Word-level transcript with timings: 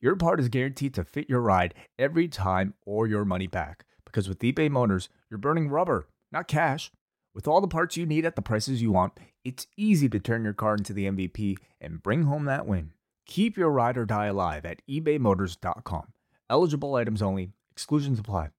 your 0.00 0.16
part 0.16 0.40
is 0.40 0.48
guaranteed 0.48 0.94
to 0.94 1.04
fit 1.04 1.28
your 1.28 1.40
ride 1.40 1.74
every 1.98 2.28
time 2.28 2.74
or 2.84 3.06
your 3.06 3.24
money 3.24 3.46
back. 3.46 3.84
Because 4.04 4.28
with 4.28 4.40
eBay 4.40 4.70
Motors, 4.70 5.08
you're 5.30 5.38
burning 5.38 5.68
rubber, 5.68 6.08
not 6.30 6.48
cash. 6.48 6.90
With 7.34 7.48
all 7.48 7.60
the 7.60 7.68
parts 7.68 7.96
you 7.96 8.06
need 8.06 8.24
at 8.24 8.36
the 8.36 8.42
prices 8.42 8.80
you 8.80 8.92
want, 8.92 9.12
it's 9.44 9.66
easy 9.76 10.08
to 10.08 10.20
turn 10.20 10.44
your 10.44 10.52
car 10.52 10.74
into 10.74 10.92
the 10.92 11.06
MVP 11.06 11.56
and 11.80 12.02
bring 12.02 12.24
home 12.24 12.44
that 12.44 12.66
win. 12.66 12.92
Keep 13.26 13.56
your 13.56 13.70
ride 13.70 13.96
or 13.96 14.04
die 14.04 14.26
alive 14.26 14.64
at 14.64 14.82
ebaymotors.com. 14.88 16.12
Eligible 16.48 16.94
items 16.94 17.22
only, 17.22 17.50
exclusions 17.72 18.18
apply. 18.18 18.50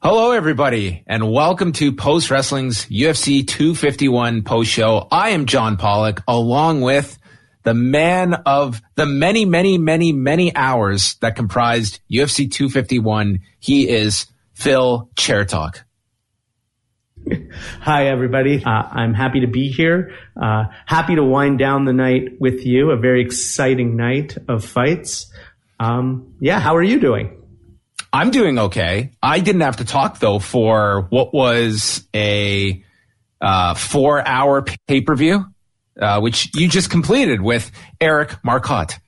Hello, 0.00 0.32
everybody, 0.32 1.02
and 1.06 1.32
welcome 1.32 1.72
to 1.72 1.90
Post 1.90 2.30
Wrestling's 2.30 2.84
UFC 2.86 3.46
251 3.46 4.42
post 4.42 4.70
show. 4.70 5.08
I 5.10 5.30
am 5.30 5.46
John 5.46 5.78
Pollock, 5.78 6.22
along 6.28 6.82
with 6.82 7.18
the 7.64 7.74
man 7.74 8.34
of 8.46 8.80
the 8.94 9.06
many, 9.06 9.44
many, 9.44 9.78
many, 9.78 10.12
many 10.12 10.54
hours 10.54 11.16
that 11.16 11.34
comprised 11.34 12.00
UFC 12.10 12.50
251. 12.50 13.40
He 13.58 13.88
is 13.88 14.26
Phil 14.52 15.10
Chair 15.16 15.44
Talk. 15.44 15.84
Hi, 17.80 18.08
everybody. 18.08 18.62
Uh, 18.62 18.68
I'm 18.70 19.14
happy 19.14 19.40
to 19.40 19.46
be 19.46 19.68
here. 19.68 20.14
Uh, 20.40 20.64
happy 20.86 21.14
to 21.14 21.24
wind 21.24 21.58
down 21.58 21.86
the 21.86 21.92
night 21.92 22.38
with 22.38 22.66
you. 22.66 22.90
A 22.90 22.96
very 22.96 23.22
exciting 23.22 23.96
night 23.96 24.36
of 24.46 24.64
fights. 24.64 25.32
Um, 25.80 26.34
yeah, 26.40 26.60
how 26.60 26.76
are 26.76 26.82
you 26.82 27.00
doing? 27.00 27.40
I'm 28.12 28.30
doing 28.30 28.58
okay. 28.58 29.10
I 29.22 29.40
didn't 29.40 29.62
have 29.62 29.78
to 29.78 29.84
talk 29.84 30.18
though 30.18 30.38
for 30.38 31.06
what 31.10 31.34
was 31.34 32.06
a 32.14 32.84
uh, 33.40 33.74
four 33.74 34.26
hour 34.26 34.64
pay 34.86 35.00
per 35.00 35.16
view, 35.16 35.46
uh, 36.00 36.20
which 36.20 36.50
you 36.54 36.68
just 36.68 36.90
completed 36.90 37.40
with 37.40 37.70
Eric 38.00 38.36
Marcotte. 38.44 38.98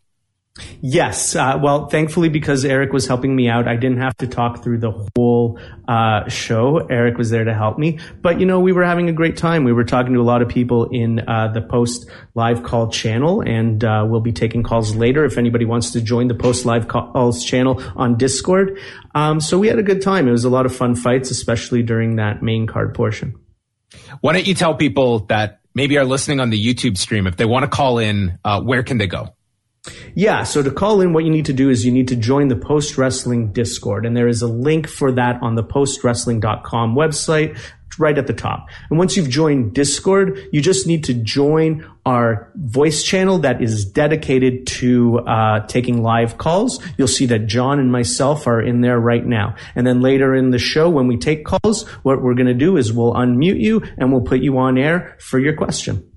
Yes. 0.81 1.37
Uh, 1.37 1.59
well, 1.63 1.87
thankfully, 1.89 2.31
because 2.31 2.65
Eric 2.65 2.93
was 2.93 3.07
helping 3.07 3.37
me 3.37 3.49
out, 3.49 3.69
I 3.69 3.77
didn't 3.77 3.99
have 3.99 4.17
to 4.19 4.27
talk 4.27 4.63
through 4.63 4.79
the 4.79 5.07
whole 5.15 5.59
uh, 5.87 6.29
show. 6.29 6.79
Eric 6.79 7.19
was 7.19 7.29
there 7.29 7.45
to 7.45 7.53
help 7.53 7.79
me. 7.79 7.99
But, 8.23 8.41
you 8.41 8.47
know, 8.47 8.61
we 8.61 8.73
were 8.73 8.85
having 8.85 9.11
a 9.11 9.13
great 9.13 9.37
time. 9.37 9.65
We 9.65 9.75
were 9.75 9.85
talking 9.85 10.15
to 10.15 10.21
a 10.21 10.25
lot 10.25 10.41
of 10.41 10.49
people 10.49 10.89
in 10.91 11.21
uh, 11.29 11.53
the 11.53 11.61
post 11.61 12.09
live 12.35 12.63
call 12.63 12.89
channel, 12.89 13.43
and 13.43 13.85
uh, 13.85 14.07
we'll 14.09 14.21
be 14.21 14.33
taking 14.33 14.63
calls 14.63 14.97
later 14.97 15.27
if 15.27 15.37
anybody 15.37 15.67
wants 15.67 15.91
to 15.91 16.01
join 16.01 16.29
the 16.29 16.35
post 16.35 16.65
live 16.65 16.89
calls 16.89 17.45
channel 17.45 17.83
on 17.95 18.17
Discord. 18.17 18.79
Um, 19.15 19.41
so 19.41 19.59
we 19.59 19.69
had 19.69 19.79
a 19.79 19.83
good 19.83 20.01
time. 20.01 20.27
It 20.27 20.33
was 20.33 20.45
a 20.45 20.51
lot 20.51 20.65
of 20.65 20.75
fun 20.75 20.95
fights, 20.95 21.31
especially 21.31 21.83
during 21.83 22.17
that 22.17 22.43
main 22.43 22.67
card 22.67 22.95
portion. 22.95 23.39
Why 24.21 24.33
don't 24.33 24.47
you 24.47 24.55
tell 24.55 24.75
people 24.75 25.21
that 25.27 25.61
maybe 25.77 25.99
are 25.99 26.05
listening 26.07 26.41
on 26.41 26.49
the 26.51 26.59
YouTube 26.59 26.97
stream, 26.97 27.27
if 27.27 27.37
they 27.37 27.45
want 27.45 27.63
to 27.63 27.69
call 27.69 27.99
in, 27.99 28.39
uh, 28.45 28.61
where 28.63 28.83
can 28.83 28.97
they 28.97 29.07
go? 29.07 29.29
Yeah, 30.15 30.43
so 30.43 30.63
to 30.63 30.71
call 30.71 31.01
in, 31.01 31.13
what 31.13 31.25
you 31.25 31.31
need 31.31 31.45
to 31.47 31.53
do 31.53 31.71
is 31.71 31.85
you 31.85 31.93
need 31.93 32.09
to 32.09 32.17
join 32.17 32.49
the 32.49 32.57
Post 32.57 32.99
Wrestling 32.99 33.53
Discord, 33.53 34.05
and 34.05 34.17
there 34.17 34.27
is 34.27 34.43
a 34.43 34.49
link 34.49 34.89
for 34.89 35.13
that 35.13 35.41
on 35.43 35.55
the 35.55 35.63
postwrestling.com 35.63 36.97
website 36.97 37.57
right 37.99 38.19
at 38.19 38.27
the 38.27 38.33
top. 38.33 38.69
And 38.91 38.99
once 38.99 39.17
you've 39.17 39.31
joined 39.31 39.75
Discord, 39.75 40.49
you 40.53 40.61
just 40.61 40.87
need 40.87 41.05
to 41.05 41.15
join 41.15 41.89
our 42.05 42.51
voice 42.55 43.03
channel 43.03 43.39
that 43.39 43.63
is 43.63 43.85
dedicated 43.85 44.67
to 44.67 45.21
uh, 45.21 45.67
taking 45.67 46.03
live 46.03 46.39
calls. 46.39 46.83
You'll 46.99 47.09
see 47.09 47.27
that 47.27 47.47
John 47.47 47.79
and 47.79 47.91
myself 47.91 48.47
are 48.47 48.61
in 48.61 48.81
there 48.81 48.99
right 48.99 49.25
now. 49.25 49.57
And 49.75 49.87
then 49.87 50.01
later 50.01 50.35
in 50.35 50.51
the 50.51 50.59
show, 50.59 50.89
when 50.91 51.07
we 51.07 51.17
take 51.17 51.45
calls, 51.45 51.89
what 52.03 52.23
we're 52.23 52.35
going 52.35 52.47
to 52.47 52.55
do 52.55 52.77
is 52.77 52.93
we'll 52.93 53.15
unmute 53.15 53.61
you 53.61 53.83
and 53.97 54.13
we'll 54.13 54.23
put 54.23 54.41
you 54.41 54.59
on 54.59 54.79
air 54.79 55.17
for 55.19 55.39
your 55.39 55.55
question. 55.55 56.11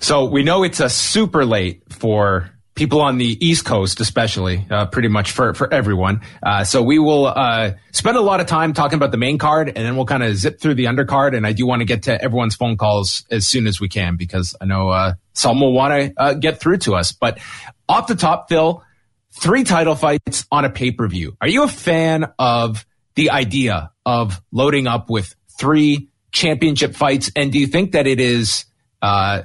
So 0.00 0.24
we 0.24 0.42
know 0.42 0.62
it's 0.62 0.80
a 0.80 0.88
super 0.88 1.44
late 1.44 1.82
for 1.92 2.50
people 2.80 3.02
on 3.02 3.18
the 3.18 3.36
East 3.46 3.66
Coast, 3.66 4.00
especially, 4.00 4.66
uh, 4.70 4.86
pretty 4.86 5.08
much 5.08 5.32
for, 5.32 5.52
for 5.52 5.70
everyone. 5.70 6.22
Uh, 6.42 6.64
so 6.64 6.80
we 6.80 6.98
will 6.98 7.26
uh, 7.26 7.72
spend 7.92 8.16
a 8.16 8.22
lot 8.22 8.40
of 8.40 8.46
time 8.46 8.72
talking 8.72 8.96
about 8.96 9.10
the 9.10 9.18
main 9.18 9.36
card 9.36 9.68
and 9.68 9.76
then 9.76 9.96
we'll 9.96 10.06
kind 10.06 10.22
of 10.22 10.34
zip 10.34 10.58
through 10.58 10.72
the 10.72 10.86
undercard. 10.86 11.36
And 11.36 11.46
I 11.46 11.52
do 11.52 11.66
want 11.66 11.80
to 11.80 11.84
get 11.84 12.04
to 12.04 12.24
everyone's 12.24 12.54
phone 12.54 12.78
calls 12.78 13.26
as 13.30 13.46
soon 13.46 13.66
as 13.66 13.82
we 13.82 13.90
can 13.90 14.16
because 14.16 14.56
I 14.62 14.64
know 14.64 14.88
uh, 14.88 15.12
some 15.34 15.60
will 15.60 15.74
want 15.74 15.92
to 15.92 16.14
uh, 16.16 16.32
get 16.32 16.58
through 16.58 16.78
to 16.78 16.94
us. 16.94 17.12
But 17.12 17.38
off 17.86 18.06
the 18.06 18.14
top, 18.14 18.48
Phil, 18.48 18.82
three 19.38 19.62
title 19.64 19.94
fights 19.94 20.46
on 20.50 20.64
a 20.64 20.70
pay 20.70 20.90
per 20.90 21.06
view. 21.06 21.36
Are 21.38 21.48
you 21.48 21.64
a 21.64 21.68
fan 21.68 22.32
of 22.38 22.86
the 23.14 23.28
idea 23.28 23.90
of 24.06 24.40
loading 24.52 24.86
up 24.86 25.10
with 25.10 25.36
three 25.58 26.08
championship 26.32 26.94
fights? 26.94 27.30
And 27.36 27.52
do 27.52 27.58
you 27.58 27.66
think 27.66 27.92
that 27.92 28.06
it 28.06 28.20
is 28.20 28.64
uh, 29.02 29.42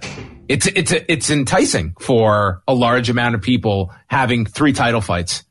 it's 0.47 0.67
it's 0.67 0.91
it's 0.91 1.29
enticing 1.29 1.95
for 1.99 2.61
a 2.67 2.73
large 2.73 3.09
amount 3.09 3.35
of 3.35 3.41
people 3.41 3.91
having 4.07 4.45
three 4.45 4.73
title 4.73 5.01
fights. 5.01 5.43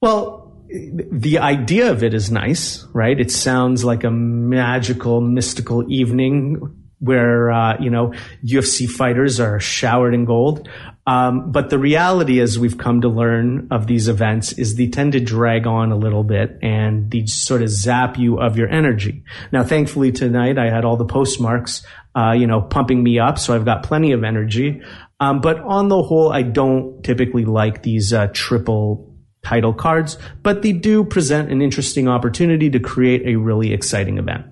Well, 0.00 0.52
the 0.68 1.38
idea 1.38 1.90
of 1.90 2.02
it 2.02 2.14
is 2.14 2.30
nice, 2.30 2.84
right? 2.92 3.18
It 3.18 3.30
sounds 3.30 3.84
like 3.84 4.04
a 4.04 4.10
magical, 4.10 5.20
mystical 5.20 5.90
evening 5.90 6.60
where 6.98 7.50
uh, 7.50 7.80
you 7.80 7.90
know 7.90 8.12
UFC 8.44 8.88
fighters 8.88 9.40
are 9.40 9.60
showered 9.60 10.14
in 10.14 10.24
gold. 10.24 10.68
Um, 11.06 11.52
but 11.52 11.68
the 11.68 11.78
reality, 11.78 12.40
as 12.40 12.58
we've 12.58 12.78
come 12.78 13.02
to 13.02 13.08
learn 13.08 13.68
of 13.70 13.86
these 13.86 14.08
events, 14.08 14.52
is 14.52 14.76
they 14.76 14.88
tend 14.88 15.12
to 15.12 15.20
drag 15.20 15.66
on 15.66 15.92
a 15.92 15.96
little 15.96 16.24
bit 16.24 16.58
and 16.62 17.10
they 17.10 17.26
sort 17.26 17.60
of 17.60 17.68
zap 17.68 18.16
you 18.16 18.40
of 18.40 18.56
your 18.56 18.70
energy. 18.70 19.22
Now, 19.52 19.64
thankfully 19.64 20.12
tonight 20.12 20.58
I 20.58 20.70
had 20.70 20.84
all 20.84 20.96
the 20.96 21.04
postmarks 21.04 21.84
uh, 22.16 22.32
you 22.32 22.46
know, 22.46 22.60
pumping 22.60 23.02
me 23.02 23.18
up. 23.18 23.38
So 23.38 23.54
I've 23.54 23.64
got 23.64 23.82
plenty 23.82 24.12
of 24.12 24.24
energy. 24.24 24.82
Um, 25.20 25.40
but 25.40 25.58
on 25.60 25.88
the 25.88 26.02
whole, 26.02 26.32
I 26.32 26.42
don't 26.42 27.02
typically 27.02 27.44
like 27.44 27.82
these 27.82 28.12
uh, 28.12 28.28
triple 28.32 29.12
title 29.42 29.74
cards, 29.74 30.16
but 30.42 30.62
they 30.62 30.72
do 30.72 31.04
present 31.04 31.50
an 31.50 31.60
interesting 31.60 32.08
opportunity 32.08 32.70
to 32.70 32.80
create 32.80 33.26
a 33.26 33.36
really 33.36 33.72
exciting 33.72 34.18
event. 34.18 34.46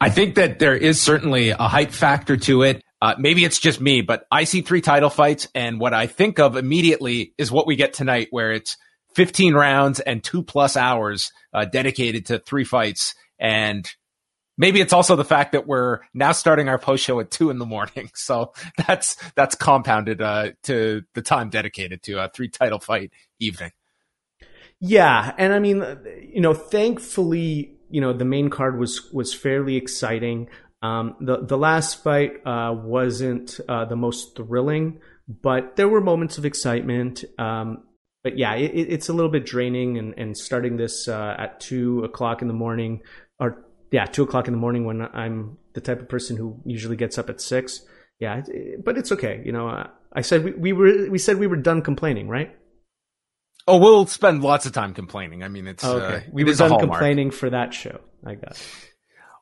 I 0.00 0.08
think 0.08 0.36
that 0.36 0.60
there 0.60 0.76
is 0.76 1.00
certainly 1.00 1.50
a 1.50 1.56
hype 1.56 1.90
factor 1.90 2.36
to 2.38 2.62
it. 2.62 2.82
Uh, 3.04 3.14
maybe 3.18 3.44
it's 3.44 3.58
just 3.58 3.82
me, 3.82 4.00
but 4.00 4.26
I 4.30 4.44
see 4.44 4.62
three 4.62 4.80
title 4.80 5.10
fights, 5.10 5.46
and 5.54 5.78
what 5.78 5.92
I 5.92 6.06
think 6.06 6.38
of 6.38 6.56
immediately 6.56 7.34
is 7.36 7.52
what 7.52 7.66
we 7.66 7.76
get 7.76 7.92
tonight, 7.92 8.28
where 8.30 8.50
it's 8.50 8.78
15 9.14 9.52
rounds 9.52 10.00
and 10.00 10.24
two 10.24 10.42
plus 10.42 10.74
hours 10.74 11.30
uh, 11.52 11.66
dedicated 11.66 12.24
to 12.26 12.38
three 12.38 12.64
fights. 12.64 13.14
And 13.38 13.86
maybe 14.56 14.80
it's 14.80 14.94
also 14.94 15.16
the 15.16 15.24
fact 15.24 15.52
that 15.52 15.66
we're 15.66 15.98
now 16.14 16.32
starting 16.32 16.70
our 16.70 16.78
post 16.78 17.04
show 17.04 17.20
at 17.20 17.30
two 17.30 17.50
in 17.50 17.58
the 17.58 17.66
morning. 17.66 18.10
So 18.14 18.54
that's, 18.86 19.16
that's 19.34 19.54
compounded, 19.54 20.22
uh, 20.22 20.52
to 20.62 21.02
the 21.12 21.20
time 21.20 21.50
dedicated 21.50 22.02
to 22.04 22.24
a 22.24 22.30
three 22.30 22.48
title 22.48 22.78
fight 22.78 23.10
evening. 23.38 23.72
Yeah. 24.80 25.34
And 25.36 25.52
I 25.52 25.58
mean, 25.58 25.84
you 26.32 26.40
know, 26.40 26.54
thankfully, 26.54 27.76
you 27.90 28.00
know, 28.00 28.14
the 28.14 28.24
main 28.24 28.48
card 28.48 28.78
was, 28.78 29.12
was 29.12 29.34
fairly 29.34 29.76
exciting. 29.76 30.48
Um, 30.84 31.16
the, 31.20 31.36
the 31.44 31.56
last 31.56 32.02
fight, 32.02 32.32
uh, 32.46 32.74
wasn't, 32.74 33.58
uh, 33.68 33.84
the 33.86 33.96
most 33.96 34.36
thrilling, 34.36 35.00
but 35.26 35.76
there 35.76 35.88
were 35.88 36.00
moments 36.00 36.38
of 36.38 36.44
excitement. 36.44 37.24
Um, 37.38 37.84
but 38.22 38.38
yeah, 38.38 38.54
it, 38.54 38.72
it's 38.94 39.08
a 39.08 39.12
little 39.12 39.30
bit 39.30 39.46
draining 39.46 39.98
and, 39.98 40.14
and 40.18 40.36
starting 40.36 40.76
this, 40.76 41.08
uh, 41.08 41.34
at 41.38 41.60
two 41.60 42.04
o'clock 42.04 42.42
in 42.42 42.48
the 42.48 42.54
morning 42.54 43.00
or 43.38 43.64
yeah, 43.90 44.06
two 44.06 44.24
o'clock 44.24 44.48
in 44.48 44.52
the 44.52 44.58
morning 44.58 44.84
when 44.84 45.02
I'm 45.02 45.56
the 45.74 45.80
type 45.80 46.00
of 46.00 46.08
person 46.08 46.36
who 46.36 46.60
usually 46.64 46.96
gets 46.96 47.16
up 47.16 47.30
at 47.30 47.40
six. 47.40 47.80
Yeah, 48.18 48.42
but 48.84 48.98
it's 48.98 49.12
okay. 49.12 49.42
You 49.44 49.52
know, 49.52 49.68
uh, 49.68 49.88
I 50.12 50.22
said 50.22 50.44
we, 50.44 50.52
we 50.52 50.72
were 50.72 51.10
we 51.10 51.18
said 51.18 51.38
we 51.38 51.46
were 51.46 51.56
done 51.56 51.82
complaining, 51.82 52.28
right? 52.28 52.56
Oh, 53.66 53.78
we'll 53.78 54.06
spend 54.06 54.42
lots 54.42 54.66
of 54.66 54.72
time 54.72 54.94
complaining. 54.94 55.42
I 55.42 55.48
mean, 55.48 55.66
it's 55.66 55.84
oh, 55.84 55.98
okay. 55.98 56.26
Uh, 56.26 56.30
we 56.32 56.44
were 56.44 56.54
done 56.54 56.78
complaining 56.78 57.30
for 57.30 57.50
that 57.50 57.72
show. 57.72 58.00
I 58.24 58.34
got. 58.34 58.52
It. 58.52 58.93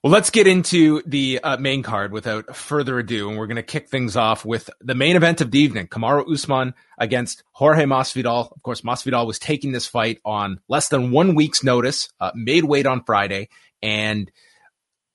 Well, 0.03 0.11
let's 0.11 0.31
get 0.31 0.49
into 0.49 1.01
the 1.07 1.39
uh, 1.45 1.59
main 1.59 1.85
card 1.85 2.11
without 2.11 2.57
further 2.57 2.99
ado, 2.99 3.29
and 3.29 3.39
we're 3.39 3.47
going 3.47 3.55
to 3.55 3.63
kick 3.63 3.89
things 3.89 4.17
off 4.17 4.45
with 4.45 4.69
the 4.81 4.97
main 4.97 5.15
event 5.15 5.41
of 5.41 5.53
the 5.53 5.61
evening: 5.61 5.87
Kamaru 5.87 6.29
Usman 6.29 6.75
against 6.99 7.45
Jorge 7.53 7.85
Masvidal. 7.85 8.51
Of 8.51 8.63
course, 8.65 8.81
Masvidal 8.81 9.29
was 9.29 9.39
taking 9.39 9.71
this 9.71 9.87
fight 9.87 10.19
on 10.25 10.59
less 10.69 10.89
than 10.89 11.13
one 11.13 11.37
week's 11.37 11.63
notice, 11.63 12.09
uh, 12.19 12.33
made 12.35 12.65
weight 12.65 12.85
on 12.85 13.05
Friday, 13.05 13.49
and 13.81 14.29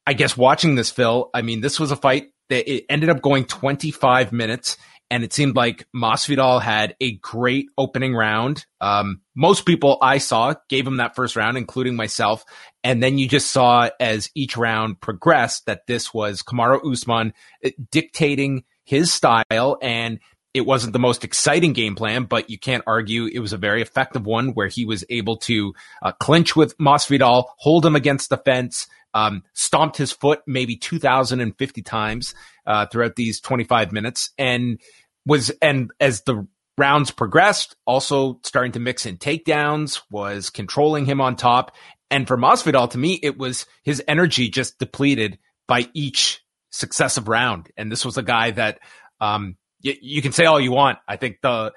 I 0.06 0.14
guess 0.14 0.38
watching 0.38 0.76
this, 0.76 0.90
Phil, 0.90 1.30
I 1.34 1.42
mean, 1.42 1.60
this 1.60 1.82
was 1.82 1.92
a 1.92 1.98
fight 1.98 2.28
that 2.48 2.72
it 2.72 2.86
ended 2.88 3.10
up 3.10 3.22
going 3.22 3.44
25 3.44 4.32
minutes 4.32 4.78
and 5.10 5.24
it 5.24 5.34
seemed 5.34 5.56
like 5.56 5.88
Masvidal 5.96 6.62
had 6.62 6.96
a 7.00 7.14
great 7.18 7.68
opening 7.78 8.14
round. 8.14 8.66
Um, 8.82 9.22
most 9.36 9.66
people 9.66 9.98
I 10.02 10.18
saw 10.18 10.56
gave 10.70 10.86
him 10.86 10.98
that 10.98 11.16
first 11.16 11.36
round, 11.36 11.58
including 11.58 11.96
myself. 11.96 12.44
And 12.84 13.02
then 13.02 13.18
you 13.18 13.28
just 13.28 13.52
saw 13.52 13.90
as 14.00 14.30
each 14.36 14.58
round 14.58 15.00
progressed 15.00 15.66
that 15.66 15.88
this 15.88 16.14
was 16.14 16.44
Kamaru 16.44 16.92
Usman 16.92 17.34
uh, 17.66 17.70
dictating 17.92 18.64
his 18.84 19.14
style 19.14 19.78
and 19.82 20.20
it 20.54 20.66
wasn't 20.66 20.94
the 20.94 21.00
most 21.00 21.24
exciting 21.24 21.74
game 21.74 21.94
plan, 21.94 22.24
but 22.24 22.50
you 22.50 22.58
can't 22.58 22.84
argue 22.88 23.28
it 23.28 23.40
was 23.40 23.54
a 23.54 23.58
very 23.58 23.82
effective 23.82 24.26
one 24.26 24.50
where 24.50 24.68
he 24.68 24.86
was 24.86 25.06
able 25.10 25.38
to 25.38 25.74
uh, 26.02 26.12
clinch 26.14 26.56
with 26.56 26.76
Masvidal, 26.80 27.46
hold 27.58 27.86
him 27.86 27.96
against 27.96 28.30
the 28.30 28.38
fence, 28.38 28.88
um, 29.14 29.44
stomped 29.54 29.98
his 29.98 30.12
foot 30.12 30.42
maybe 30.48 30.76
2,050 30.76 31.82
times 31.84 32.34
uh, 32.68 32.86
throughout 32.86 33.16
these 33.16 33.42
25 33.42 33.92
minutes, 33.92 34.32
and 34.38 34.80
was 35.26 35.50
and 35.62 35.90
as 36.00 36.22
the 36.22 36.48
rounds 36.78 37.10
progressed, 37.10 37.76
also 37.86 38.40
starting 38.44 38.74
to 38.74 38.80
mix 38.80 39.06
in 39.06 39.18
takedowns, 39.18 40.02
was 40.12 40.50
controlling 40.50 41.06
him 41.06 41.20
on 41.20 41.36
top. 41.36 41.76
And 42.12 42.28
for 42.28 42.38
Masvidal, 42.38 42.92
to 42.92 42.98
me, 42.98 43.20
it 43.22 43.38
was 43.38 43.66
his 43.84 44.04
energy 44.08 44.50
just 44.50 44.78
depleted 44.78 45.40
by 45.68 45.88
each 45.94 46.44
successive 46.70 47.28
round. 47.28 47.70
And 47.76 47.92
this 47.92 48.06
was 48.06 48.18
a 48.18 48.24
guy 48.24 48.52
that 48.52 48.80
um, 49.20 49.58
you, 49.82 49.96
you 50.00 50.22
can 50.22 50.32
say 50.32 50.46
all 50.46 50.60
you 50.60 50.72
want. 50.72 51.00
I 51.08 51.18
think 51.18 51.38
the, 51.42 51.74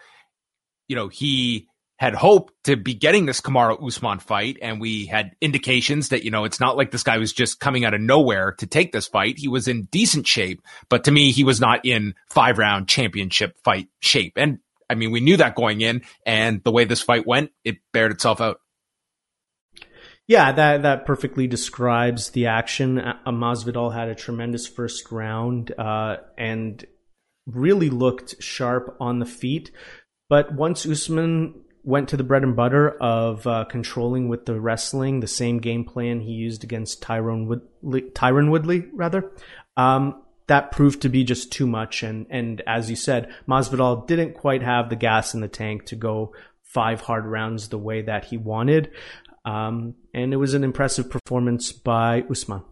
you 0.87 0.97
know, 0.97 1.09
he 1.09 1.67
had 2.01 2.15
hoped 2.15 2.55
to 2.65 2.77
be 2.77 2.95
getting 2.95 3.27
this 3.27 3.43
Kamaru 3.43 3.87
Usman 3.87 4.21
fight, 4.21 4.57
and 4.63 4.81
we 4.81 5.05
had 5.05 5.37
indications 5.43 6.09
that 6.09 6.25
you 6.25 6.31
know 6.31 6.45
it's 6.45 6.59
not 6.59 6.79
like 6.79 6.91
this 6.91 7.03
guy 7.03 7.19
was 7.19 7.31
just 7.31 7.61
coming 7.61 7.85
out 7.85 7.93
of 7.93 8.01
nowhere 8.01 8.53
to 8.53 8.67
take 8.67 8.91
this 8.91 9.07
fight. 9.07 9.39
He 9.39 9.49
was 9.49 9.69
in 9.69 9.85
decent 9.85 10.27
shape, 10.27 10.63
but 10.89 11.05
to 11.05 11.11
me, 11.11 11.31
he 11.31 11.45
was 11.45 11.61
not 11.61 11.85
in 11.85 12.15
five 12.31 12.57
round 12.57 12.89
championship 12.89 13.59
fight 13.63 13.89
shape. 14.01 14.33
And 14.37 14.61
I 14.89 14.95
mean, 14.95 15.11
we 15.11 15.21
knew 15.21 15.37
that 15.37 15.55
going 15.55 15.83
in, 15.83 16.01
and 16.25 16.65
the 16.65 16.73
way 16.73 16.87
this 16.87 17.03
fight 17.03 17.27
went, 17.27 17.51
it 17.65 17.77
bared 17.93 18.13
itself 18.13 18.41
out. 18.41 18.61
Yeah, 20.27 20.53
that 20.53 20.83
that 20.83 21.05
perfectly 21.05 21.47
describes 21.49 22.31
the 22.31 22.47
action. 22.47 22.97
Masvidal 23.27 23.93
had 23.93 24.09
a 24.09 24.15
tremendous 24.15 24.67
first 24.67 25.13
round, 25.13 25.75
uh, 25.79 26.17
and 26.39 26.83
really 27.47 27.91
looked 27.91 28.43
sharp 28.43 28.97
on 29.01 29.19
the 29.19 29.27
feet. 29.27 29.71
But 30.31 30.55
once 30.55 30.87
Usman 30.87 31.65
went 31.83 32.09
to 32.11 32.17
the 32.17 32.25
bread 32.25 32.43
and 32.43 32.57
butter 32.57 32.91
of 33.01 33.47
uh, 33.47 33.65
controlling 33.65 34.29
with 34.29 34.47
the 34.47 34.61
wrestling, 34.61 35.21
the 35.21 35.27
same 35.27 35.59
game 35.59 35.85
plan 35.85 36.21
he 36.21 36.33
used 36.33 36.65
against 36.65 37.03
Tyrone 37.03 37.47
Woodley, 37.47 38.03
Tyron 38.13 38.51
Woodley, 38.51 38.87
rather, 38.93 39.31
um, 39.77 40.23
that 40.47 40.73
proved 40.73 41.03
to 41.03 41.09
be 41.09 41.25
just 41.25 41.53
too 41.53 41.67
much. 41.67 42.03
And 42.03 42.27
and 42.31 42.63
as 42.67 42.91
you 42.91 42.97
said, 42.97 43.33
Masvidal 43.49 44.07
didn't 44.07 44.35
quite 44.35 44.63
have 44.63 44.89
the 44.91 44.97
gas 44.97 45.35
in 45.35 45.41
the 45.41 45.49
tank 45.49 45.87
to 45.87 45.97
go 45.97 46.35
five 46.63 47.01
hard 47.01 47.27
rounds 47.27 47.69
the 47.69 47.79
way 47.79 48.03
that 48.03 48.27
he 48.27 48.37
wanted. 48.37 48.91
Um, 49.45 49.95
and 50.13 50.33
it 50.33 50.37
was 50.37 50.55
an 50.55 50.65
impressive 50.65 51.11
performance 51.11 51.73
by 51.73 52.25
Usman. 52.31 52.63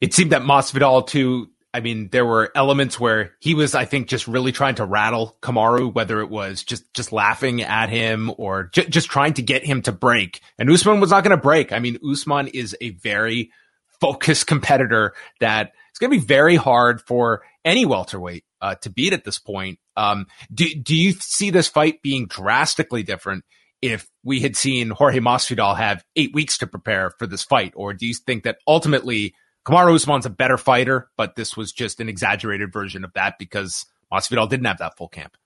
It 0.00 0.14
seemed 0.14 0.32
that 0.32 0.42
Masvidal 0.42 1.06
too 1.06 1.48
I 1.72 1.80
mean, 1.80 2.08
there 2.10 2.26
were 2.26 2.50
elements 2.54 2.98
where 2.98 3.32
he 3.40 3.54
was, 3.54 3.74
I 3.76 3.84
think, 3.84 4.08
just 4.08 4.26
really 4.26 4.50
trying 4.50 4.74
to 4.76 4.84
rattle 4.84 5.36
Kamaru, 5.40 5.94
whether 5.94 6.20
it 6.20 6.28
was 6.28 6.64
just, 6.64 6.92
just 6.94 7.12
laughing 7.12 7.62
at 7.62 7.88
him 7.88 8.32
or 8.38 8.64
j- 8.72 8.88
just 8.88 9.08
trying 9.08 9.34
to 9.34 9.42
get 9.42 9.64
him 9.64 9.82
to 9.82 9.92
break. 9.92 10.40
And 10.58 10.68
Usman 10.68 10.98
was 10.98 11.10
not 11.10 11.22
going 11.22 11.36
to 11.36 11.42
break. 11.42 11.72
I 11.72 11.78
mean, 11.78 11.98
Usman 12.08 12.48
is 12.48 12.76
a 12.80 12.90
very 12.90 13.52
focused 14.00 14.46
competitor 14.48 15.14
that 15.38 15.72
it's 15.90 15.98
going 16.00 16.10
to 16.10 16.18
be 16.18 16.26
very 16.26 16.56
hard 16.56 17.02
for 17.02 17.42
any 17.64 17.86
welterweight 17.86 18.44
uh, 18.60 18.74
to 18.76 18.90
beat 18.90 19.12
at 19.12 19.24
this 19.24 19.38
point. 19.38 19.78
Um, 19.96 20.26
do, 20.52 20.74
do 20.74 20.96
you 20.96 21.12
see 21.12 21.50
this 21.50 21.68
fight 21.68 22.02
being 22.02 22.26
drastically 22.26 23.02
different 23.04 23.44
if 23.80 24.08
we 24.24 24.40
had 24.40 24.56
seen 24.56 24.90
Jorge 24.90 25.20
Masvidal 25.20 25.76
have 25.76 26.04
eight 26.16 26.34
weeks 26.34 26.58
to 26.58 26.66
prepare 26.66 27.10
for 27.18 27.26
this 27.26 27.44
fight? 27.44 27.74
Or 27.76 27.92
do 27.92 28.06
you 28.06 28.14
think 28.14 28.42
that 28.44 28.58
ultimately 28.66 29.34
Kamaru 29.66 29.94
Usman's 29.94 30.26
a 30.26 30.30
better 30.30 30.56
fighter, 30.56 31.10
but 31.16 31.36
this 31.36 31.56
was 31.56 31.72
just 31.72 32.00
an 32.00 32.08
exaggerated 32.08 32.72
version 32.72 33.04
of 33.04 33.12
that 33.12 33.38
because 33.38 33.86
Masvidal 34.12 34.48
didn't 34.48 34.66
have 34.66 34.78
that 34.78 34.96
full 34.96 35.08
camp. 35.08 35.36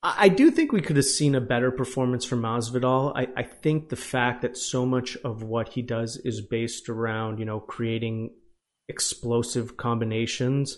I 0.00 0.28
do 0.28 0.52
think 0.52 0.70
we 0.70 0.80
could 0.80 0.96
have 0.96 1.04
seen 1.04 1.34
a 1.34 1.40
better 1.40 1.72
performance 1.72 2.24
from 2.24 2.42
Masvidal. 2.42 3.12
I, 3.16 3.26
I 3.36 3.42
think 3.42 3.88
the 3.88 3.96
fact 3.96 4.42
that 4.42 4.56
so 4.56 4.86
much 4.86 5.16
of 5.24 5.42
what 5.42 5.70
he 5.70 5.82
does 5.82 6.16
is 6.18 6.40
based 6.40 6.88
around, 6.88 7.38
you 7.40 7.44
know, 7.44 7.58
creating 7.58 8.30
explosive 8.88 9.76
combinations. 9.76 10.76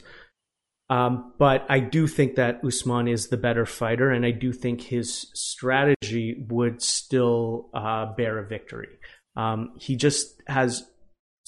Um, 0.89 1.35
but 1.39 1.67
I 1.69 1.81
do 1.81 2.07
think 2.07 2.37
that 2.37 2.65
Usman 2.65 3.09
is 3.09 3.29
the 3.29 3.37
better 3.37 3.67
fighter, 3.67 4.11
and 4.11 4.25
I 4.25 4.31
do 4.31 4.53
think 4.53 4.81
his 4.81 5.31
strategy 5.35 6.47
would 6.49 6.83
still 6.83 7.69
uh, 7.75 8.07
bear 8.17 8.39
a 8.39 8.47
victory. 8.47 8.89
Um, 9.37 9.75
he 9.79 9.97
just 9.97 10.43
has 10.49 10.90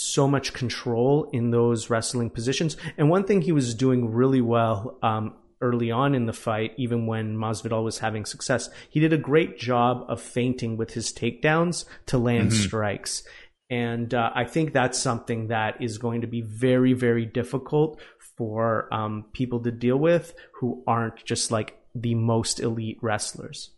so 0.02 0.26
much 0.28 0.52
control 0.52 1.28
in 1.32 1.50
those 1.50 1.90
wrestling 1.90 2.30
positions. 2.30 2.76
And 2.96 3.08
one 3.08 3.24
thing 3.24 3.42
he 3.42 3.52
was 3.52 3.74
doing 3.74 4.10
really 4.10 4.40
well 4.40 4.98
um, 5.02 5.34
early 5.60 5.90
on 5.90 6.14
in 6.14 6.26
the 6.26 6.32
fight, 6.32 6.72
even 6.76 7.06
when 7.06 7.36
Masvidal 7.36 7.84
was 7.84 7.98
having 7.98 8.24
success, 8.24 8.68
he 8.90 9.00
did 9.00 9.12
a 9.12 9.18
great 9.18 9.58
job 9.58 10.04
of 10.08 10.20
feinting 10.20 10.76
with 10.76 10.92
his 10.92 11.12
takedowns 11.12 11.84
to 12.06 12.18
land 12.18 12.50
mm-hmm. 12.50 12.62
strikes. 12.62 13.22
And 13.70 14.12
uh, 14.12 14.30
I 14.34 14.44
think 14.44 14.72
that's 14.72 14.98
something 14.98 15.48
that 15.48 15.80
is 15.80 15.96
going 15.96 16.20
to 16.20 16.26
be 16.26 16.42
very, 16.42 16.92
very 16.92 17.24
difficult 17.24 18.00
for 18.36 18.92
um, 18.92 19.26
people 19.32 19.60
to 19.62 19.70
deal 19.70 19.96
with 19.96 20.34
who 20.60 20.82
aren't 20.86 21.24
just 21.24 21.50
like 21.50 21.78
the 21.94 22.14
most 22.14 22.60
elite 22.60 22.98
wrestlers. 23.00 23.70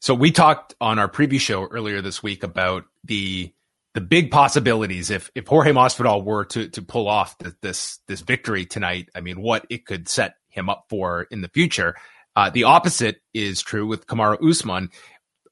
So 0.00 0.14
we 0.14 0.30
talked 0.30 0.74
on 0.80 0.98
our 0.98 1.08
preview 1.08 1.38
show 1.38 1.66
earlier 1.66 2.00
this 2.00 2.22
week 2.22 2.42
about 2.42 2.84
the 3.04 3.52
the 3.94 4.00
big 4.00 4.30
possibilities 4.30 5.10
if 5.10 5.30
if 5.34 5.46
Jorge 5.46 5.72
Masvidal 5.72 6.24
were 6.24 6.44
to 6.46 6.68
to 6.68 6.82
pull 6.82 7.08
off 7.08 7.36
the, 7.38 7.54
this 7.62 7.98
this 8.06 8.20
victory 8.20 8.66
tonight, 8.66 9.08
I 9.14 9.20
mean, 9.20 9.40
what 9.40 9.66
it 9.68 9.86
could 9.86 10.08
set 10.08 10.34
him 10.48 10.68
up 10.68 10.86
for 10.88 11.26
in 11.30 11.40
the 11.40 11.48
future. 11.48 11.94
Uh, 12.36 12.50
the 12.50 12.64
opposite 12.64 13.16
is 13.34 13.60
true 13.60 13.86
with 13.86 14.06
Kamaru 14.06 14.48
Usman. 14.48 14.90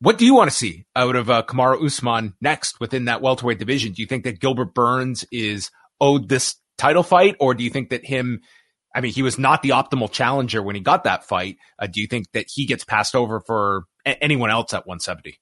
What 0.00 0.18
do 0.18 0.24
you 0.24 0.34
want 0.34 0.48
to 0.50 0.56
see 0.56 0.86
out 0.94 1.16
of 1.16 1.28
uh, 1.28 1.42
Kamaru 1.42 1.84
Usman 1.84 2.34
next 2.40 2.78
within 2.78 3.06
that 3.06 3.20
welterweight 3.20 3.58
division? 3.58 3.92
Do 3.92 4.02
you 4.02 4.06
think 4.06 4.24
that 4.24 4.38
Gilbert 4.38 4.74
Burns 4.74 5.24
is 5.32 5.70
owed 6.00 6.28
this 6.28 6.54
title 6.76 7.02
fight, 7.02 7.34
or 7.40 7.54
do 7.54 7.64
you 7.64 7.70
think 7.70 7.90
that 7.90 8.04
him? 8.04 8.40
I 8.94 9.00
mean, 9.00 9.12
he 9.12 9.22
was 9.22 9.38
not 9.38 9.62
the 9.62 9.70
optimal 9.70 10.10
challenger 10.10 10.62
when 10.62 10.76
he 10.76 10.80
got 10.80 11.04
that 11.04 11.24
fight. 11.24 11.56
Uh, 11.78 11.88
do 11.88 12.00
you 12.00 12.06
think 12.06 12.30
that 12.32 12.46
he 12.48 12.66
gets 12.66 12.84
passed 12.84 13.16
over 13.16 13.40
for 13.40 13.84
a- 14.06 14.22
anyone 14.22 14.50
else 14.50 14.72
at 14.72 14.86
170? 14.86 15.38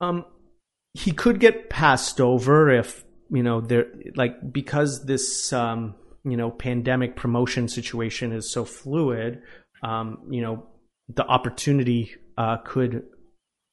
Um, 0.00 0.24
he 0.94 1.10
could 1.10 1.40
get 1.40 1.68
passed 1.68 2.20
over 2.20 2.70
if 2.70 3.04
you 3.30 3.42
know 3.42 3.60
there 3.60 3.86
like 4.14 4.52
because 4.52 5.04
this 5.04 5.52
um, 5.52 5.94
you 6.24 6.36
know 6.36 6.50
pandemic 6.50 7.16
promotion 7.16 7.68
situation 7.68 8.32
is 8.32 8.50
so 8.50 8.64
fluid. 8.64 9.42
Um, 9.82 10.28
you 10.30 10.40
know 10.40 10.66
the 11.08 11.26
opportunity 11.26 12.14
uh, 12.38 12.58
could 12.64 13.02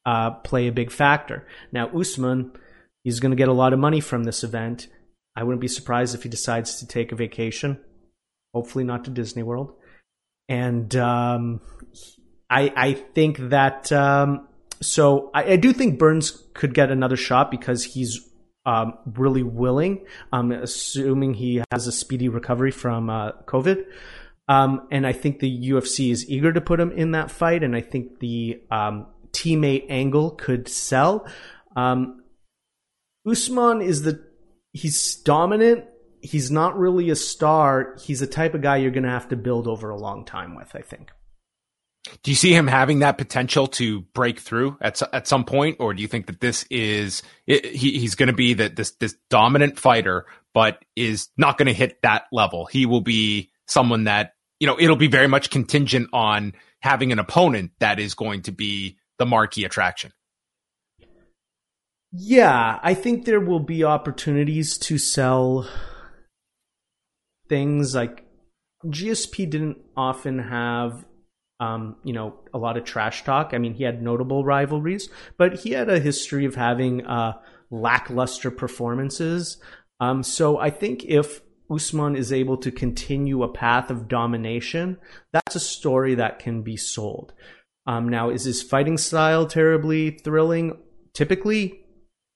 uh, 0.06 0.32
play 0.32 0.68
a 0.68 0.72
big 0.72 0.92
factor. 0.92 1.48
Now 1.72 1.88
Usman, 1.98 2.52
he's 3.04 3.20
going 3.20 3.32
to 3.32 3.38
get 3.38 3.48
a 3.48 3.54
lot 3.54 3.72
of 3.72 3.80
money 3.80 4.02
from 4.02 4.24
this 4.24 4.44
event. 4.44 4.88
I 5.36 5.44
wouldn't 5.44 5.62
be 5.62 5.70
surprised 5.70 6.14
if 6.14 6.24
he 6.24 6.30
decides 6.30 6.80
to 6.80 6.88
take 6.88 7.12
a 7.12 7.16
vacation. 7.16 7.80
Hopefully 8.54 8.84
not 8.84 9.06
to 9.06 9.12
Disney 9.12 9.44
World. 9.44 9.74
And 10.50 10.94
um, 10.96 11.62
I 12.50 12.74
I 12.76 12.94
think 12.94 13.38
that 13.50 13.92
um, 13.92 14.48
so 14.82 15.30
I, 15.34 15.54
I, 15.54 15.56
do 15.56 15.74
think 15.74 16.00
Burns 16.00 16.32
could 16.54 16.74
get 16.74 16.92
another 16.92 17.16
shot 17.16 17.52
because 17.52 17.84
he's 17.84 18.20
um, 18.66 18.98
really 19.06 19.44
willing, 19.44 20.06
um, 20.32 20.52
assuming 20.52 21.36
he 21.36 21.64
has 21.72 21.88
a 21.88 21.92
speedy 21.92 22.30
recovery 22.30 22.72
from 22.72 23.10
uh, 23.10 23.32
COVID. 23.46 23.86
Um, 24.48 24.88
and 24.92 25.08
I 25.08 25.14
think 25.14 25.40
the 25.40 25.70
UFC 25.70 26.12
is 26.12 26.30
eager 26.30 26.52
to 26.52 26.62
put 26.62 26.80
him 26.80 26.92
in 26.92 27.12
that 27.12 27.32
fight. 27.32 27.64
And 27.64 27.76
I 27.76 27.82
think 27.82 28.20
the 28.20 28.62
um, 28.70 29.08
teammate 29.32 29.86
angle 29.90 30.32
could 30.32 30.68
sell. 30.68 31.28
Um, 31.76 32.24
Usman 33.26 33.82
is 33.82 34.02
the 34.02 34.24
he's 34.74 35.16
dominant. 35.16 35.86
He's 36.22 36.52
not 36.52 36.78
really 36.78 37.10
a 37.10 37.16
star. 37.16 37.96
He's 38.04 38.20
the 38.20 38.28
type 38.28 38.54
of 38.54 38.62
guy 38.62 38.78
you're 38.78 38.92
going 38.92 39.04
to 39.04 39.10
have 39.10 39.30
to 39.30 39.36
build 39.36 39.68
over 39.68 39.90
a 39.90 39.98
long 39.98 40.26
time 40.26 40.56
with. 40.56 40.76
I 40.76 40.82
think. 40.82 41.12
Do 42.24 42.32
you 42.32 42.36
see 42.36 42.54
him 42.54 42.68
having 42.68 43.00
that 43.00 43.18
potential 43.18 43.68
to 43.68 44.02
break 44.14 44.40
through 44.40 44.78
at 44.82 45.02
at 45.14 45.28
some 45.28 45.46
point, 45.46 45.78
or 45.80 45.94
do 45.94 46.02
you 46.02 46.08
think 46.08 46.26
that 46.26 46.42
this 46.42 46.66
is 46.72 47.22
he, 47.46 47.60
he's 48.00 48.16
going 48.16 48.28
to 48.28 48.34
be 48.34 48.56
that 48.56 48.76
this 48.76 48.92
this 48.92 49.16
dominant 49.30 49.78
fighter, 49.78 50.26
but 50.54 50.84
is 50.96 51.30
not 51.38 51.58
going 51.58 51.68
to 51.68 51.74
hit 51.74 52.02
that 52.02 52.24
level? 52.32 52.66
He 52.66 52.88
will 52.88 53.02
be 53.02 53.52
someone 53.68 54.06
that 54.06 54.34
you 54.60 54.66
know 54.66 54.80
it'll 54.80 54.96
be 54.96 55.08
very 55.08 55.28
much 55.28 55.52
contingent 55.52 56.10
on 56.12 56.54
having 56.80 57.12
an 57.12 57.20
opponent 57.20 57.72
that 57.80 58.00
is 58.00 58.16
going 58.16 58.42
to 58.44 58.52
be 58.52 58.98
the 59.20 59.26
marquee 59.28 59.64
attraction. 59.64 60.12
Yeah, 62.12 62.80
I 62.82 62.96
think 62.96 63.26
there 63.26 63.40
will 63.40 63.60
be 63.60 63.84
opportunities 63.84 64.78
to 64.80 64.98
sell 64.98 65.70
things 67.48 67.94
like 67.94 68.26
GSP 68.86 69.50
didn't 69.50 69.78
often 69.96 70.40
have 70.40 71.06
um, 71.62 71.96
you 72.04 72.12
know, 72.12 72.34
a 72.56 72.58
lot 72.58 72.76
of 72.76 72.84
trash 72.84 73.24
talk. 73.24 73.52
I 73.54 73.60
mean, 73.60 73.76
he 73.76 73.84
had 73.84 74.02
notable 74.02 74.44
rivalries, 74.44 75.10
but 75.38 75.60
he 75.60 75.72
had 75.72 75.90
a 75.90 76.00
history 76.00 76.46
of 76.46 76.56
having 76.56 77.06
uh, 77.06 77.34
lackluster 77.70 78.50
performances. 78.50 79.58
Um, 80.00 80.24
so 80.24 80.58
I 80.58 80.72
think 80.72 81.06
if 81.06 81.42
Usman 81.70 82.16
is 82.16 82.34
able 82.34 82.58
to 82.58 82.72
continue 82.72 83.44
a 83.44 83.48
path 83.48 83.92
of 83.92 84.08
domination, 84.08 84.98
that's 85.32 85.56
a 85.56 85.60
story 85.60 86.16
that 86.16 86.40
can 86.40 86.64
be 86.64 86.76
sold. 86.76 87.32
Um, 87.86 88.10
now, 88.10 88.32
is 88.32 88.44
his 88.44 88.64
fighting 88.64 88.98
style 88.98 89.46
terribly 89.46 90.18
thrilling? 90.24 90.78
Typically, 91.14 91.86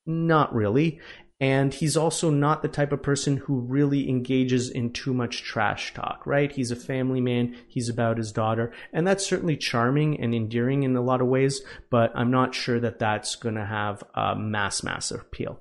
not 0.05 0.53
really. 0.53 1.00
And 1.39 1.74
he's 1.74 1.98
also 1.98 2.30
not 2.30 2.62
the 2.62 2.70
type 2.70 2.94
of 2.94 3.04
person 3.04 3.38
who 3.38 3.60
really 3.60 4.10
engages 4.10 4.70
in 4.70 4.94
too 4.94 5.13
much 5.13 5.44
trash 5.44 5.94
talk, 5.94 6.25
right? 6.25 6.50
He's 6.50 6.72
a 6.72 6.77
family 6.77 7.20
man. 7.20 7.56
He's 7.68 7.89
about 7.89 8.18
his 8.18 8.32
daughter. 8.32 8.72
And 8.94 9.06
that's 9.06 9.25
certainly 9.25 9.58
charming 9.58 10.20
and 10.22 10.34
endearing 10.34 10.84
in 10.84 10.96
a 10.96 11.01
lot 11.01 11.20
of 11.20 11.27
ways, 11.27 11.62
but 11.89 12.13
I'm 12.15 12.32
not 12.32 12.56
sure 12.56 12.80
that 12.80 13.00
that's 13.00 13.36
going 13.36 13.56
to 13.56 13.65
have 13.65 14.01
a 14.13 14.36
mass, 14.36 14.82
mass 14.82 15.12
appeal. 15.12 15.60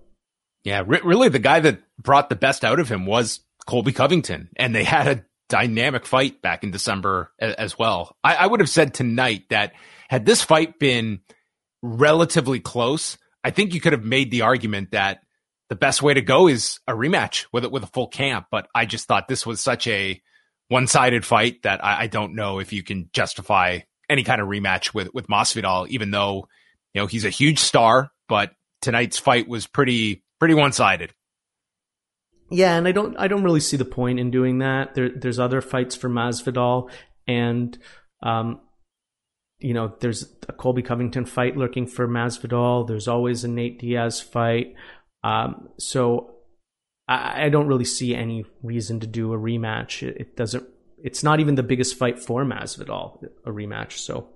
Yeah, 0.63 0.85
re- 0.87 1.01
really, 1.05 1.29
the 1.29 1.41
guy 1.41 1.61
that 1.61 1.81
brought 1.99 2.29
the 2.29 2.37
best 2.37 2.65
out 2.65 2.79
of 2.79 2.89
him 2.89 3.05
was 3.05 3.41
Colby 3.67 3.93
Covington, 3.93 4.51
and 4.57 4.75
they 4.75 4.85
had 4.85 5.09
a 5.09 5.25
dynamic 5.49 6.07
fight 6.07 6.41
back 6.41 6.65
in 6.65 6.71
December 6.71 7.33
as 7.39 7.79
well. 7.79 8.17
I-, 8.23 8.37
I 8.37 8.47
would 8.47 8.61
have 8.61 8.71
said 8.71 8.95
tonight 8.95 9.49
that 9.51 9.73
had 10.09 10.25
this 10.25 10.43
fight 10.43 10.79
been 10.79 11.21
relatively 11.83 12.61
close, 12.61 13.19
I 13.43 13.51
think 13.51 13.75
you 13.75 13.81
could 13.81 13.93
have 13.93 14.05
made 14.05 14.31
the 14.31 14.43
argument 14.43 14.93
that 14.93 15.21
the 15.75 15.79
best 15.79 16.03
way 16.03 16.15
to 16.15 16.23
go 16.23 16.47
is 16.47 16.79
a 16.87 16.93
rematch 16.93 17.47
with 17.53 17.65
it 17.65 17.73
with 17.73 17.83
a 17.83 17.89
full 17.89 18.07
camp. 18.07 18.47
But 18.49 18.69
I 18.77 18.87
just 18.87 19.09
thought 19.09 19.27
this 19.27 19.45
was 19.45 19.61
such 19.61 19.89
a 19.89 20.23
one 20.69 20.87
sided 20.87 21.25
fight 21.25 21.65
that 21.65 21.85
I, 21.85 22.03
I, 22.03 22.07
don't 22.07 22.37
know 22.37 22.61
if 22.61 22.73
you 22.73 22.85
can 22.85 23.11
justify 23.13 23.81
any 24.09 24.23
kind 24.23 24.41
of 24.41 24.47
rematch 24.47 24.95
with 24.95 25.13
with 25.13 25.27
Masvidal, 25.27 25.89
even 25.89 26.13
though 26.13 26.47
you 26.95 27.01
know 27.01 27.07
he's 27.09 27.25
a 27.25 27.31
huge 27.31 27.59
star. 27.59 28.13
But 28.29 28.53
tonight's 28.83 29.19
fight 29.19 29.49
was 29.49 29.67
pretty 29.67 30.23
pretty 30.39 30.55
one 30.55 30.71
sided. 30.71 31.13
Yeah, 32.51 32.77
and 32.77 32.87
I 32.87 32.93
don't 32.93 33.17
I 33.17 33.27
don't 33.27 33.43
really 33.43 33.59
see 33.59 33.77
the 33.77 33.85
point 33.85 34.21
in 34.21 34.31
doing 34.31 34.59
that. 34.59 34.95
There, 34.95 35.09
there's 35.09 35.41
other 35.41 35.61
fights 35.61 35.97
for 35.97 36.09
Masvidal, 36.09 36.89
and 37.27 37.77
um, 38.23 38.61
you 39.59 39.75
know, 39.75 39.93
there's 39.99 40.25
a 40.49 40.53
Colby 40.53 40.83
Covington 40.83 41.25
fight 41.25 41.57
lurking 41.57 41.89
for 41.89 42.07
Masvidal. 42.07 42.87
There's 42.87 43.09
always 43.09 43.43
a 43.43 43.49
Nate 43.49 43.81
Diaz 43.81 44.21
fight. 44.21 44.75
Um, 45.25 45.71
so 45.79 46.35
I, 47.09 47.47
I, 47.47 47.49
don't 47.49 47.67
really 47.67 47.87
see 47.87 48.15
any 48.15 48.45
reason 48.63 49.01
to 49.01 49.07
do 49.07 49.33
a 49.33 49.39
rematch. 49.39 50.07
It, 50.07 50.17
it, 50.21 50.37
doesn't. 50.37 50.69
It's 51.03 51.23
not 51.23 51.41
even 51.41 51.55
the 51.55 51.63
biggest 51.63 51.97
fight 51.97 52.19
for 52.19 52.45
Masvidal, 52.45 53.25
a 53.47 53.51
rematch. 53.51 53.93
So. 53.93 54.29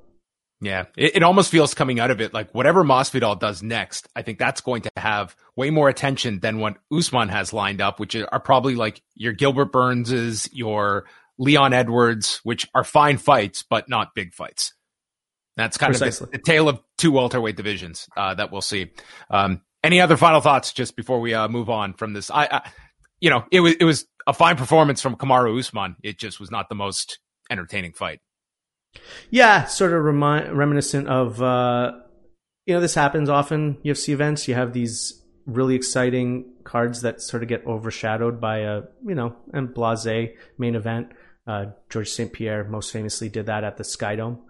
Yeah, 0.62 0.87
it, 0.97 1.16
it 1.16 1.23
almost 1.23 1.50
feels 1.50 1.75
coming 1.75 2.00
out 2.00 2.11
of 2.11 2.23
it 2.23 2.33
like 2.33 2.52
whatever 2.54 2.83
Masvidal 2.83 3.38
does 3.38 3.62
next, 3.62 4.09
I 4.16 4.23
think 4.23 4.38
that's 4.38 4.62
going 4.62 4.83
to 4.83 4.90
have 4.97 5.37
way 5.57 5.68
more 5.71 5.90
attention 5.90 6.40
than 6.40 6.59
what 6.59 6.78
Usman 6.90 7.28
has 7.28 7.52
lined 7.52 7.83
up, 7.83 8.00
which 8.00 8.16
are 8.16 8.40
probably 8.40 8.75
like 8.75 9.02
your 9.14 9.35
Gilbert 9.35 9.71
Burns's, 9.71 10.49
your 10.50 11.04
Leon 11.38 11.75
Edwards, 11.75 12.40
which 12.45 12.66
are 12.75 12.83
fine 12.83 13.18
fights, 13.18 13.62
but 13.62 13.88
not 13.88 14.14
big 14.14 14.35
fights. 14.35 14.73
That's 15.57 15.76
kind 15.76 15.92
Precisely. 15.92 16.25
of 16.25 16.30
the, 16.33 16.38
the, 16.38 16.42
tale 16.42 16.68
of 16.68 16.80
two 16.97 17.12
welterweight 17.12 17.57
divisions 17.57 18.09
uh, 18.16 18.35
that 18.35 18.50
we'll 18.50 18.62
see. 18.62 18.92
Um, 19.28 19.61
any 19.88 20.02
other 20.02 20.18
final 20.18 20.42
thoughts 20.42 20.75
just 20.75 20.97
before 20.97 21.18
we 21.18 21.33
uh, 21.33 21.49
move 21.49 21.71
on 21.71 21.95
from 21.95 22.12
this? 22.12 22.30
I, 22.30 22.47
I, 22.50 22.71
you 23.21 23.30
know, 23.30 23.47
it 23.50 23.61
was 23.61 23.75
it 23.80 23.85
was 23.85 24.07
a 24.26 24.35
fine 24.35 24.57
performance 24.57 25.00
from 25.00 25.16
Kamaru 25.16 25.59
Usman. 25.59 25.97
It 26.02 26.18
just 26.18 26.38
was 26.38 26.50
not 26.50 26.68
the 26.68 26.75
most 26.75 27.18
entertaining 27.50 27.95
fight. 27.95 28.21
Yeah, 29.30 29.64
sort 29.64 29.95
of 29.95 30.04
remind, 30.04 30.57
reminiscent 30.59 31.09
of 31.09 31.42
uh, 31.42 31.92
you 32.66 32.75
know 32.75 32.83
this 32.83 32.95
happens 32.95 33.30
often 33.30 33.78
UFC 33.83 34.11
events. 34.11 34.47
You 34.47 34.54
have 34.54 34.75
these 34.75 35.25
really 35.47 35.75
exciting 35.75 36.52
cards 36.64 37.00
that 37.00 37.23
sort 37.23 37.42
of 37.42 37.49
get 37.49 37.66
overshadowed 37.66 38.42
by 38.42 38.59
a 38.59 38.83
you 39.07 39.14
know 39.14 39.37
and 39.54 39.73
blase 39.73 40.35
main 40.59 40.75
event. 40.75 41.12
Uh, 41.47 41.64
Georges 41.88 42.12
St. 42.12 42.30
Pierre 42.30 42.64
most 42.64 42.92
famously 42.92 43.30
did 43.30 43.47
that 43.47 43.64
at 43.64 43.78
the 43.78 43.85
Skydome. 43.85 44.40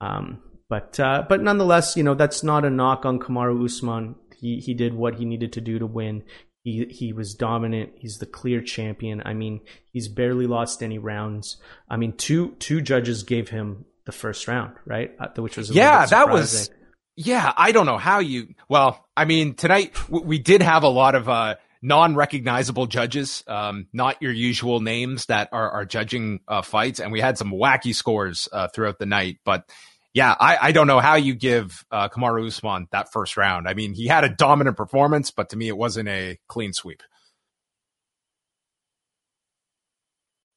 Um, 0.00 0.42
but 0.68 0.98
uh, 0.98 1.24
but 1.28 1.40
nonetheless, 1.40 1.96
you 1.96 2.02
know 2.02 2.14
that's 2.14 2.42
not 2.42 2.64
a 2.64 2.70
knock 2.70 3.06
on 3.06 3.20
Kamaru 3.20 3.64
Usman. 3.64 4.16
He 4.42 4.58
he 4.58 4.74
did 4.74 4.92
what 4.92 5.14
he 5.14 5.24
needed 5.24 5.52
to 5.52 5.60
do 5.60 5.78
to 5.78 5.86
win. 5.86 6.24
He 6.64 6.84
he 6.90 7.12
was 7.12 7.34
dominant. 7.34 7.92
He's 7.96 8.18
the 8.18 8.26
clear 8.26 8.60
champion. 8.60 9.22
I 9.24 9.34
mean, 9.34 9.60
he's 9.92 10.08
barely 10.08 10.48
lost 10.48 10.82
any 10.82 10.98
rounds. 10.98 11.58
I 11.88 11.96
mean, 11.96 12.14
two 12.14 12.56
two 12.58 12.80
judges 12.80 13.22
gave 13.22 13.50
him 13.50 13.84
the 14.04 14.10
first 14.12 14.48
round, 14.48 14.74
right? 14.84 15.12
Uh, 15.18 15.28
which 15.40 15.56
was 15.56 15.70
yeah, 15.70 16.06
that 16.06 16.28
was 16.28 16.70
yeah. 17.14 17.52
I 17.56 17.70
don't 17.70 17.86
know 17.86 17.98
how 17.98 18.18
you. 18.18 18.54
Well, 18.68 19.06
I 19.16 19.26
mean, 19.26 19.54
tonight 19.54 19.94
we 20.10 20.40
did 20.40 20.60
have 20.60 20.82
a 20.82 20.88
lot 20.88 21.14
of 21.14 21.28
uh, 21.28 21.54
non-recognizable 21.80 22.86
judges, 22.86 23.44
um, 23.46 23.86
not 23.92 24.20
your 24.20 24.32
usual 24.32 24.80
names 24.80 25.26
that 25.26 25.50
are 25.52 25.70
are 25.70 25.84
judging 25.84 26.40
uh, 26.48 26.62
fights, 26.62 26.98
and 26.98 27.12
we 27.12 27.20
had 27.20 27.38
some 27.38 27.52
wacky 27.52 27.94
scores 27.94 28.48
uh, 28.52 28.66
throughout 28.74 28.98
the 28.98 29.06
night, 29.06 29.38
but 29.44 29.70
yeah, 30.14 30.34
I, 30.38 30.58
I 30.60 30.72
don't 30.72 30.86
know 30.86 31.00
how 31.00 31.14
you 31.14 31.34
give 31.34 31.84
uh, 31.90 32.08
Kamaru 32.08 32.46
Usman 32.46 32.86
that 32.92 33.12
first 33.12 33.36
round. 33.36 33.68
I 33.68 33.74
mean, 33.74 33.94
he 33.94 34.06
had 34.06 34.24
a 34.24 34.28
dominant 34.28 34.76
performance, 34.76 35.30
but 35.30 35.50
to 35.50 35.56
me, 35.56 35.68
it 35.68 35.76
wasn't 35.76 36.08
a 36.08 36.38
clean 36.48 36.72
sweep. 36.72 37.02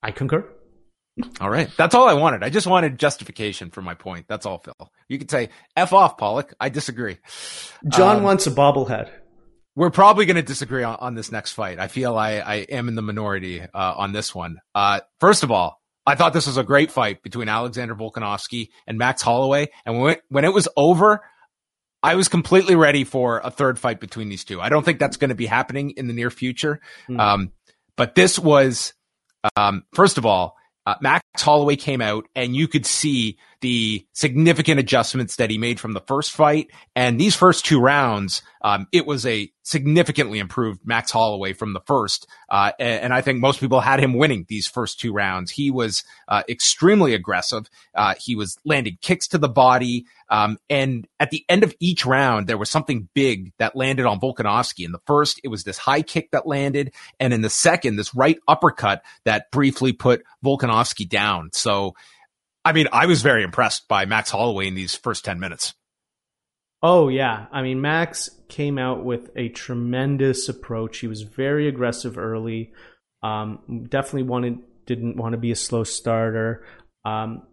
I 0.03 0.11
concur. 0.11 0.47
All 1.39 1.49
right. 1.49 1.69
That's 1.77 1.95
all 1.95 2.09
I 2.09 2.13
wanted. 2.13 2.43
I 2.43 2.49
just 2.49 2.67
wanted 2.67 2.99
justification 2.99 3.71
for 3.71 3.81
my 3.81 3.93
point. 3.93 4.25
That's 4.27 4.45
all, 4.45 4.59
Phil. 4.59 4.91
You 5.07 5.17
could 5.17 5.31
say, 5.31 5.49
F 5.75 5.93
off, 5.93 6.17
Pollock. 6.17 6.53
I 6.59 6.67
disagree. 6.69 7.17
John 7.87 8.17
um, 8.17 8.23
wants 8.23 8.45
a 8.47 8.51
bobblehead. 8.51 9.09
We're 9.75 9.91
probably 9.91 10.25
going 10.25 10.35
to 10.35 10.41
disagree 10.41 10.83
on, 10.83 10.97
on, 10.99 11.15
this 11.15 11.31
next 11.31 11.53
fight. 11.53 11.79
I 11.79 11.87
feel 11.87 12.17
I, 12.17 12.33
I 12.39 12.55
am 12.55 12.87
in 12.87 12.95
the 12.95 13.01
minority 13.01 13.61
uh, 13.61 13.67
on 13.73 14.11
this 14.11 14.35
one. 14.35 14.59
Uh, 14.73 15.01
first 15.19 15.43
of 15.43 15.51
all, 15.51 15.81
I 16.05 16.15
thought 16.15 16.33
this 16.33 16.47
was 16.47 16.57
a 16.57 16.63
great 16.63 16.91
fight 16.91 17.23
between 17.23 17.49
Alexander 17.49 17.95
Volkanovski 17.95 18.69
and 18.85 18.97
Max 18.97 19.21
Holloway. 19.21 19.69
And 19.85 19.99
when, 19.99 20.17
when 20.29 20.45
it 20.45 20.53
was 20.53 20.67
over, 20.77 21.23
I 22.03 22.15
was 22.15 22.27
completely 22.27 22.75
ready 22.75 23.03
for 23.03 23.41
a 23.43 23.49
third 23.49 23.79
fight 23.79 23.99
between 23.99 24.29
these 24.29 24.43
two. 24.43 24.61
I 24.61 24.69
don't 24.69 24.83
think 24.83 24.99
that's 24.99 25.17
going 25.17 25.29
to 25.29 25.35
be 25.35 25.47
happening 25.47 25.91
in 25.91 26.07
the 26.07 26.13
near 26.13 26.29
future. 26.29 26.79
Mm. 27.09 27.19
Um, 27.19 27.51
but 27.95 28.13
this 28.13 28.37
was, 28.37 28.93
um, 29.55 29.83
first 29.93 30.19
of 30.19 30.25
all, 30.25 30.55
uh, 30.85 30.95
Max 31.01 31.23
Holloway 31.37 31.75
came 31.75 32.01
out 32.01 32.27
and 32.35 32.55
you 32.55 32.67
could 32.67 32.85
see 32.85 33.39
the 33.61 34.05
significant 34.13 34.79
adjustments 34.79 35.37
that 35.37 35.49
he 35.49 35.57
made 35.57 35.79
from 35.79 35.93
the 35.93 36.01
first 36.01 36.31
fight. 36.31 36.71
And 36.95 37.19
these 37.19 37.35
first 37.35 37.65
two 37.65 37.79
rounds, 37.79 38.41
um, 38.61 38.87
it 38.91 39.05
was 39.05 39.25
a 39.25 39.51
significantly 39.65 40.37
improved 40.37 40.79
Max 40.85 41.11
Holloway 41.11 41.53
from 41.53 41.73
the 41.73 41.81
first. 41.81 42.27
Uh, 42.49 42.71
and, 42.79 43.05
and, 43.05 43.13
I 43.13 43.21
think 43.21 43.39
most 43.39 43.59
people 43.59 43.79
had 43.79 43.99
him 43.99 44.13
winning 44.13 44.45
these 44.47 44.67
first 44.67 44.99
two 44.99 45.11
rounds. 45.11 45.49
He 45.49 45.71
was 45.71 46.03
uh, 46.27 46.43
extremely 46.47 47.15
aggressive. 47.15 47.67
Uh, 47.95 48.13
he 48.19 48.35
was 48.35 48.57
landing 48.63 48.99
kicks 49.01 49.27
to 49.29 49.39
the 49.39 49.49
body. 49.49 50.05
Um, 50.29 50.59
and 50.69 51.07
at 51.19 51.31
the 51.31 51.43
end 51.49 51.63
of 51.63 51.73
each 51.79 52.05
round, 52.05 52.47
there 52.47 52.59
was 52.59 52.69
something 52.69 53.09
big 53.15 53.53
that 53.57 53.75
landed 53.75 54.05
on 54.05 54.19
Volkanovski. 54.19 54.85
In 54.85 54.91
the 54.91 55.01
first, 55.07 55.41
it 55.43 55.47
was 55.47 55.63
this 55.63 55.79
high 55.79 56.03
kick 56.03 56.29
that 56.31 56.47
landed. 56.47 56.93
And 57.19 57.33
in 57.33 57.41
the 57.41 57.49
second, 57.49 57.95
this 57.95 58.13
right 58.13 58.37
uppercut 58.47 59.03
that 59.23 59.49
briefly 59.51 59.93
put 59.93 60.23
Volkanovski 60.43 61.09
down. 61.09 61.49
So, 61.53 61.95
I 62.65 62.73
mean, 62.73 62.87
I 62.91 63.05
was 63.05 63.21
very 63.21 63.43
impressed 63.43 63.87
by 63.87 64.05
Max 64.05 64.31
Holloway 64.31 64.67
in 64.67 64.73
these 64.73 64.95
first 64.95 65.23
10 65.23 65.39
minutes. 65.39 65.75
Oh, 66.81 67.07
yeah. 67.09 67.45
I 67.51 67.61
mean, 67.61 67.79
Max 67.79 68.29
came 68.49 68.79
out 68.79 69.05
with 69.05 69.29
a 69.35 69.49
tremendous 69.49 70.49
approach. 70.49 70.97
He 70.97 71.07
was 71.07 71.21
very 71.21 71.67
aggressive 71.67 72.17
early. 72.17 72.73
Um, 73.21 73.85
definitely 73.87 74.23
wanted, 74.23 74.57
didn't 74.87 75.15
want 75.15 75.33
to 75.33 75.37
be 75.37 75.51
a 75.51 75.55
slow 75.55 75.83
starter. 75.83 76.65
Um, 77.05 77.43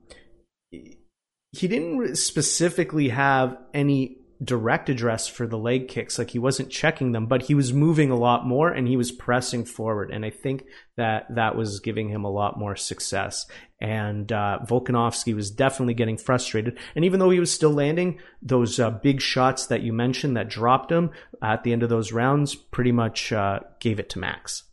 he 0.70 1.68
didn't 1.68 2.16
specifically 2.16 3.10
have 3.10 3.58
any 3.74 4.16
direct 4.42 4.88
address 4.88 5.28
for 5.28 5.46
the 5.46 5.58
leg 5.58 5.88
kicks. 5.88 6.18
Like 6.18 6.30
he 6.30 6.38
wasn't 6.38 6.70
checking 6.70 7.12
them, 7.12 7.26
but 7.26 7.42
he 7.42 7.54
was 7.54 7.72
moving 7.72 8.10
a 8.10 8.16
lot 8.16 8.46
more 8.46 8.70
and 8.70 8.88
he 8.88 8.96
was 8.96 9.12
pressing 9.12 9.64
forward. 9.64 10.10
And 10.10 10.24
I 10.24 10.30
think 10.30 10.64
that 10.96 11.26
that 11.34 11.56
was 11.56 11.80
giving 11.80 12.08
him 12.08 12.24
a 12.24 12.30
lot 12.30 12.58
more 12.58 12.76
success. 12.76 13.46
And 13.80 14.30
uh, 14.32 14.60
Volkanovski 14.68 15.34
was 15.34 15.50
definitely 15.50 15.94
getting 15.94 16.16
frustrated. 16.16 16.78
And 16.94 17.04
even 17.04 17.20
though 17.20 17.30
he 17.30 17.40
was 17.40 17.52
still 17.52 17.72
landing 17.72 18.20
those 18.40 18.80
uh, 18.80 18.90
big 18.90 19.20
shots 19.20 19.66
that 19.66 19.82
you 19.82 19.92
mentioned 19.92 20.36
that 20.36 20.48
dropped 20.48 20.90
him 20.90 21.10
at 21.42 21.62
the 21.62 21.72
end 21.72 21.82
of 21.82 21.88
those 21.88 22.12
rounds, 22.12 22.54
pretty 22.54 22.92
much 22.92 23.32
uh, 23.32 23.60
gave 23.80 23.98
it 23.98 24.10
to 24.10 24.18
Max. 24.18 24.64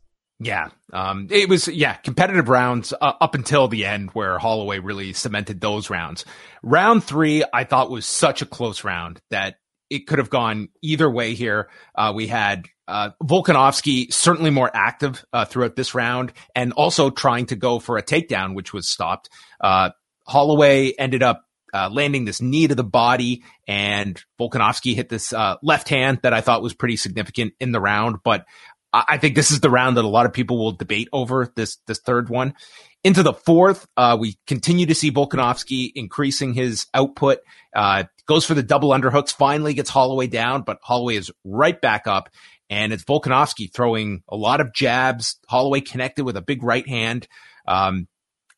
Yeah, 0.42 0.70
um, 0.94 1.28
it 1.30 1.50
was 1.50 1.68
yeah 1.68 1.96
competitive 1.96 2.48
rounds 2.48 2.94
uh, 2.94 3.14
up 3.20 3.36
until 3.36 3.68
the 3.68 3.86
end 3.86 4.12
where 4.12 4.40
Holloway 4.40 4.80
really 4.80 5.12
cemented 5.12 5.60
those 5.60 5.90
rounds. 5.90 6.24
Round 6.64 7.04
three, 7.04 7.44
I 7.52 7.66
thought 7.66 7.92
was 7.92 8.06
such 8.06 8.42
a 8.42 8.46
close 8.46 8.86
round 8.86 9.20
that 9.32 9.58
it 9.90 10.08
could 10.08 10.20
have 10.20 10.30
gone 10.30 10.70
either 10.82 11.10
way 11.10 11.34
here. 11.34 11.70
Uh, 11.96 12.14
we 12.16 12.28
had 12.28 12.68
uh, 12.88 13.12
Volkanovski 13.24 14.12
certainly 14.12 14.50
more 14.50 14.70
active 14.74 15.24
uh, 15.34 15.46
throughout 15.46 15.76
this 15.76 15.94
round, 15.94 16.34
and 16.56 16.74
also 16.74 17.10
trying 17.10 17.46
to 17.48 17.56
go 17.56 17.80
for 17.80 17.98
a 17.98 18.04
takedown, 18.04 18.56
which 18.56 18.74
was 18.74 18.88
stopped. 18.88 19.30
Uh, 19.62 19.92
Holloway 20.28 20.94
ended 20.98 21.24
up 21.24 21.46
uh, 21.74 21.90
landing 21.92 22.26
this 22.26 22.42
knee 22.42 22.68
to 22.68 22.76
the 22.76 22.84
body, 22.84 23.44
and 23.68 24.22
Volkanovski 24.40 24.96
hit 24.96 25.10
this 25.10 25.34
uh, 25.34 25.56
left 25.62 25.90
hand 25.90 26.20
that 26.24 26.34
I 26.34 26.42
thought 26.42 26.64
was 26.64 26.74
pretty 26.74 26.98
significant 26.98 27.54
in 27.60 27.72
the 27.72 27.80
round. 27.80 28.18
But 28.24 28.46
I 28.92 29.18
think 29.20 29.36
this 29.36 29.52
is 29.52 29.60
the 29.60 29.70
round 29.70 29.98
that 29.98 30.06
a 30.06 30.08
lot 30.08 30.26
of 30.26 30.34
people 30.34 30.58
will 30.58 30.72
debate 30.72 31.10
over 31.14 31.52
this 31.56 31.78
this 31.86 32.00
third 32.00 32.30
one. 32.30 32.56
Into 33.04 33.24
the 33.24 33.34
fourth, 33.34 33.88
uh, 33.96 34.18
we 34.20 34.38
continue 34.46 34.86
to 34.88 34.96
see 34.96 35.10
Volkanovski 35.10 35.92
increasing 35.96 36.54
his 36.54 36.88
output. 36.94 37.40
Uh, 37.74 38.04
goes 38.28 38.46
for 38.46 38.54
the 38.54 38.64
double 38.64 38.90
underhooks, 38.90 39.34
finally 39.34 39.74
gets 39.74 39.90
Holloway 39.90 40.28
down, 40.28 40.64
but 40.64 40.80
Holloway 40.84 41.16
is 41.16 41.32
right 41.46 41.80
back 41.80 42.08
up. 42.08 42.30
And 42.70 42.92
it's 42.94 43.04
Volkanovski 43.04 43.74
throwing 43.74 44.22
a 44.30 44.36
lot 44.36 44.62
of 44.62 44.74
jabs. 44.74 45.40
Holloway 45.48 45.82
connected 45.82 46.26
with 46.26 46.38
a 46.38 46.42
big 46.42 46.62
right 46.62 46.88
hand. 46.88 47.28
Um, 47.68 48.08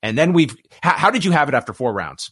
and 0.02 0.18
then 0.18 0.34
we've, 0.34 0.56
how, 0.82 0.98
how 0.98 1.12
did 1.12 1.24
you 1.24 1.32
have 1.32 1.48
it 1.48 1.56
after 1.56 1.72
four 1.72 1.94
rounds? 1.94 2.32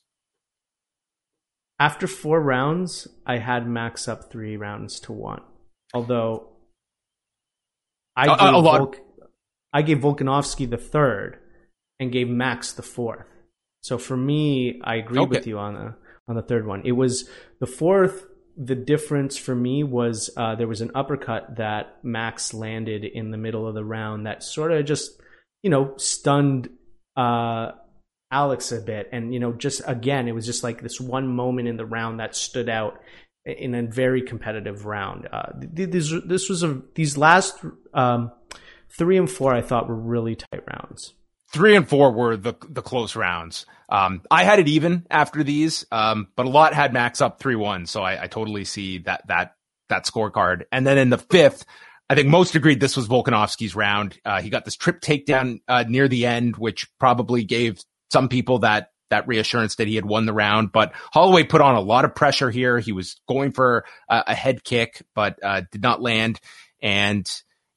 After 1.79 2.07
four 2.07 2.41
rounds, 2.41 3.07
I 3.25 3.37
had 3.37 3.67
Max 3.67 4.07
up 4.07 4.31
three 4.31 4.57
rounds 4.57 4.99
to 5.01 5.13
one. 5.13 5.41
Although 5.93 6.49
I 8.15 8.25
gave, 8.27 8.53
a, 8.53 8.57
a 8.57 8.61
Volk, 8.61 8.97
I 9.71 9.81
gave 9.83 9.99
Volkanovski 9.99 10.69
the 10.69 10.77
third 10.77 11.39
and 11.99 12.11
gave 12.11 12.29
Max 12.29 12.73
the 12.73 12.81
fourth. 12.81 13.25
So 13.81 13.97
for 13.97 14.17
me, 14.17 14.79
I 14.83 14.95
agree 14.95 15.21
okay. 15.21 15.29
with 15.29 15.47
you 15.47 15.57
on 15.57 15.73
the 15.75 15.95
on 16.27 16.35
the 16.35 16.41
third 16.41 16.65
one. 16.65 16.81
It 16.85 16.93
was 16.93 17.29
the 17.59 17.67
fourth. 17.67 18.25
The 18.57 18.75
difference 18.75 19.37
for 19.37 19.55
me 19.55 19.83
was 19.83 20.29
uh, 20.35 20.55
there 20.55 20.67
was 20.67 20.81
an 20.81 20.91
uppercut 20.93 21.57
that 21.57 22.03
Max 22.03 22.53
landed 22.53 23.05
in 23.05 23.31
the 23.31 23.37
middle 23.37 23.67
of 23.67 23.73
the 23.73 23.85
round 23.85 24.25
that 24.25 24.43
sort 24.43 24.71
of 24.71 24.85
just 24.85 25.21
you 25.63 25.69
know 25.69 25.93
stunned 25.97 26.69
uh, 27.15 27.71
Alex 28.31 28.71
a 28.71 28.81
bit, 28.81 29.09
and 29.11 29.33
you 29.33 29.39
know 29.39 29.53
just 29.53 29.81
again 29.85 30.27
it 30.27 30.33
was 30.33 30.45
just 30.45 30.63
like 30.63 30.81
this 30.81 30.99
one 30.99 31.27
moment 31.27 31.67
in 31.67 31.77
the 31.77 31.85
round 31.85 32.19
that 32.19 32.35
stood 32.35 32.69
out 32.69 33.01
in 33.45 33.73
a 33.73 33.83
very 33.83 34.21
competitive 34.21 34.85
round. 34.85 35.27
Uh, 35.31 35.53
this 35.55 36.13
this 36.25 36.49
was 36.49 36.63
a 36.63 36.81
these 36.95 37.17
last 37.17 37.57
um, 37.93 38.31
three 38.89 39.17
and 39.17 39.31
four 39.31 39.55
I 39.55 39.61
thought 39.61 39.87
were 39.87 39.95
really 39.95 40.35
tight 40.35 40.63
rounds 40.67 41.13
three 41.51 41.75
and 41.75 41.87
four 41.87 42.11
were 42.11 42.37
the 42.37 42.55
the 42.67 42.81
close 42.81 43.15
rounds. 43.15 43.65
Um, 43.89 44.21
I 44.29 44.43
had 44.43 44.59
it 44.59 44.67
even 44.67 45.05
after 45.09 45.43
these, 45.43 45.85
um, 45.91 46.27
but 46.35 46.45
a 46.45 46.49
lot 46.49 46.73
had 46.73 46.93
Max 46.93 47.21
up 47.21 47.39
three 47.39 47.55
one, 47.55 47.85
so 47.85 48.03
I, 48.03 48.23
I, 48.23 48.27
totally 48.27 48.63
see 48.63 48.99
that 48.99 49.27
that 49.27 49.55
that 49.89 50.05
scorecard. 50.05 50.63
And 50.71 50.85
then 50.85 50.99
in 50.99 51.09
the 51.09 51.17
fifth, 51.17 51.65
I 52.09 52.15
think 52.15 52.27
most 52.27 52.55
agreed 52.55 52.79
this 52.79 52.95
was 52.95 53.07
Volkanovski's 53.07 53.75
round. 53.75 54.19
Uh, 54.23 54.41
he 54.41 54.49
got 54.49 54.63
this 54.65 54.75
trip 54.75 55.01
takedown 55.01 55.61
uh, 55.67 55.85
near 55.87 56.07
the 56.07 56.27
end, 56.27 56.55
which 56.57 56.87
probably 56.99 57.43
gave 57.43 57.79
some 58.11 58.29
people 58.29 58.59
that 58.59 58.91
that 59.09 59.27
reassurance 59.27 59.75
that 59.75 59.87
he 59.87 59.95
had 59.95 60.05
won 60.05 60.25
the 60.25 60.33
round. 60.33 60.71
But 60.71 60.93
Holloway 61.11 61.43
put 61.43 61.61
on 61.61 61.75
a 61.75 61.81
lot 61.81 62.05
of 62.05 62.15
pressure 62.15 62.51
here. 62.51 62.79
He 62.79 62.91
was 62.91 63.19
going 63.27 63.51
for 63.51 63.85
a, 64.07 64.23
a 64.27 64.35
head 64.35 64.63
kick, 64.63 65.01
but 65.15 65.43
uh, 65.43 65.61
did 65.71 65.81
not 65.81 66.01
land. 66.01 66.39
And 66.81 67.29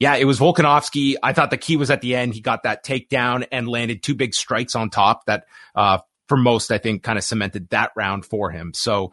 yeah, 0.03 0.17
it 0.17 0.25
was 0.25 0.41
Volkanovski. 0.41 1.15
I 1.23 1.33
thought 1.33 1.53
the 1.53 1.57
key 1.57 1.77
was 1.77 1.89
at 1.89 2.01
the 2.01 2.17
end. 2.17 2.35
He 2.35 2.41
got 2.41 2.65
that 2.65 2.85
takedown 2.85 3.47
and 3.53 3.69
landed 3.69 4.03
two 4.03 4.17
big 4.17 4.35
strikes 4.35 4.75
on 4.75 4.91
top 4.91 5.27
that, 5.27 5.45
uh, 5.77 5.99
for 6.27 6.37
most, 6.37 6.73
I 6.73 6.79
think 6.79 7.05
kind 7.05 7.17
of 7.17 7.23
cemented 7.23 7.69
that 7.69 7.93
round 7.95 8.25
for 8.25 8.51
him. 8.51 8.73
So, 8.75 9.13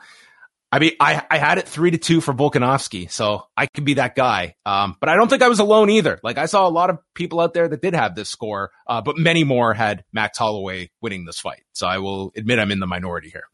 I 0.72 0.80
mean, 0.80 0.94
I, 1.00 1.24
I 1.30 1.38
had 1.38 1.60
it 1.60 1.68
three 1.68 1.92
to 1.92 2.00
two 2.00 2.22
for 2.22 2.34
Volkanovski, 2.34 3.12
so 3.12 3.46
I 3.56 3.68
could 3.68 3.86
be 3.86 3.96
that 3.96 4.16
guy. 4.16 4.56
Um, 4.66 4.96
but 5.00 5.10
I 5.10 5.16
don't 5.16 5.30
think 5.30 5.44
I 5.44 5.48
was 5.48 5.60
alone 5.60 5.92
either. 5.92 6.20
Like 6.24 6.40
I 6.40 6.48
saw 6.48 6.68
a 6.68 6.70
lot 6.70 6.90
of 6.90 6.98
people 7.14 7.40
out 7.40 7.54
there 7.54 7.68
that 7.68 7.84
did 7.84 7.94
have 7.94 8.16
this 8.16 8.30
score, 8.30 8.72
uh, 8.88 9.02
but 9.02 9.16
many 9.16 9.44
more 9.44 9.76
had 9.76 10.04
Max 10.12 10.40
Holloway 10.40 10.90
winning 11.02 11.24
this 11.24 11.40
fight. 11.40 11.62
So 11.72 11.86
I 11.86 12.00
will 12.00 12.32
admit 12.36 12.58
I'm 12.58 12.72
in 12.72 12.80
the 12.80 12.88
minority 12.88 13.30
here. 13.30 13.46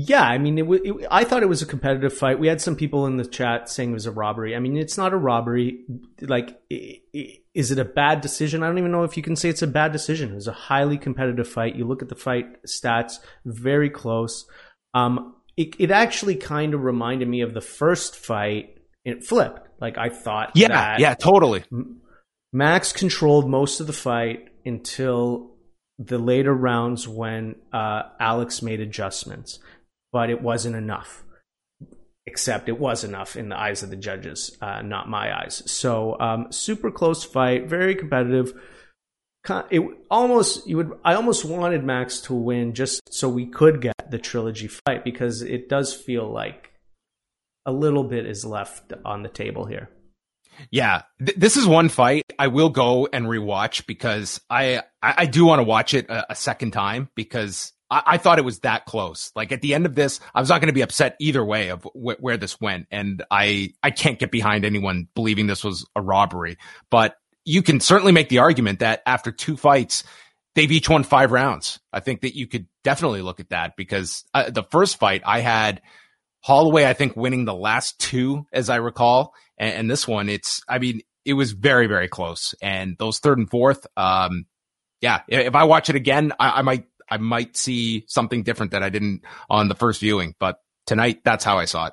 Yeah, 0.00 0.22
I 0.22 0.38
mean, 0.38 0.58
it, 0.58 0.64
it, 0.84 1.06
I 1.10 1.24
thought 1.24 1.42
it 1.42 1.48
was 1.48 1.60
a 1.60 1.66
competitive 1.66 2.16
fight. 2.16 2.38
We 2.38 2.46
had 2.46 2.60
some 2.60 2.76
people 2.76 3.06
in 3.06 3.16
the 3.16 3.26
chat 3.26 3.68
saying 3.68 3.90
it 3.90 3.94
was 3.94 4.06
a 4.06 4.12
robbery. 4.12 4.54
I 4.54 4.60
mean, 4.60 4.76
it's 4.76 4.96
not 4.96 5.12
a 5.12 5.16
robbery. 5.16 5.80
Like, 6.20 6.56
is 6.70 7.72
it 7.72 7.80
a 7.80 7.84
bad 7.84 8.20
decision? 8.20 8.62
I 8.62 8.68
don't 8.68 8.78
even 8.78 8.92
know 8.92 9.02
if 9.02 9.16
you 9.16 9.24
can 9.24 9.34
say 9.34 9.48
it's 9.48 9.62
a 9.62 9.66
bad 9.66 9.90
decision. 9.90 10.30
It 10.30 10.36
was 10.36 10.46
a 10.46 10.52
highly 10.52 10.98
competitive 10.98 11.48
fight. 11.48 11.74
You 11.74 11.84
look 11.84 12.00
at 12.00 12.08
the 12.08 12.14
fight 12.14 12.62
stats, 12.62 13.14
very 13.44 13.90
close. 13.90 14.46
Um, 14.94 15.34
it, 15.56 15.74
it 15.80 15.90
actually 15.90 16.36
kind 16.36 16.74
of 16.74 16.84
reminded 16.84 17.26
me 17.26 17.40
of 17.40 17.52
the 17.52 17.60
first 17.60 18.14
fight. 18.14 18.76
It 19.04 19.24
flipped. 19.24 19.66
Like 19.80 19.98
I 19.98 20.10
thought. 20.10 20.52
Yeah, 20.54 20.96
yeah, 21.00 21.14
totally. 21.14 21.64
Max 22.52 22.92
controlled 22.92 23.50
most 23.50 23.80
of 23.80 23.88
the 23.88 23.92
fight 23.92 24.50
until 24.64 25.56
the 25.98 26.18
later 26.18 26.54
rounds 26.54 27.08
when 27.08 27.56
uh, 27.72 28.02
Alex 28.20 28.62
made 28.62 28.78
adjustments 28.78 29.58
but 30.12 30.30
it 30.30 30.42
wasn't 30.42 30.76
enough. 30.76 31.24
Except 32.26 32.68
it 32.68 32.78
was 32.78 33.04
enough 33.04 33.36
in 33.36 33.48
the 33.48 33.58
eyes 33.58 33.82
of 33.82 33.88
the 33.88 33.96
judges, 33.96 34.54
uh, 34.60 34.82
not 34.82 35.08
my 35.08 35.34
eyes. 35.34 35.62
So 35.70 36.18
um, 36.20 36.52
super 36.52 36.90
close 36.90 37.24
fight, 37.24 37.68
very 37.68 37.94
competitive. 37.94 38.52
It 39.70 39.80
almost 40.10 40.68
you 40.68 40.76
would 40.76 40.92
I 41.02 41.14
almost 41.14 41.46
wanted 41.46 41.82
Max 41.82 42.20
to 42.22 42.34
win 42.34 42.74
just 42.74 43.00
so 43.10 43.30
we 43.30 43.46
could 43.46 43.80
get 43.80 44.10
the 44.10 44.18
trilogy 44.18 44.66
fight 44.68 45.04
because 45.04 45.40
it 45.40 45.70
does 45.70 45.94
feel 45.94 46.30
like 46.30 46.72
a 47.64 47.72
little 47.72 48.04
bit 48.04 48.26
is 48.26 48.44
left 48.44 48.92
on 49.06 49.22
the 49.22 49.28
table 49.30 49.64
here. 49.64 49.88
Yeah, 50.70 51.02
th- 51.24 51.38
this 51.38 51.56
is 51.56 51.66
one 51.66 51.88
fight 51.88 52.24
I 52.38 52.48
will 52.48 52.70
go 52.70 53.08
and 53.12 53.26
rewatch 53.26 53.86
because 53.86 54.40
I 54.50 54.82
I, 55.02 55.14
I 55.18 55.26
do 55.26 55.44
want 55.44 55.60
to 55.60 55.64
watch 55.64 55.94
it 55.94 56.08
a, 56.10 56.32
a, 56.32 56.34
second 56.34 56.72
time 56.72 57.08
because 57.14 57.72
I, 57.90 58.02
I, 58.06 58.18
thought 58.18 58.38
it 58.38 58.44
was 58.44 58.60
that 58.60 58.86
close. 58.86 59.32
Like 59.34 59.52
at 59.52 59.60
the 59.60 59.74
end 59.74 59.86
of 59.86 59.94
this, 59.94 60.20
I 60.34 60.40
was 60.40 60.48
not 60.48 60.60
going 60.60 60.68
to 60.68 60.74
be 60.74 60.82
upset 60.82 61.16
either 61.20 61.44
way 61.44 61.68
of 61.68 61.82
wh- 61.84 62.20
where 62.20 62.36
this 62.36 62.60
went, 62.60 62.86
and 62.90 63.24
I 63.30 63.74
I 63.82 63.90
can't 63.90 64.18
get 64.18 64.30
behind 64.30 64.64
anyone 64.64 65.08
believing 65.14 65.46
this 65.46 65.64
was 65.64 65.86
a 65.96 66.02
robbery. 66.02 66.58
But 66.90 67.16
you 67.44 67.62
can 67.62 67.80
certainly 67.80 68.12
make 68.12 68.28
the 68.28 68.38
argument 68.38 68.80
that 68.80 69.02
after 69.06 69.32
two 69.32 69.56
fights, 69.56 70.04
they've 70.54 70.70
each 70.70 70.88
won 70.88 71.02
five 71.02 71.32
rounds. 71.32 71.80
I 71.92 72.00
think 72.00 72.20
that 72.22 72.36
you 72.36 72.46
could 72.46 72.66
definitely 72.84 73.22
look 73.22 73.40
at 73.40 73.50
that 73.50 73.76
because 73.76 74.24
uh, 74.34 74.50
the 74.50 74.64
first 74.64 74.98
fight 74.98 75.22
I 75.24 75.40
had 75.40 75.80
Holloway, 76.40 76.84
I 76.84 76.92
think 76.92 77.16
winning 77.16 77.44
the 77.44 77.54
last 77.54 77.98
two, 77.98 78.46
as 78.52 78.70
I 78.70 78.76
recall, 78.76 79.34
and, 79.56 79.74
and 79.74 79.90
this 79.90 80.06
one, 80.06 80.28
it's 80.28 80.62
I 80.68 80.78
mean 80.78 81.02
it 81.24 81.34
was 81.34 81.52
very 81.52 81.86
very 81.86 82.08
close, 82.08 82.54
and 82.60 82.96
those 82.98 83.18
third 83.18 83.38
and 83.38 83.50
fourth, 83.50 83.86
um, 83.96 84.46
yeah, 85.00 85.22
if 85.28 85.54
I 85.54 85.64
watch 85.64 85.88
it 85.88 85.96
again, 85.96 86.32
I, 86.38 86.58
I 86.58 86.62
might 86.62 86.84
I 87.10 87.18
might 87.18 87.56
see 87.56 88.04
something 88.08 88.42
different 88.42 88.72
that 88.72 88.82
I 88.82 88.88
didn't 88.88 89.22
on 89.48 89.68
the 89.68 89.74
first 89.74 90.00
viewing. 90.00 90.34
But 90.38 90.58
tonight, 90.86 91.20
that's 91.24 91.44
how 91.44 91.58
I 91.58 91.64
saw 91.64 91.86
it. 91.86 91.92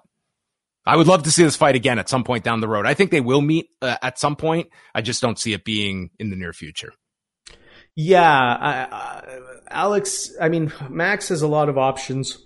I 0.86 0.96
would 0.96 1.08
love 1.08 1.24
to 1.24 1.32
see 1.32 1.44
this 1.44 1.56
fight 1.56 1.76
again 1.76 1.98
at 1.98 2.10
some 2.10 2.24
point 2.24 2.44
down 2.44 2.62
the 2.62 2.68
road. 2.68 2.86
I 2.86 2.94
think 2.94 3.10
they 3.10 3.22
will 3.22 3.42
meet 3.42 3.70
uh, 3.82 3.98
at 4.02 4.20
some 4.20 4.36
point. 4.36 4.70
I 4.94 5.02
just 5.02 5.22
don't 5.22 5.40
see 5.40 5.54
it 5.54 5.66
being 5.66 6.12
in 6.20 6.30
the 6.30 6.36
near 6.36 6.54
future. 6.54 6.94
Yeah, 7.96 8.30
I, 8.30 9.22
Alex. 9.70 10.32
I 10.40 10.50
mean, 10.50 10.72
Max 10.90 11.30
has 11.30 11.42
a 11.42 11.48
lot 11.48 11.70
of 11.70 11.78
options. 11.78 12.38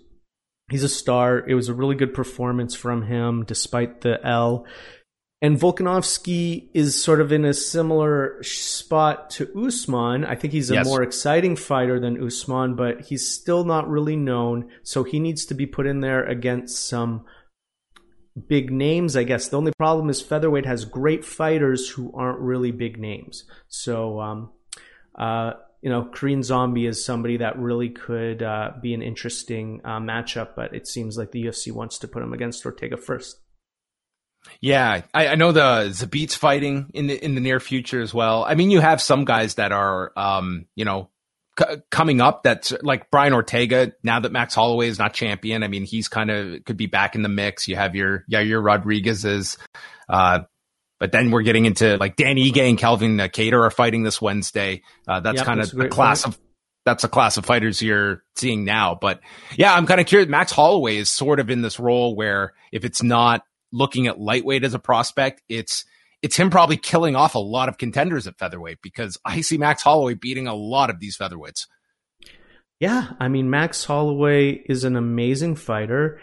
He's 0.69 0.83
a 0.83 0.89
star. 0.89 1.39
It 1.39 1.55
was 1.55 1.67
a 1.67 1.73
really 1.73 1.95
good 1.95 2.13
performance 2.13 2.75
from 2.75 3.01
him, 3.01 3.43
despite 3.45 4.01
the 4.01 4.23
L. 4.23 4.65
And 5.41 5.57
Volkanovski 5.57 6.67
is 6.73 7.01
sort 7.01 7.21
of 7.21 7.31
in 7.31 7.45
a 7.45 7.53
similar 7.53 8.43
spot 8.43 9.29
to 9.31 9.49
Usman. 9.55 10.25
I 10.25 10.35
think 10.35 10.51
he's 10.51 10.69
a 10.69 10.75
yes. 10.75 10.85
more 10.85 11.01
exciting 11.01 11.55
fighter 11.55 11.97
than 11.97 12.21
Usman, 12.21 12.75
but 12.75 13.01
he's 13.01 13.25
still 13.25 13.63
not 13.63 13.89
really 13.89 14.17
known. 14.17 14.69
So 14.83 15.03
he 15.03 15.17
needs 15.17 15.45
to 15.45 15.53
be 15.53 15.65
put 15.65 15.87
in 15.87 16.01
there 16.01 16.25
against 16.25 16.89
some 16.89 17.23
big 18.47 18.69
names, 18.69 19.15
I 19.15 19.23
guess. 19.23 19.47
The 19.47 19.57
only 19.57 19.71
problem 19.77 20.09
is 20.09 20.21
featherweight 20.21 20.65
has 20.65 20.83
great 20.83 21.23
fighters 21.23 21.89
who 21.89 22.11
aren't 22.13 22.39
really 22.39 22.71
big 22.71 22.99
names. 22.99 23.45
So, 23.69 24.19
um, 24.19 24.51
uh, 25.15 25.53
you 25.81 25.89
know, 25.89 26.09
Korean 26.11 26.43
Zombie 26.43 26.85
is 26.85 27.03
somebody 27.03 27.37
that 27.37 27.57
really 27.57 27.89
could 27.89 28.43
uh, 28.43 28.71
be 28.81 28.93
an 28.93 29.01
interesting 29.01 29.79
uh, 29.85 29.99
matchup, 29.99 30.49
but 30.57 30.75
it 30.75 30.85
seems 30.85 31.17
like 31.17 31.31
the 31.31 31.45
UFC 31.45 31.71
wants 31.71 31.97
to 31.99 32.09
put 32.09 32.21
him 32.21 32.33
against 32.33 32.65
Ortega 32.65 32.97
first. 32.97 33.39
Yeah, 34.61 35.01
I, 35.13 35.27
I, 35.27 35.35
know 35.35 35.51
the 35.51 35.89
Zabit's 35.89 36.35
fighting 36.35 36.91
in 36.93 37.07
the 37.07 37.23
in 37.23 37.35
the 37.35 37.41
near 37.41 37.59
future 37.59 38.01
as 38.01 38.13
well. 38.13 38.43
I 38.43 38.55
mean, 38.55 38.71
you 38.71 38.79
have 38.79 39.01
some 39.01 39.25
guys 39.25 39.55
that 39.55 39.71
are, 39.71 40.11
um, 40.17 40.65
you 40.75 40.85
know, 40.85 41.09
c- 41.57 41.77
coming 41.89 42.19
up. 42.21 42.43
That's 42.43 42.73
like 42.81 43.11
Brian 43.11 43.33
Ortega. 43.33 43.93
Now 44.03 44.19
that 44.19 44.31
Max 44.31 44.55
Holloway 44.55 44.87
is 44.87 44.99
not 44.99 45.13
champion, 45.13 45.63
I 45.63 45.67
mean, 45.67 45.83
he's 45.83 46.07
kind 46.07 46.29
of 46.29 46.65
could 46.65 46.77
be 46.77 46.87
back 46.87 47.15
in 47.15 47.21
the 47.21 47.29
mix. 47.29 47.67
You 47.67 47.75
have 47.75 47.95
your 47.95 48.25
yeah, 48.27 48.41
your 48.41 48.61
Rodriguez's, 48.61 49.57
uh, 50.07 50.41
but 50.99 51.11
then 51.11 51.31
we're 51.31 51.43
getting 51.43 51.65
into 51.65 51.97
like 51.97 52.15
Dan 52.15 52.35
Ige 52.35 52.69
and 52.69 52.77
Calvin 52.77 53.17
Kattar 53.17 53.65
are 53.65 53.71
fighting 53.71 54.03
this 54.03 54.21
Wednesday. 54.21 54.83
Uh, 55.07 55.19
that's 55.19 55.37
yep, 55.37 55.45
kind 55.45 55.61
of 55.61 55.73
a 55.79 55.87
class 55.87 56.25
of 56.25 56.37
that's 56.85 57.03
a 57.03 57.09
class 57.09 57.37
of 57.37 57.45
fighters 57.45 57.81
you're 57.81 58.23
seeing 58.35 58.65
now. 58.65 58.97
But 58.99 59.21
yeah, 59.55 59.73
I'm 59.73 59.85
kind 59.85 60.01
of 60.01 60.07
curious. 60.07 60.29
Max 60.29 60.51
Holloway 60.51 60.97
is 60.97 61.09
sort 61.09 61.39
of 61.39 61.49
in 61.49 61.61
this 61.61 61.79
role 61.79 62.15
where 62.15 62.53
if 62.71 62.83
it's 62.83 63.03
not 63.03 63.43
looking 63.71 64.07
at 64.07 64.19
lightweight 64.19 64.63
as 64.63 64.73
a 64.73 64.79
prospect, 64.79 65.41
it's 65.49 65.85
it's 66.21 66.35
him 66.35 66.49
probably 66.49 66.77
killing 66.77 67.15
off 67.15 67.35
a 67.35 67.39
lot 67.39 67.69
of 67.69 67.77
contenders 67.77 68.27
at 68.27 68.37
featherweight 68.37 68.79
because 68.81 69.17
I 69.23 69.41
see 69.41 69.57
Max 69.57 69.83
Holloway 69.83 70.15
beating 70.15 70.47
a 70.47 70.55
lot 70.55 70.89
of 70.89 70.99
these 70.99 71.17
featherweights. 71.17 71.67
Yeah, 72.79 73.11
I 73.19 73.27
mean 73.27 73.49
Max 73.49 73.85
Holloway 73.85 74.51
is 74.51 74.83
an 74.83 74.95
amazing 74.95 75.55
fighter 75.55 76.19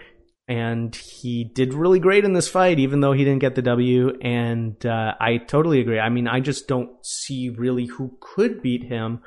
and 0.49 0.95
he 0.95 1.45
did 1.45 1.75
really 1.75 1.99
great 1.99 2.25
in 2.25 2.33
this 2.33 2.49
fight, 2.49 2.79
even 2.79 3.01
though 3.01 3.13
he 3.13 3.25
didn't 3.25 3.41
get 3.41 3.57
the 3.57 3.63
W. 3.63 4.17
And 4.21 4.85
uh, 4.87 5.15
I 5.19 5.39
totally 5.39 5.81
agree. 5.81 5.99
I 5.99 6.09
mean, 6.09 6.29
I 6.29 6.41
just 6.41 6.69
don't 6.69 7.05
see 7.05 7.51
really 7.51 7.87
who 7.87 8.17
could 8.21 8.63
beat 8.63 8.85
him. 8.85 9.23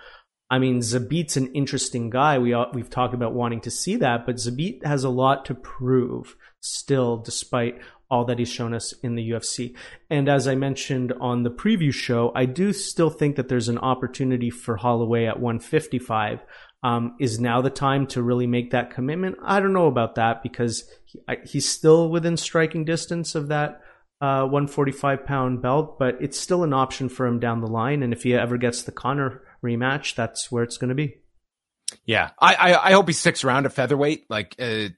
I 0.49 0.59
mean, 0.59 0.79
Zabit's 0.79 1.37
an 1.37 1.53
interesting 1.53 2.09
guy. 2.09 2.39
We 2.39 2.55
we've 2.73 2.89
talked 2.89 3.13
about 3.13 3.33
wanting 3.33 3.61
to 3.61 3.71
see 3.71 3.97
that, 3.97 4.25
but 4.25 4.37
Zabit 4.37 4.85
has 4.85 5.03
a 5.03 5.09
lot 5.09 5.45
to 5.45 5.55
prove 5.55 6.35
still, 6.61 7.17
despite 7.17 7.79
all 8.09 8.25
that 8.25 8.39
he's 8.39 8.51
shown 8.51 8.73
us 8.73 8.93
in 9.03 9.15
the 9.15 9.31
UFC. 9.31 9.75
And 10.09 10.27
as 10.27 10.47
I 10.47 10.55
mentioned 10.55 11.13
on 11.19 11.43
the 11.43 11.51
preview 11.51 11.93
show, 11.93 12.31
I 12.35 12.45
do 12.45 12.73
still 12.73 13.09
think 13.09 13.35
that 13.35 13.49
there's 13.49 13.69
an 13.69 13.77
opportunity 13.77 14.49
for 14.49 14.77
Holloway 14.77 15.25
at 15.25 15.39
155. 15.39 16.39
Um, 16.81 17.15
is 17.19 17.39
now 17.39 17.61
the 17.61 17.69
time 17.69 18.07
to 18.07 18.23
really 18.23 18.47
make 18.47 18.71
that 18.71 18.91
commitment? 18.91 19.37
I 19.43 19.59
don't 19.59 19.73
know 19.73 19.87
about 19.87 20.15
that 20.15 20.41
because 20.41 20.89
he, 21.05 21.19
I, 21.27 21.37
he's 21.45 21.69
still 21.69 22.09
within 22.09 22.37
striking 22.37 22.85
distance 22.85 23.35
of 23.35 23.49
that 23.49 23.81
uh, 24.21 24.43
145 24.43 25.25
pound 25.25 25.61
belt, 25.61 25.99
but 25.99 26.17
it's 26.21 26.39
still 26.39 26.63
an 26.63 26.73
option 26.73 27.09
for 27.09 27.25
him 27.25 27.39
down 27.39 27.61
the 27.61 27.67
line. 27.67 28.01
And 28.01 28.13
if 28.13 28.23
he 28.23 28.33
ever 28.33 28.57
gets 28.57 28.83
the 28.83 28.91
Conor 28.91 29.43
rematch, 29.63 30.15
that's 30.15 30.51
where 30.51 30.63
it's 30.63 30.77
going 30.77 30.89
to 30.89 30.95
be. 30.95 31.15
Yeah, 32.05 32.31
I, 32.39 32.55
I, 32.55 32.89
I 32.89 32.91
hope 32.93 33.07
he 33.07 33.13
sticks 33.13 33.43
around 33.43 33.65
at 33.65 33.73
featherweight. 33.73 34.29
Like, 34.29 34.55
uh, 34.59 34.89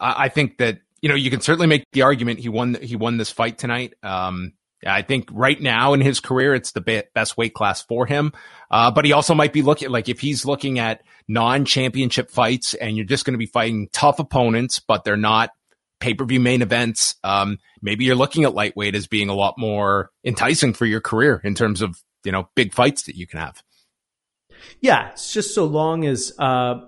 I, 0.00 0.24
I 0.24 0.28
think 0.28 0.58
that 0.58 0.80
you 1.00 1.08
know 1.08 1.14
you 1.14 1.30
can 1.30 1.40
certainly 1.40 1.66
make 1.66 1.84
the 1.92 2.02
argument 2.02 2.40
he 2.40 2.48
won 2.48 2.76
he 2.80 2.96
won 2.96 3.16
this 3.16 3.30
fight 3.30 3.58
tonight. 3.58 3.94
Um, 4.02 4.52
I 4.86 5.02
think 5.02 5.28
right 5.32 5.60
now 5.60 5.92
in 5.92 6.00
his 6.00 6.20
career, 6.20 6.54
it's 6.54 6.72
the 6.72 7.04
best 7.14 7.36
weight 7.36 7.52
class 7.52 7.82
for 7.82 8.06
him. 8.06 8.32
Uh, 8.70 8.90
but 8.90 9.04
he 9.04 9.12
also 9.12 9.34
might 9.34 9.52
be 9.52 9.62
looking 9.62 9.90
like 9.90 10.08
if 10.08 10.20
he's 10.20 10.44
looking 10.44 10.78
at 10.78 11.02
non-championship 11.26 12.30
fights 12.30 12.74
and 12.74 12.96
you're 12.96 13.04
just 13.04 13.24
going 13.24 13.34
to 13.34 13.38
be 13.38 13.46
fighting 13.46 13.88
tough 13.92 14.20
opponents, 14.20 14.78
but 14.78 15.02
they're 15.02 15.16
not 15.16 15.50
pay-per-view 15.98 16.38
main 16.38 16.62
events. 16.62 17.16
Um, 17.24 17.58
maybe 17.82 18.04
you're 18.04 18.14
looking 18.14 18.44
at 18.44 18.54
lightweight 18.54 18.94
as 18.94 19.08
being 19.08 19.28
a 19.28 19.34
lot 19.34 19.56
more 19.58 20.10
enticing 20.24 20.72
for 20.74 20.86
your 20.86 21.00
career 21.00 21.40
in 21.42 21.56
terms 21.56 21.82
of, 21.82 22.00
you 22.24 22.30
know, 22.30 22.48
big 22.54 22.72
fights 22.72 23.02
that 23.04 23.16
you 23.16 23.26
can 23.26 23.40
have. 23.40 23.60
Yeah. 24.80 25.10
It's 25.10 25.32
just 25.32 25.56
so 25.56 25.64
long 25.64 26.06
as, 26.06 26.32
uh, 26.38 26.86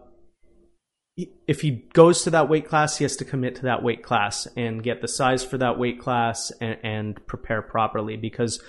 if 1.46 1.60
he 1.60 1.84
goes 1.92 2.22
to 2.22 2.30
that 2.30 2.48
weight 2.48 2.68
class, 2.68 2.98
he 2.98 3.04
has 3.04 3.16
to 3.16 3.24
commit 3.24 3.56
to 3.56 3.62
that 3.62 3.82
weight 3.82 4.02
class 4.02 4.46
and 4.56 4.82
get 4.82 5.00
the 5.00 5.08
size 5.08 5.44
for 5.44 5.58
that 5.58 5.78
weight 5.78 6.00
class 6.00 6.52
and, 6.60 6.78
and 6.82 7.26
prepare 7.26 7.62
properly 7.62 8.16
because 8.16 8.62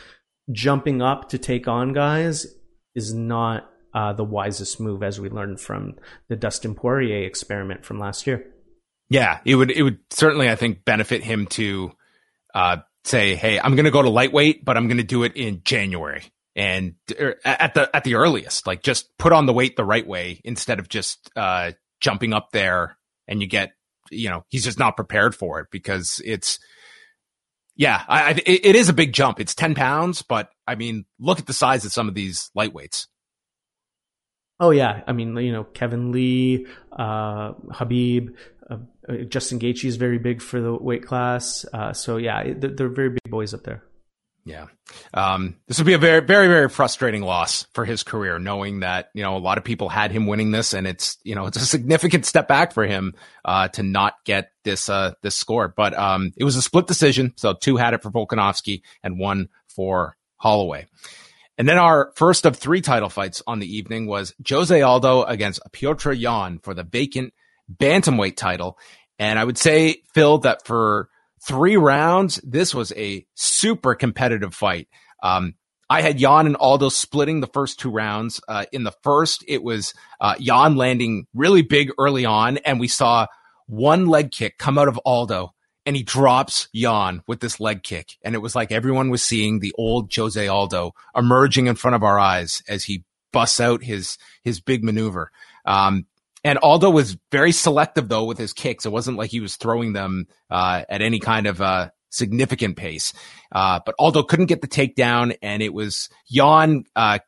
jumping 0.51 1.01
up 1.01 1.29
to 1.29 1.37
take 1.37 1.67
on 1.67 1.93
guys 1.93 2.47
is 2.95 3.13
not 3.13 3.69
uh, 3.93 4.13
the 4.13 4.23
wisest 4.23 4.79
move, 4.79 5.03
as 5.03 5.19
we 5.19 5.29
learned 5.29 5.59
from 5.59 5.95
the 6.29 6.35
Dustin 6.35 6.75
Poirier 6.75 7.25
experiment 7.25 7.85
from 7.85 7.99
last 7.99 8.25
year. 8.25 8.45
Yeah, 9.09 9.39
it 9.43 9.55
would 9.55 9.71
it 9.71 9.83
would 9.83 9.99
certainly 10.09 10.49
I 10.49 10.55
think 10.55 10.85
benefit 10.85 11.23
him 11.23 11.45
to 11.47 11.91
uh, 12.55 12.77
say, 13.03 13.35
"Hey, 13.35 13.59
I'm 13.59 13.75
going 13.75 13.85
to 13.85 13.91
go 13.91 14.01
to 14.01 14.09
lightweight, 14.09 14.63
but 14.63 14.77
I'm 14.77 14.87
going 14.87 14.97
to 14.97 15.03
do 15.03 15.23
it 15.23 15.35
in 15.35 15.61
January." 15.63 16.23
And 16.55 16.95
er, 17.19 17.35
at 17.43 17.73
the 17.73 17.93
at 17.93 18.05
the 18.05 18.15
earliest, 18.15 18.65
like 18.67 18.81
just 18.81 19.17
put 19.17 19.33
on 19.33 19.45
the 19.45 19.53
weight 19.53 19.75
the 19.75 19.83
right 19.83 20.07
way 20.07 20.39
instead 20.45 20.79
of 20.79 20.87
just 20.87 21.29
uh, 21.35 21.73
jumping 22.01 22.33
up 22.33 22.51
there 22.51 22.97
and 23.27 23.41
you 23.41 23.47
get, 23.47 23.71
you 24.09 24.29
know, 24.29 24.43
he's 24.49 24.63
just 24.63 24.79
not 24.79 24.97
prepared 24.97 25.33
for 25.33 25.59
it 25.59 25.67
because 25.71 26.21
it's, 26.25 26.59
yeah, 27.75 28.03
I, 28.07 28.23
I 28.23 28.29
it, 28.45 28.75
is 28.75 28.89
a 28.89 28.93
big 28.93 29.13
jump. 29.13 29.39
It's 29.39 29.55
10 29.55 29.75
pounds, 29.75 30.21
but 30.21 30.49
I 30.67 30.75
mean, 30.75 31.05
look 31.19 31.39
at 31.39 31.47
the 31.47 31.53
size 31.53 31.85
of 31.85 31.93
some 31.93 32.09
of 32.09 32.15
these 32.15 32.51
lightweights. 32.57 33.07
Oh 34.59 34.69
yeah, 34.69 35.01
I 35.07 35.13
mean, 35.13 35.35
you 35.37 35.51
know, 35.51 35.63
Kevin 35.63 36.11
Lee, 36.11 36.67
uh, 36.91 37.53
Khabib, 37.53 38.35
uh, 38.69 38.77
uh 39.09 39.13
Justin 39.27 39.57
Gaethje 39.59 39.85
is 39.85 39.95
very 39.95 40.19
big 40.19 40.41
for 40.41 40.61
the 40.61 40.73
weight 40.73 41.03
class. 41.03 41.65
Uh, 41.73 41.93
so 41.93 42.17
yeah, 42.17 42.53
they're, 42.55 42.69
they're 42.69 42.89
very 42.89 43.09
big 43.09 43.31
boys 43.31 43.55
up 43.55 43.63
there. 43.63 43.83
Yeah. 44.43 44.67
Um, 45.13 45.57
this 45.67 45.77
would 45.77 45.85
be 45.85 45.93
a 45.93 45.99
very, 45.99 46.21
very, 46.21 46.47
very 46.47 46.67
frustrating 46.67 47.21
loss 47.21 47.67
for 47.73 47.85
his 47.85 48.01
career, 48.01 48.39
knowing 48.39 48.79
that, 48.79 49.09
you 49.13 49.21
know, 49.21 49.37
a 49.37 49.39
lot 49.39 49.59
of 49.59 49.63
people 49.63 49.87
had 49.87 50.11
him 50.11 50.25
winning 50.25 50.49
this 50.49 50.73
and 50.73 50.87
it's, 50.87 51.17
you 51.23 51.35
know, 51.35 51.45
it's 51.45 51.57
a 51.57 51.65
significant 51.65 52.25
step 52.25 52.47
back 52.47 52.73
for 52.73 52.83
him, 52.83 53.13
uh, 53.45 53.67
to 53.69 53.83
not 53.83 54.15
get 54.25 54.51
this, 54.63 54.89
uh, 54.89 55.13
this 55.21 55.35
score. 55.35 55.67
But, 55.67 55.93
um, 55.97 56.33
it 56.37 56.43
was 56.43 56.55
a 56.55 56.61
split 56.61 56.87
decision. 56.87 57.33
So 57.37 57.53
two 57.53 57.77
had 57.77 57.93
it 57.93 58.01
for 58.01 58.09
Volkanovski 58.09 58.81
and 59.03 59.19
one 59.19 59.49
for 59.67 60.17
Holloway. 60.37 60.87
And 61.59 61.69
then 61.69 61.77
our 61.77 62.11
first 62.15 62.47
of 62.47 62.55
three 62.57 62.81
title 62.81 63.09
fights 63.09 63.43
on 63.45 63.59
the 63.59 63.77
evening 63.77 64.07
was 64.07 64.33
Jose 64.49 64.81
Aldo 64.81 65.23
against 65.23 65.61
Petr 65.71 66.19
Yan 66.19 66.57
for 66.57 66.73
the 66.73 66.83
vacant 66.83 67.35
bantamweight 67.71 68.37
title. 68.37 68.79
And 69.19 69.37
I 69.37 69.43
would 69.43 69.59
say, 69.59 70.01
Phil, 70.15 70.39
that 70.39 70.65
for 70.65 71.09
three 71.43 71.77
rounds. 71.77 72.39
This 72.43 72.73
was 72.73 72.91
a 72.93 73.25
super 73.35 73.95
competitive 73.95 74.53
fight. 74.53 74.87
Um, 75.23 75.55
I 75.89 76.01
had 76.01 76.21
Yan 76.21 76.45
and 76.45 76.55
Aldo 76.55 76.89
splitting 76.89 77.41
the 77.41 77.47
first 77.47 77.79
two 77.79 77.91
rounds. 77.91 78.39
Uh, 78.47 78.65
in 78.71 78.83
the 78.83 78.93
first, 79.03 79.43
it 79.47 79.61
was 79.61 79.93
uh, 80.21 80.35
Yan 80.39 80.75
landing 80.75 81.27
really 81.33 81.63
big 81.63 81.91
early 81.99 82.23
on, 82.23 82.57
and 82.59 82.79
we 82.79 82.87
saw 82.87 83.27
one 83.67 84.05
leg 84.05 84.31
kick 84.31 84.57
come 84.57 84.77
out 84.77 84.87
of 84.87 84.99
Aldo, 85.05 85.53
and 85.85 85.95
he 85.95 86.03
drops 86.03 86.69
Yan 86.71 87.23
with 87.27 87.41
this 87.41 87.59
leg 87.59 87.83
kick. 87.83 88.17
And 88.23 88.35
it 88.35 88.41
was 88.41 88.55
like 88.55 88.71
everyone 88.71 89.09
was 89.09 89.21
seeing 89.21 89.59
the 89.59 89.73
old 89.77 90.13
Jose 90.15 90.47
Aldo 90.47 90.93
emerging 91.15 91.67
in 91.67 91.75
front 91.75 91.95
of 91.95 92.03
our 92.03 92.17
eyes 92.17 92.63
as 92.69 92.85
he 92.85 93.03
busts 93.33 93.59
out 93.59 93.83
his 93.83 94.17
his 94.43 94.61
big 94.61 94.83
maneuver. 94.83 95.31
Um, 95.65 96.05
and 96.43 96.59
Aldo 96.59 96.89
was 96.89 97.17
very 97.31 97.51
selective 97.51 98.09
though 98.09 98.25
with 98.25 98.37
his 98.37 98.53
kicks. 98.53 98.85
It 98.85 98.91
wasn't 98.91 99.17
like 99.17 99.31
he 99.31 99.39
was 99.39 99.55
throwing 99.55 99.93
them 99.93 100.27
uh, 100.49 100.83
at 100.89 101.01
any 101.01 101.19
kind 101.19 101.47
of 101.47 101.61
uh, 101.61 101.89
significant 102.09 102.77
pace. 102.77 103.13
Uh, 103.51 103.79
but 103.85 103.95
Aldo 103.99 104.23
couldn't 104.23 104.47
get 104.47 104.61
the 104.61 104.67
takedown, 104.67 105.35
and 105.41 105.61
it 105.61 105.73
was 105.73 106.09
Yan 106.27 106.85
uh, 106.95 107.19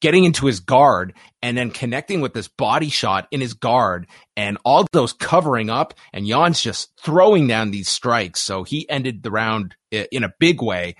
getting 0.00 0.24
into 0.24 0.46
his 0.46 0.60
guard 0.60 1.14
and 1.42 1.56
then 1.56 1.70
connecting 1.70 2.20
with 2.20 2.32
this 2.32 2.48
body 2.48 2.88
shot 2.88 3.26
in 3.30 3.40
his 3.40 3.54
guard. 3.54 4.06
And 4.36 4.58
Aldo's 4.64 5.12
covering 5.12 5.68
up, 5.68 5.94
and 6.12 6.26
Yan's 6.26 6.62
just 6.62 6.92
throwing 6.98 7.46
down 7.46 7.70
these 7.70 7.88
strikes. 7.88 8.40
So 8.40 8.62
he 8.62 8.88
ended 8.88 9.22
the 9.22 9.30
round 9.30 9.74
in 9.90 10.24
a 10.24 10.32
big 10.38 10.62
way 10.62 10.96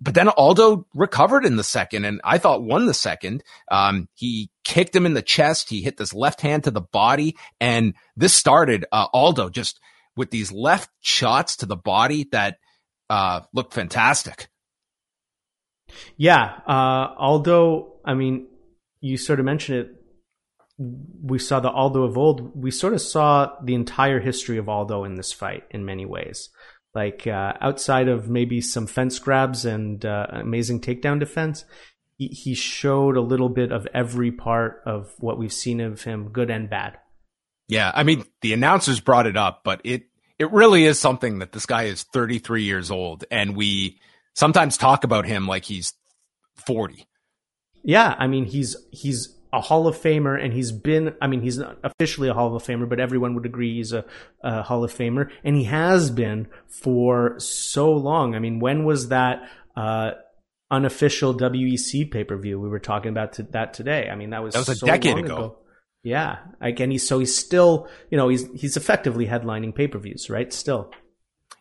but 0.00 0.14
then 0.14 0.28
Aldo 0.28 0.86
recovered 0.94 1.44
in 1.44 1.56
the 1.56 1.64
second 1.64 2.04
and 2.04 2.20
I 2.24 2.38
thought 2.38 2.62
won 2.62 2.86
the 2.86 2.94
second. 2.94 3.42
Um, 3.70 4.08
he 4.14 4.50
kicked 4.64 4.96
him 4.96 5.06
in 5.06 5.14
the 5.14 5.22
chest. 5.22 5.68
He 5.68 5.82
hit 5.82 5.96
this 5.96 6.14
left 6.14 6.40
hand 6.40 6.64
to 6.64 6.70
the 6.70 6.80
body 6.80 7.36
and 7.60 7.94
this 8.16 8.34
started, 8.34 8.84
uh, 8.90 9.06
Aldo 9.12 9.50
just 9.50 9.80
with 10.16 10.30
these 10.30 10.50
left 10.50 10.90
shots 11.00 11.56
to 11.56 11.66
the 11.66 11.76
body 11.76 12.26
that, 12.32 12.58
uh, 13.10 13.40
looked 13.52 13.74
fantastic. 13.74 14.48
Yeah. 16.16 16.60
Uh, 16.66 17.14
Aldo, 17.18 17.94
I 18.04 18.14
mean, 18.14 18.48
you 19.00 19.16
sort 19.16 19.38
of 19.38 19.44
mentioned 19.44 19.78
it. 19.78 19.90
We 20.78 21.38
saw 21.38 21.60
the 21.60 21.70
Aldo 21.70 22.02
of 22.02 22.18
old. 22.18 22.60
We 22.60 22.70
sort 22.70 22.94
of 22.94 23.00
saw 23.00 23.52
the 23.62 23.74
entire 23.74 24.18
history 24.18 24.58
of 24.58 24.68
Aldo 24.68 25.04
in 25.04 25.14
this 25.14 25.32
fight 25.32 25.64
in 25.70 25.84
many 25.84 26.04
ways. 26.04 26.48
Like 26.94 27.26
uh, 27.26 27.52
outside 27.60 28.08
of 28.08 28.28
maybe 28.28 28.60
some 28.60 28.86
fence 28.86 29.18
grabs 29.18 29.64
and 29.64 30.04
uh, 30.04 30.26
amazing 30.30 30.80
takedown 30.80 31.20
defense, 31.20 31.64
he, 32.16 32.28
he 32.28 32.54
showed 32.54 33.16
a 33.16 33.20
little 33.20 33.48
bit 33.48 33.72
of 33.72 33.86
every 33.92 34.30
part 34.30 34.82
of 34.86 35.12
what 35.18 35.38
we've 35.38 35.52
seen 35.52 35.80
of 35.80 36.02
him, 36.02 36.28
good 36.28 36.50
and 36.50 36.70
bad. 36.70 36.98
Yeah, 37.68 37.90
I 37.94 38.02
mean 38.02 38.24
the 38.42 38.52
announcers 38.52 39.00
brought 39.00 39.26
it 39.26 39.36
up, 39.36 39.62
but 39.64 39.80
it 39.84 40.04
it 40.38 40.52
really 40.52 40.84
is 40.84 40.98
something 40.98 41.38
that 41.38 41.52
this 41.52 41.66
guy 41.66 41.84
is 41.84 42.02
33 42.02 42.64
years 42.64 42.90
old, 42.90 43.24
and 43.30 43.56
we 43.56 44.00
sometimes 44.34 44.76
talk 44.76 45.04
about 45.04 45.26
him 45.26 45.46
like 45.46 45.64
he's 45.64 45.94
40. 46.66 47.06
Yeah, 47.82 48.14
I 48.18 48.26
mean 48.26 48.44
he's 48.44 48.76
he's 48.90 49.34
a 49.54 49.60
Hall 49.60 49.86
of 49.86 49.96
Famer, 49.96 50.42
and 50.42 50.52
he's 50.52 50.72
been, 50.72 51.14
I 51.22 51.28
mean, 51.28 51.40
he's 51.40 51.58
not 51.58 51.78
officially 51.84 52.28
a 52.28 52.34
Hall 52.34 52.56
of 52.56 52.64
Famer, 52.64 52.88
but 52.88 52.98
everyone 52.98 53.36
would 53.36 53.46
agree 53.46 53.76
he's 53.76 53.92
a, 53.92 54.04
a, 54.42 54.62
Hall 54.64 54.82
of 54.82 54.92
Famer, 54.92 55.30
and 55.44 55.54
he 55.54 55.62
has 55.64 56.10
been 56.10 56.48
for 56.66 57.38
so 57.38 57.92
long. 57.92 58.34
I 58.34 58.40
mean, 58.40 58.58
when 58.58 58.84
was 58.84 59.10
that 59.10 59.48
uh, 59.76 60.12
unofficial 60.70 61.34
WEC 61.34 62.10
pay 62.10 62.24
per 62.24 62.36
view? 62.36 62.60
We 62.60 62.68
were 62.68 62.80
talking 62.80 63.10
about 63.10 63.34
to, 63.34 63.42
that 63.52 63.74
today. 63.74 64.08
I 64.10 64.16
mean, 64.16 64.30
that 64.30 64.42
was 64.42 64.54
that 64.54 64.60
was 64.60 64.68
a 64.68 64.76
so 64.76 64.86
decade 64.86 65.18
ago. 65.18 65.24
ago. 65.24 65.58
Yeah, 66.02 66.38
again, 66.60 66.90
he's 66.90 67.06
so 67.06 67.18
he's 67.18 67.34
still, 67.34 67.88
you 68.10 68.18
know, 68.18 68.28
he's 68.28 68.46
he's 68.54 68.76
effectively 68.76 69.26
headlining 69.26 69.74
pay 69.74 69.88
per 69.88 69.98
views, 69.98 70.28
right? 70.28 70.52
Still. 70.52 70.92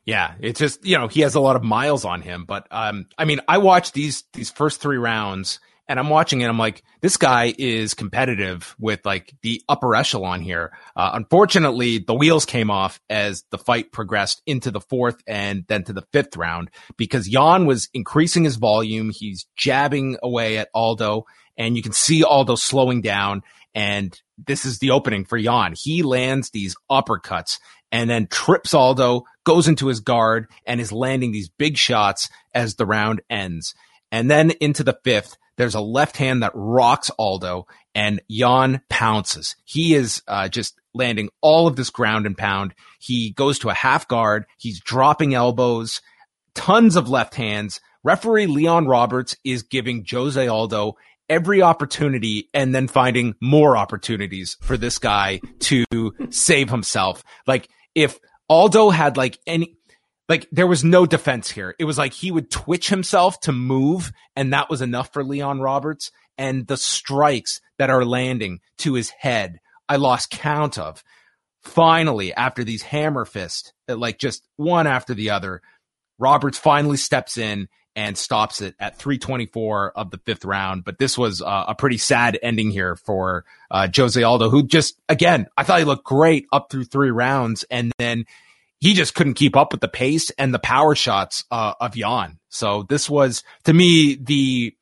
Yeah, 0.06 0.34
it's 0.42 0.60
just 0.60 0.86
you 0.86 0.98
know 0.98 1.08
he 1.08 1.22
has 1.22 1.36
a 1.36 1.40
lot 1.40 1.56
of 1.56 1.64
miles 1.64 2.04
on 2.04 2.22
him, 2.22 2.44
but 2.46 2.68
um, 2.70 3.06
I 3.18 3.24
mean, 3.26 3.40
I 3.48 3.60
watched 3.60 3.94
these 3.94 4.24
these 4.34 4.52
first 4.52 4.82
three 4.82 4.98
rounds 4.98 5.60
and 5.88 6.00
I'm 6.00 6.10
watching 6.10 6.42
it. 6.42 6.48
I'm 6.48 6.58
like, 6.58 6.84
this 7.02 7.18
guy 7.18 7.54
is 7.58 7.94
competitive 7.94 8.76
with 8.80 9.06
like 9.06 9.34
the 9.42 9.62
upper 9.68 9.96
echelon 9.96 10.42
here. 10.42 10.72
Uh, 10.96 11.12
unfortunately, 11.14 12.00
the 12.00 12.14
wheels 12.14 12.46
came 12.46 12.72
off 12.72 13.02
as 13.10 13.44
the 13.52 13.58
fight 13.58 13.92
progressed 13.92 14.42
into 14.46 14.72
the 14.72 14.82
fourth 14.82 15.22
and 15.28 15.66
then 15.68 15.84
to 15.84 15.94
the 15.94 16.06
fifth 16.14 16.38
round 16.38 16.70
because 16.98 17.28
Yan 17.28 17.66
was 17.66 17.90
increasing 17.94 18.44
his 18.44 18.56
volume. 18.56 19.12
He's 19.14 19.46
jabbing 19.58 20.18
away 20.24 20.58
at 20.58 20.70
Aldo 20.74 21.26
and 21.58 21.76
you 21.76 21.84
can 21.84 21.94
see 21.94 22.24
Aldo 22.24 22.56
slowing 22.56 23.02
down. 23.02 23.44
And 23.76 24.18
this 24.38 24.66
is 24.66 24.80
the 24.80 24.92
opening 24.92 25.26
for 25.26 25.38
Yan. 25.38 25.74
He 25.78 26.04
lands 26.04 26.50
these 26.50 26.76
uppercuts 26.90 27.60
and 27.92 28.10
then 28.10 28.28
trips 28.28 28.74
Aldo, 28.74 29.24
goes 29.46 29.68
into 29.68 29.88
his 29.88 30.00
guard 30.00 30.50
and 30.66 30.80
is 30.80 30.92
landing 30.92 31.32
these 31.32 31.50
big 31.50 31.78
shots 31.78 32.30
as 32.54 32.76
the 32.76 32.86
round 32.86 33.22
ends. 33.30 33.76
And 34.12 34.30
then 34.32 34.52
into 34.62 34.84
the 34.84 34.98
fifth, 35.04 35.38
there's 35.58 35.76
a 35.76 35.82
left 35.82 36.18
hand 36.18 36.44
that 36.44 36.52
rocks 36.56 37.12
Aldo 37.18 37.68
and 37.96 38.22
Yan 38.28 38.82
pounces. 38.90 39.56
He 39.66 39.94
is 39.94 40.22
uh, 40.28 40.50
just 40.50 40.80
landing 40.94 41.30
all 41.42 41.68
of 41.68 41.76
this 41.76 41.90
ground 41.90 42.26
and 42.26 42.38
pound. 42.38 42.74
He 43.00 43.32
goes 43.32 43.60
to 43.60 43.70
a 43.70 43.74
half 43.74 44.08
guard. 44.08 44.46
He's 44.58 44.80
dropping 44.80 45.34
elbows, 45.34 46.02
tons 46.56 46.96
of 46.96 47.10
left 47.10 47.36
hands. 47.36 47.82
Referee 48.04 48.48
Leon 48.48 48.88
Roberts 48.88 49.36
is 49.44 49.64
giving 49.64 50.06
Jose 50.10 50.48
Aldo 50.48 50.96
every 51.30 51.62
opportunity 51.62 52.50
and 52.54 52.76
then 52.76 52.88
finding 52.88 53.36
more 53.42 53.78
opportunities 53.78 54.58
for 54.62 54.78
this 54.78 55.00
guy 55.00 55.40
to 55.60 55.86
save 56.30 56.70
himself. 56.70 57.24
Like 57.48 57.70
if 57.96 58.20
Aldo 58.50 58.90
had 58.90 59.18
like 59.18 59.40
any, 59.48 59.78
like 60.30 60.48
there 60.52 60.68
was 60.68 60.84
no 60.84 61.06
defense 61.06 61.50
here. 61.52 61.76
It 61.80 61.86
was 61.86 61.98
like 61.98 62.14
he 62.14 62.32
would 62.32 62.50
twitch 62.50 62.90
himself 62.90 63.40
to 63.42 63.52
move 63.52 64.12
and 64.36 64.54
that 64.54 64.70
was 64.70 64.82
enough 64.82 65.12
for 65.12 65.24
Leon 65.24 65.60
Roberts 65.60 66.12
and 66.38 66.66
the 66.68 66.78
strikes 66.78 67.62
that 67.78 67.90
are 67.90 68.06
landing 68.06 68.60
to 68.80 68.94
his 68.94 69.10
head. 69.10 69.60
I 69.88 69.98
lost 69.98 70.32
count 70.32 70.78
of. 70.78 71.04
Finally, 71.62 72.34
after 72.34 72.64
these 72.64 72.82
hammer 72.82 73.26
fists, 73.26 73.72
like 73.88 74.18
just 74.18 74.46
one 74.58 74.88
after 74.88 75.14
the 75.14 75.30
other, 75.30 75.62
Roberts 76.20 76.58
finally 76.58 76.98
steps 76.98 77.38
in 77.38 77.70
and 77.96 78.18
stops 78.18 78.62
it 78.62 78.76
at 78.80 78.98
324 78.98 79.92
of 79.96 80.10
the 80.10 80.18
fifth 80.18 80.46
round. 80.46 80.84
But 80.84 80.98
this 80.98 81.18
was 81.18 81.42
uh, 81.42 81.66
a 81.68 81.76
pretty 81.76 81.98
sad 81.98 82.38
ending 82.42 82.72
here 82.72 82.96
for 82.96 83.46
uh, 83.70 83.88
Jose 83.96 84.22
Aldo, 84.22 84.50
who 84.50 84.64
just, 84.64 85.00
again, 85.08 85.48
I 85.56 85.64
thought 85.64 85.80
he 85.80 85.86
looked 85.86 86.04
great 86.04 86.48
up 86.52 86.72
through 86.72 86.86
three 86.86 87.12
rounds. 87.12 87.66
And 87.70 87.92
then 88.00 88.26
he 88.84 88.94
just 88.94 89.16
couldn't 89.16 89.36
keep 89.36 89.56
up 89.56 89.72
with 89.72 89.80
the 89.80 89.88
pace 89.88 90.30
and 90.32 90.54
the 90.54 90.60
power 90.60 90.94
shots 90.94 91.46
uh, 91.50 91.74
of 91.80 91.96
Yan. 91.96 92.38
So 92.50 92.84
this 92.90 93.10
was, 93.10 93.42
to 93.64 93.72
me, 93.72 94.16
the 94.16 94.76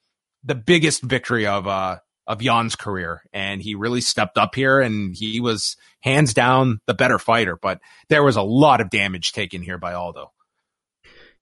the 0.44 0.56
biggest 0.56 1.04
victory 1.04 1.46
of 1.46 1.68
uh, 1.68 2.00
of 2.26 2.42
Yan's 2.42 2.76
career, 2.76 3.22
and 3.32 3.62
he 3.62 3.76
really 3.76 4.02
stepped 4.02 4.40
up 4.40 4.56
here, 4.56 4.80
and 4.80 5.16
he 5.16 5.40
was 5.40 5.78
hands 6.00 6.34
down 6.34 6.80
the 6.88 6.96
better 6.96 7.20
fighter. 7.20 7.60
But 7.62 7.80
there 8.10 8.24
was 8.24 8.38
a 8.38 8.42
lot 8.42 8.82
of 8.82 8.90
damage 8.90 9.34
taken 9.34 9.62
here 9.62 9.78
by 9.78 9.94
Aldo 9.94 10.32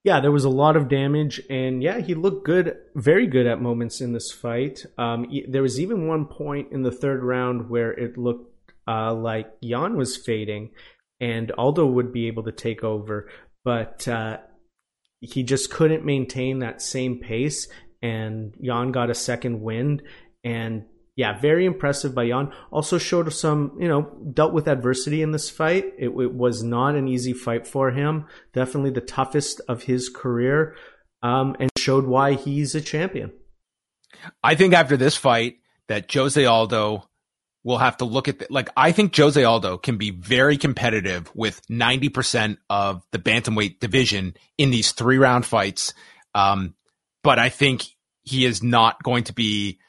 yeah, 0.04 0.22
there 0.22 0.32
was 0.32 0.46
a 0.46 0.50
lot 0.50 0.78
of 0.78 0.88
damage, 0.88 1.42
and 1.50 1.84
yeah, 1.84 2.00
he 2.00 2.16
looked 2.16 2.46
good, 2.46 2.78
very 2.96 3.28
good 3.28 3.46
at 3.46 3.62
moments 3.62 4.00
in 4.00 4.14
this 4.14 4.32
fight. 4.32 4.86
Um, 4.98 5.30
there 5.50 5.62
was 5.62 5.78
even 5.78 6.08
one 6.08 6.26
point 6.26 6.72
in 6.72 6.84
the 6.84 6.92
third 6.92 7.22
round 7.22 7.70
where 7.70 7.92
it 7.92 8.18
looked 8.18 8.50
uh, 8.88 9.14
like 9.14 9.52
Yan 9.60 9.98
was 9.98 10.16
fading, 10.16 10.72
and 11.20 11.52
Aldo 11.52 11.86
would 11.86 12.14
be 12.14 12.28
able 12.28 12.44
to 12.44 12.52
take 12.52 12.84
over, 12.84 13.30
but 13.64 14.08
uh, 14.08 14.38
he 15.20 15.44
just 15.44 15.70
couldn't 15.72 16.06
maintain 16.06 16.60
that 16.60 16.82
same 16.82 17.20
pace, 17.20 17.68
and 18.02 18.56
Yan 18.60 18.92
got 18.92 19.10
a 19.10 19.16
second 19.16 19.62
wind, 19.62 20.02
and 20.44 20.86
yeah, 21.16 21.38
very 21.38 21.66
impressive 21.66 22.16
by 22.16 22.24
Yan. 22.24 22.54
Also 22.72 22.98
showed 22.98 23.34
some, 23.34 23.76
you 23.78 23.90
know, 23.90 24.10
dealt 24.34 24.54
with 24.54 24.70
adversity 24.70 25.22
in 25.22 25.32
this 25.32 25.50
fight. 25.50 25.84
It, 25.98 26.08
it, 26.08 26.34
was 26.34 26.64
not 26.64 26.96
an 26.96 27.10
easy 27.10 27.34
fight 27.34 27.68
for 27.68 27.92
him. 27.92 28.26
Definitely 28.54 28.92
the 28.92 29.02
toughest 29.02 29.60
of 29.68 29.84
his 29.84 30.08
career, 30.08 30.78
um, 31.22 31.58
and 31.60 31.70
showed 31.78 32.06
why 32.06 32.36
he's 32.36 32.74
a 32.74 32.80
champion. 32.80 33.34
I 34.42 34.56
think 34.56 34.74
after 34.74 34.96
this 34.96 35.18
fight 35.18 35.58
that 35.88 36.10
Jose 36.14 36.46
Aldo 36.46 37.09
will 37.64 37.78
have 37.78 37.98
to 37.98 38.06
look 38.06 38.28
at 38.28 38.40
the, 38.40 38.48
like 38.50 38.70
I 38.78 38.92
think 38.92 39.16
Jose 39.16 39.42
Aldo 39.44 39.78
can 39.78 39.98
be 39.98 40.12
very 40.12 40.58
competitive 40.58 41.30
with 41.36 41.62
90% 41.68 42.58
of 42.70 43.04
the 43.12 43.20
bantamweight 43.20 43.80
division 43.80 44.36
in 44.58 44.72
these 44.72 44.92
three 44.92 45.18
round 45.18 45.46
fights. 45.46 45.94
Um, 46.34 46.76
but 47.24 47.40
I 47.40 47.50
think 47.50 47.84
he 48.24 48.46
is 48.46 48.64
not 48.64 49.04
going 49.04 49.26
to 49.26 49.34
be 49.34 49.80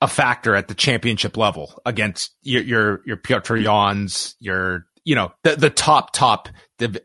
a 0.00 0.08
factor 0.08 0.54
at 0.54 0.68
the 0.68 0.74
championship 0.74 1.36
level 1.36 1.80
against 1.86 2.34
your 2.42 2.62
your 2.62 3.00
your 3.06 3.16
Petr 3.16 3.62
Yans, 3.62 4.34
your 4.40 4.86
you 5.04 5.14
know 5.14 5.32
the 5.44 5.56
the 5.56 5.70
top 5.70 6.12
top, 6.12 6.48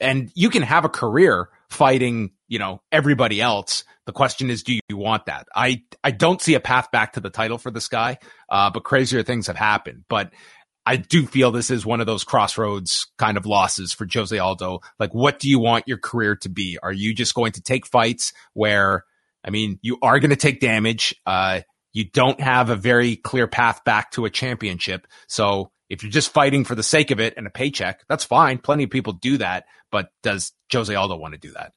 and 0.01 0.31
you 0.33 0.49
can 0.49 0.63
have 0.63 0.83
a 0.83 0.89
career 0.89 1.49
fighting 1.69 2.31
you 2.47 2.59
know 2.59 2.81
everybody 2.91 3.41
else. 3.41 3.83
The 4.05 4.11
question 4.11 4.49
is, 4.49 4.63
do 4.63 4.73
you 4.73 4.97
want 4.97 5.27
that? 5.27 5.47
I 5.55 5.83
I 6.03 6.11
don't 6.11 6.41
see 6.41 6.55
a 6.55 6.59
path 6.59 6.91
back 6.91 7.13
to 7.13 7.19
the 7.19 7.29
title 7.29 7.57
for 7.57 7.71
this 7.71 7.87
guy, 7.87 8.17
uh, 8.49 8.71
but 8.71 8.83
crazier 8.83 9.23
things 9.23 9.47
have 9.47 9.55
happened. 9.55 10.05
But 10.09 10.31
I 10.85 10.95
do 10.95 11.27
feel 11.27 11.51
this 11.51 11.69
is 11.69 11.85
one 11.85 11.99
of 11.99 12.07
those 12.07 12.23
crossroads 12.23 13.07
kind 13.19 13.37
of 13.37 13.45
losses 13.45 13.93
for 13.93 14.07
Jose 14.11 14.35
Aldo. 14.35 14.79
Like, 14.97 15.13
what 15.13 15.37
do 15.37 15.47
you 15.47 15.59
want 15.59 15.87
your 15.87 15.99
career 15.99 16.35
to 16.37 16.49
be? 16.49 16.79
Are 16.81 16.91
you 16.91 17.13
just 17.13 17.35
going 17.35 17.51
to 17.51 17.61
take 17.61 17.85
fights 17.85 18.33
where, 18.53 19.05
I 19.43 19.51
mean, 19.51 19.77
you 19.83 19.99
are 20.01 20.19
going 20.19 20.31
to 20.31 20.35
take 20.35 20.59
damage? 20.59 21.13
Uh, 21.27 21.61
you 21.93 22.05
don't 22.05 22.39
have 22.39 22.71
a 22.71 22.75
very 22.75 23.15
clear 23.15 23.45
path 23.45 23.83
back 23.83 24.11
to 24.11 24.25
a 24.25 24.31
championship. 24.31 25.05
So 25.27 25.71
if 25.89 26.01
you're 26.01 26.11
just 26.11 26.31
fighting 26.31 26.63
for 26.63 26.73
the 26.73 26.81
sake 26.81 27.11
of 27.11 27.19
it 27.19 27.35
and 27.37 27.45
a 27.45 27.51
paycheck, 27.51 28.01
that's 28.07 28.23
fine. 28.23 28.57
Plenty 28.57 28.85
of 28.85 28.89
people 28.89 29.13
do 29.13 29.37
that. 29.37 29.65
But 29.91 30.09
does 30.23 30.53
Jose 30.71 30.93
Aldo 30.93 31.15
want 31.15 31.33
to 31.33 31.39
do 31.39 31.51
that? 31.51 31.73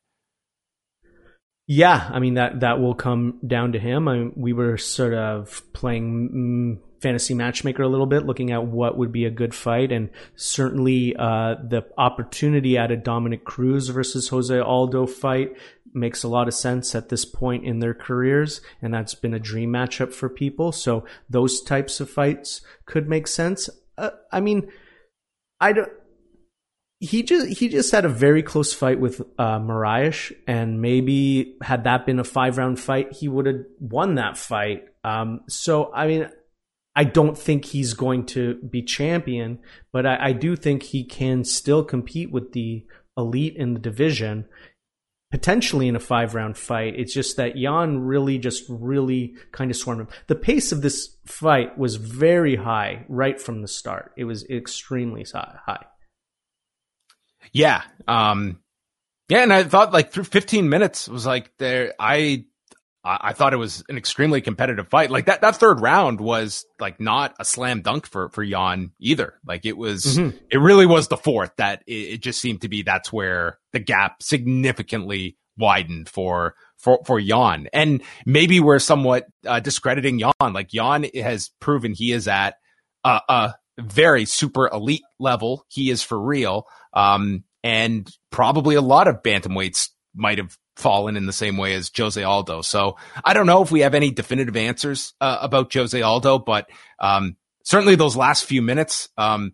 Yeah, 1.66 2.11
I 2.12 2.18
mean 2.18 2.35
that 2.35 2.61
that 2.61 2.81
will 2.81 2.94
come 2.94 3.38
down 3.46 3.72
to 3.72 3.78
him. 3.78 4.09
I 4.09 4.16
mean, 4.16 4.33
we 4.37 4.52
were 4.52 4.76
sort 4.76 5.14
of 5.14 5.62
playing 5.72 6.81
mm, 6.83 7.00
fantasy 7.00 7.35
matchmaker 7.35 7.83
a 7.83 7.88
little 7.88 8.07
bit, 8.07 8.26
looking 8.26 8.50
at 8.50 8.66
what 8.66 8.98
would 8.98 9.12
be 9.12 9.24
a 9.24 9.31
good 9.31 9.55
fight, 9.55 9.92
and 9.92 10.11
certainly 10.35 11.14
uh, 11.16 11.55
the 11.62 11.87
opportunity 11.96 12.76
at 12.76 12.90
a 12.90 12.96
Dominick 12.96 13.44
Cruz 13.44 13.88
versus 13.88 14.28
Jose 14.28 14.59
Aldo 14.59 15.07
fight 15.07 15.57
makes 15.94 16.22
a 16.22 16.28
lot 16.28 16.48
of 16.48 16.55
sense 16.55 16.94
at 16.94 17.11
this 17.11 17.24
point 17.24 17.64
in 17.64 17.78
their 17.78 17.94
careers, 17.94 18.61
and 18.81 18.92
that's 18.92 19.14
been 19.14 19.35
a 19.35 19.38
dream 19.38 19.70
matchup 19.70 20.12
for 20.12 20.28
people. 20.28 20.72
So 20.72 21.05
those 21.31 21.62
types 21.62 22.00
of 22.00 22.11
fights 22.11 22.62
could 22.87 23.09
make 23.09 23.26
sense. 23.28 23.70
Uh, 23.96 24.11
I 24.33 24.40
mean, 24.40 24.70
I 25.61 25.72
don't. 25.72 25.92
He 27.04 27.24
just 27.24 27.58
he 27.58 27.68
just 27.68 27.90
had 27.90 28.04
a 28.04 28.08
very 28.08 28.44
close 28.44 28.72
fight 28.72 29.00
with 29.00 29.20
uh, 29.36 29.58
and 30.46 30.80
maybe 30.80 31.56
had 31.60 31.84
that 31.84 32.06
been 32.06 32.20
a 32.20 32.24
five 32.24 32.58
round 32.58 32.78
fight, 32.78 33.12
he 33.12 33.26
would 33.28 33.46
have 33.46 33.64
won 33.80 34.14
that 34.14 34.38
fight. 34.38 34.84
Um, 35.02 35.40
so 35.48 35.92
I 35.92 36.06
mean, 36.06 36.28
I 36.94 37.02
don't 37.02 37.36
think 37.36 37.64
he's 37.64 37.94
going 37.94 38.26
to 38.26 38.54
be 38.54 38.82
champion, 38.82 39.58
but 39.92 40.06
I, 40.06 40.28
I 40.28 40.32
do 40.32 40.54
think 40.54 40.84
he 40.84 41.02
can 41.02 41.44
still 41.44 41.82
compete 41.82 42.30
with 42.30 42.52
the 42.52 42.86
elite 43.16 43.56
in 43.56 43.74
the 43.74 43.80
division 43.80 44.46
potentially 45.32 45.88
in 45.88 45.96
a 45.96 46.00
five 46.00 46.34
round 46.34 46.56
fight. 46.56 46.94
It's 46.96 47.14
just 47.14 47.36
that 47.38 47.56
Yan 47.56 48.00
really 48.00 48.38
just 48.38 48.64
really 48.68 49.34
kind 49.50 49.70
of 49.70 49.76
swarmed 49.76 50.02
him. 50.02 50.08
The 50.28 50.36
pace 50.36 50.70
of 50.70 50.82
this 50.82 51.16
fight 51.24 51.76
was 51.76 51.96
very 51.96 52.54
high 52.54 53.06
right 53.08 53.40
from 53.40 53.62
the 53.62 53.68
start. 53.68 54.12
It 54.16 54.24
was 54.24 54.44
extremely 54.48 55.24
high. 55.32 55.86
Yeah. 57.52 57.83
Um, 58.07 58.61
yeah. 59.28 59.42
And 59.42 59.52
I 59.52 59.64
thought 59.64 59.92
like 59.92 60.12
through 60.12 60.24
15 60.24 60.68
minutes 60.68 61.09
was 61.09 61.26
like 61.26 61.50
there, 61.59 61.94
I, 61.98 62.44
I 63.05 63.33
thought 63.33 63.52
it 63.52 63.57
was 63.57 63.83
an 63.88 63.96
extremely 63.96 64.40
competitive 64.40 64.88
fight. 64.88 65.11
Like 65.11 65.26
that, 65.26 65.40
that 65.40 65.57
third 65.57 65.81
round 65.81 66.20
was 66.20 66.64
like 66.78 67.00
not 67.00 67.35
a 67.40 67.44
slam 67.44 67.83
dunk 67.83 68.07
for, 68.07 68.28
for 68.28 68.44
Yan 68.44 68.92
either. 69.00 69.35
Like 69.44 69.66
it 69.66 69.76
was, 69.76 70.05
mm-hmm. 70.05 70.37
it 70.50 70.59
really 70.59 70.87
was 70.87 71.09
the 71.09 71.16
fourth 71.16 71.50
that 71.57 71.83
it, 71.87 71.92
it, 71.92 72.22
just 72.22 72.40
seemed 72.40 72.61
to 72.61 72.68
be 72.68 72.83
that's 72.83 73.12
where 73.12 73.59
the 73.72 73.81
gap 73.81 74.22
significantly 74.22 75.37
widened 75.57 76.09
for, 76.09 76.55
for, 76.78 77.00
for 77.05 77.18
Yan. 77.18 77.68
And 77.72 78.02
maybe 78.24 78.61
we're 78.61 78.78
somewhat 78.78 79.26
uh, 79.44 79.59
discrediting 79.59 80.20
Yan. 80.20 80.33
Like 80.40 80.72
Yan 80.72 81.05
has 81.14 81.50
proven 81.59 81.94
he 81.94 82.12
is 82.12 82.28
at 82.28 82.55
a, 83.02 83.20
a 83.28 83.55
very 83.78 84.24
super 84.24 84.68
elite 84.68 85.02
level. 85.18 85.64
He 85.68 85.90
is 85.90 86.02
for 86.02 86.20
real. 86.20 86.66
Um, 86.92 87.44
and 87.62 88.11
probably 88.30 88.74
a 88.74 88.80
lot 88.80 89.08
of 89.08 89.22
bantamweights 89.22 89.90
might 90.14 90.38
have 90.38 90.56
fallen 90.76 91.16
in 91.16 91.26
the 91.26 91.32
same 91.32 91.56
way 91.56 91.74
as 91.74 91.90
Jose 91.96 92.22
Aldo. 92.22 92.62
So 92.62 92.96
I 93.24 93.35
don't 93.35 93.46
know 93.46 93.62
if 93.62 93.70
we 93.70 93.80
have 93.80 93.94
any 93.94 94.11
definitive 94.11 94.56
answers 94.56 95.14
uh, 95.20 95.38
about 95.40 95.72
Jose 95.72 96.00
Aldo, 96.00 96.40
but 96.40 96.68
um, 96.98 97.37
certainly 97.64 97.94
those 97.94 98.16
last 98.16 98.44
few 98.44 98.62
minutes, 98.62 99.08
um, 99.16 99.52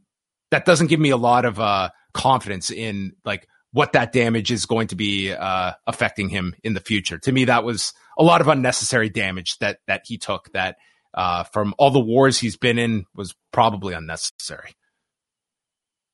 that 0.50 0.64
doesn't 0.64 0.86
give 0.86 1.00
me 1.00 1.10
a 1.10 1.16
lot 1.16 1.44
of 1.44 1.60
uh, 1.60 1.90
confidence 2.14 2.70
in 2.70 3.12
like 3.24 3.46
what 3.72 3.92
that 3.92 4.12
damage 4.12 4.50
is 4.50 4.66
going 4.66 4.88
to 4.88 4.96
be 4.96 5.32
uh, 5.32 5.72
affecting 5.86 6.28
him 6.28 6.54
in 6.64 6.74
the 6.74 6.80
future. 6.80 7.18
To 7.18 7.32
me, 7.32 7.44
that 7.46 7.64
was 7.64 7.92
a 8.18 8.22
lot 8.22 8.40
of 8.40 8.48
unnecessary 8.48 9.10
damage 9.10 9.58
that 9.58 9.80
that 9.86 10.02
he 10.06 10.16
took. 10.16 10.50
That 10.52 10.76
uh, 11.14 11.44
from 11.44 11.74
all 11.78 11.90
the 11.90 12.00
wars 12.00 12.38
he's 12.38 12.56
been 12.56 12.78
in 12.78 13.06
was 13.14 13.34
probably 13.52 13.94
unnecessary. 13.94 14.72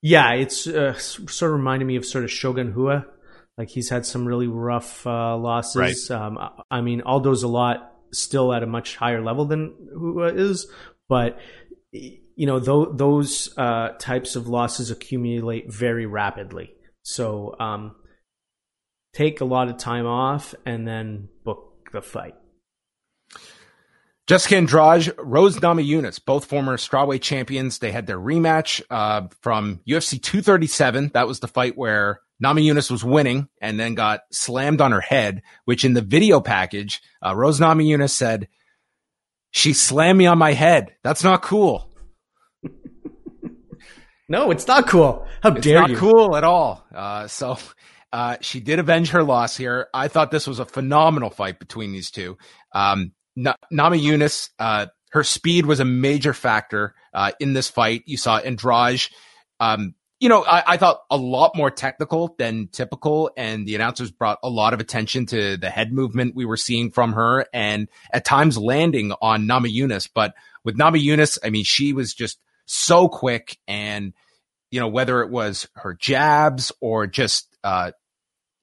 Yeah, 0.03 0.33
it's 0.35 0.67
uh, 0.67 0.95
sort 0.95 1.51
of 1.51 1.57
reminding 1.57 1.89
me 1.89 1.97
of 1.97 2.05
sort 2.05 2.25
of 2.25 2.31
Shogun 2.31 2.75
Rua. 2.75 3.07
Like 3.57 3.71
he's 3.71 3.89
had 3.89 4.05
some 4.05 4.27
really 4.27 4.49
rough 4.49 5.07
uh, 5.07 5.37
losses. 5.37 6.11
Right. 6.11 6.11
Um, 6.11 6.39
I 6.71 6.81
mean, 6.81 7.03
Aldo's 7.03 7.43
a 7.43 7.49
lot 7.49 7.93
still 8.13 8.53
at 8.53 8.63
a 8.63 8.67
much 8.67 8.97
higher 8.97 9.23
level 9.23 9.45
than 9.45 9.75
Rua 9.93 10.35
is, 10.35 10.67
but 11.09 11.39
you 11.93 12.47
know, 12.47 12.59
th- 12.59 12.97
those 12.97 13.57
uh, 13.57 13.91
types 13.99 14.37
of 14.37 14.49
losses 14.49 14.91
accumulate 14.91 15.73
very 15.73 16.07
rapidly. 16.07 16.75
So 17.03 17.55
um, 17.61 17.95
take 19.15 19.41
a 19.41 19.45
lot 19.45 19.69
of 19.69 19.79
time 19.79 20.07
off 20.07 20.55
and 20.67 20.87
then 20.87 21.29
book 21.45 21.91
the 21.93 22.03
fight. 22.03 22.35
Jessica 24.27 24.57
Andrade, 24.57 25.13
Rose 25.19 25.59
Namajunas, 25.59 26.19
both 26.25 26.47
former 26.47 26.79
strawweight 26.79 27.21
champions. 27.21 27.79
They 27.79 27.93
had 27.93 28.07
their 28.07 28.19
rematch 28.19 28.81
uh, 28.89 29.29
from 29.43 29.81
UFC 29.87 30.23
237. 30.23 31.11
That 31.13 31.27
was 31.27 31.41
the 31.41 31.49
fight 31.49 31.77
where 31.77 32.21
Namajunas 32.43 32.91
was 32.91 33.05
winning 33.05 33.49
and 33.61 33.79
then 33.79 33.95
got 33.95 34.21
slammed 34.33 34.81
on 34.81 34.93
her 34.93 35.03
head, 35.03 35.43
which 35.67 35.85
in 35.85 35.93
the 35.93 36.01
video 36.01 36.41
package, 36.41 37.03
uh, 37.25 37.37
Rose 37.37 37.61
Namajunas 37.61 38.11
said, 38.11 38.49
she 39.51 39.75
slammed 39.75 40.19
me 40.19 40.27
on 40.27 40.39
my 40.39 40.53
head. 40.53 40.95
That's 41.05 41.23
not 41.23 41.43
cool. 41.43 41.95
no, 44.29 44.51
it's 44.51 44.67
not 44.67 44.89
cool. 44.89 45.27
How 45.43 45.51
it's 45.51 45.61
dare 45.61 45.83
not 45.83 45.91
you? 45.91 45.97
cool 45.97 46.35
at 46.35 46.45
all. 46.45 46.85
Uh, 46.93 47.29
so 47.29 47.59
uh, 48.11 48.39
she 48.41 48.61
did 48.61 48.79
avenge 48.79 49.11
her 49.11 49.23
loss 49.23 49.55
here. 49.57 49.89
I 49.93 50.09
thought 50.09 50.31
this 50.31 50.47
was 50.47 50.61
a 50.61 50.65
phenomenal 50.65 51.31
fight 51.31 51.59
between 51.59 51.93
these 51.93 52.11
two. 52.11 52.39
Um, 52.73 53.13
N- 53.37 53.55
Namajunas, 53.73 54.51
uh, 54.59 54.87
her 55.13 55.25
speed 55.25 55.67
was 55.67 55.81
a 55.81 55.85
major 55.85 56.33
factor 56.33 56.95
uh, 57.13 57.33
in 57.39 57.53
this 57.53 57.69
fight. 57.69 58.03
You 58.07 58.17
saw 58.17 58.39
Andrade, 58.39 59.03
um, 59.61 59.95
you 60.21 60.29
know, 60.29 60.43
I, 60.43 60.63
I, 60.67 60.77
thought 60.77 61.01
a 61.11 61.17
lot 61.17 61.55
more 61.55 61.71
technical 61.71 62.35
than 62.39 62.69
typical, 62.69 63.31
and 63.37 63.67
the 63.67 63.75
announcers 63.75 64.11
brought 64.11 64.39
a 64.43 64.49
lot 64.49 64.73
of 64.73 64.81
attention 64.81 65.27
to 65.27 65.57
the 65.57 65.71
head 65.71 65.93
movement 65.93 66.35
we 66.35 66.47
were 66.47 66.57
seeing 66.57 66.91
from 66.91 67.13
her, 67.13 67.47
and 67.53 67.89
at 68.13 68.25
times 68.25 68.57
landing 68.57 69.13
on 69.21 69.47
Namajunas. 69.47 70.09
But 70.15 70.35
with 70.65 70.79
Namajunas, 70.79 71.39
I 71.45 71.51
mean, 71.51 71.65
she 71.65 71.93
was 71.93 72.15
just 72.15 72.39
so 72.65 73.09
quick, 73.09 73.59
and 73.69 74.15
you 74.71 74.81
know, 74.81 74.89
whether 74.89 75.21
it 75.21 75.31
was 75.31 75.69
her 75.75 75.95
jabs 75.95 76.73
or 76.81 77.07
just 77.07 77.55
uh, 77.63 77.91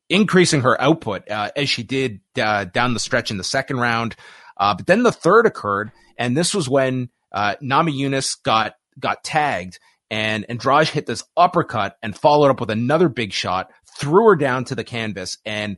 increasing 0.09 0.61
her 0.61 0.79
output 0.81 1.29
uh, 1.29 1.51
as 1.55 1.69
she 1.69 1.83
did 1.83 2.21
uh, 2.41 2.65
down 2.65 2.93
the 2.93 2.99
stretch 2.99 3.29
in 3.29 3.37
the 3.37 3.43
second 3.43 3.77
round. 3.77 4.15
Uh, 4.61 4.75
but 4.75 4.85
then 4.85 5.01
the 5.01 5.11
third 5.11 5.47
occurred, 5.47 5.91
and 6.17 6.37
this 6.37 6.53
was 6.53 6.69
when 6.69 7.09
uh, 7.31 7.55
Namajunas 7.63 8.41
got 8.43 8.75
got 8.99 9.23
tagged, 9.23 9.79
and 10.11 10.45
Andrade 10.47 10.87
hit 10.87 11.07
this 11.07 11.23
uppercut 11.35 11.97
and 12.03 12.15
followed 12.15 12.51
up 12.51 12.59
with 12.59 12.69
another 12.69 13.09
big 13.09 13.33
shot, 13.33 13.71
threw 13.97 14.27
her 14.29 14.35
down 14.35 14.65
to 14.65 14.75
the 14.75 14.83
canvas, 14.83 15.39
and 15.45 15.77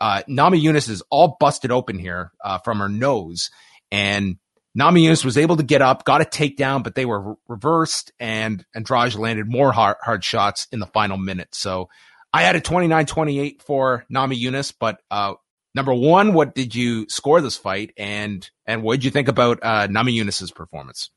uh, 0.00 0.22
Namajunas 0.26 0.88
is 0.88 1.02
all 1.10 1.36
busted 1.38 1.70
open 1.70 1.98
here 1.98 2.32
uh, 2.42 2.58
from 2.64 2.78
her 2.78 2.88
nose, 2.88 3.50
and 3.92 4.38
Namajunas 4.76 5.22
was 5.22 5.36
able 5.36 5.56
to 5.56 5.62
get 5.62 5.82
up, 5.82 6.04
got 6.04 6.22
a 6.22 6.24
takedown, 6.24 6.82
but 6.82 6.94
they 6.94 7.04
were 7.04 7.20
re- 7.20 7.34
reversed, 7.46 8.10
and 8.18 8.64
Andrade 8.74 9.16
landed 9.16 9.50
more 9.50 9.70
hard, 9.70 9.98
hard 10.00 10.24
shots 10.24 10.66
in 10.72 10.80
the 10.80 10.86
final 10.86 11.18
minute. 11.18 11.54
So 11.54 11.90
I 12.32 12.42
had 12.42 12.56
a 12.56 12.60
29-28 12.60 13.60
for 13.60 14.06
Namajunas, 14.10 14.72
but 14.80 15.00
uh, 15.10 15.34
number 15.74 15.94
one, 15.94 16.32
what 16.32 16.54
did 16.54 16.74
you 16.74 17.06
score 17.08 17.40
this 17.40 17.56
fight, 17.56 17.92
and 17.96 18.48
and 18.66 18.82
what 18.82 18.96
did 18.96 19.04
you 19.04 19.10
think 19.10 19.28
about 19.28 19.58
uh, 19.62 19.88
Namajunas' 19.88 20.54
performance? 20.54 21.10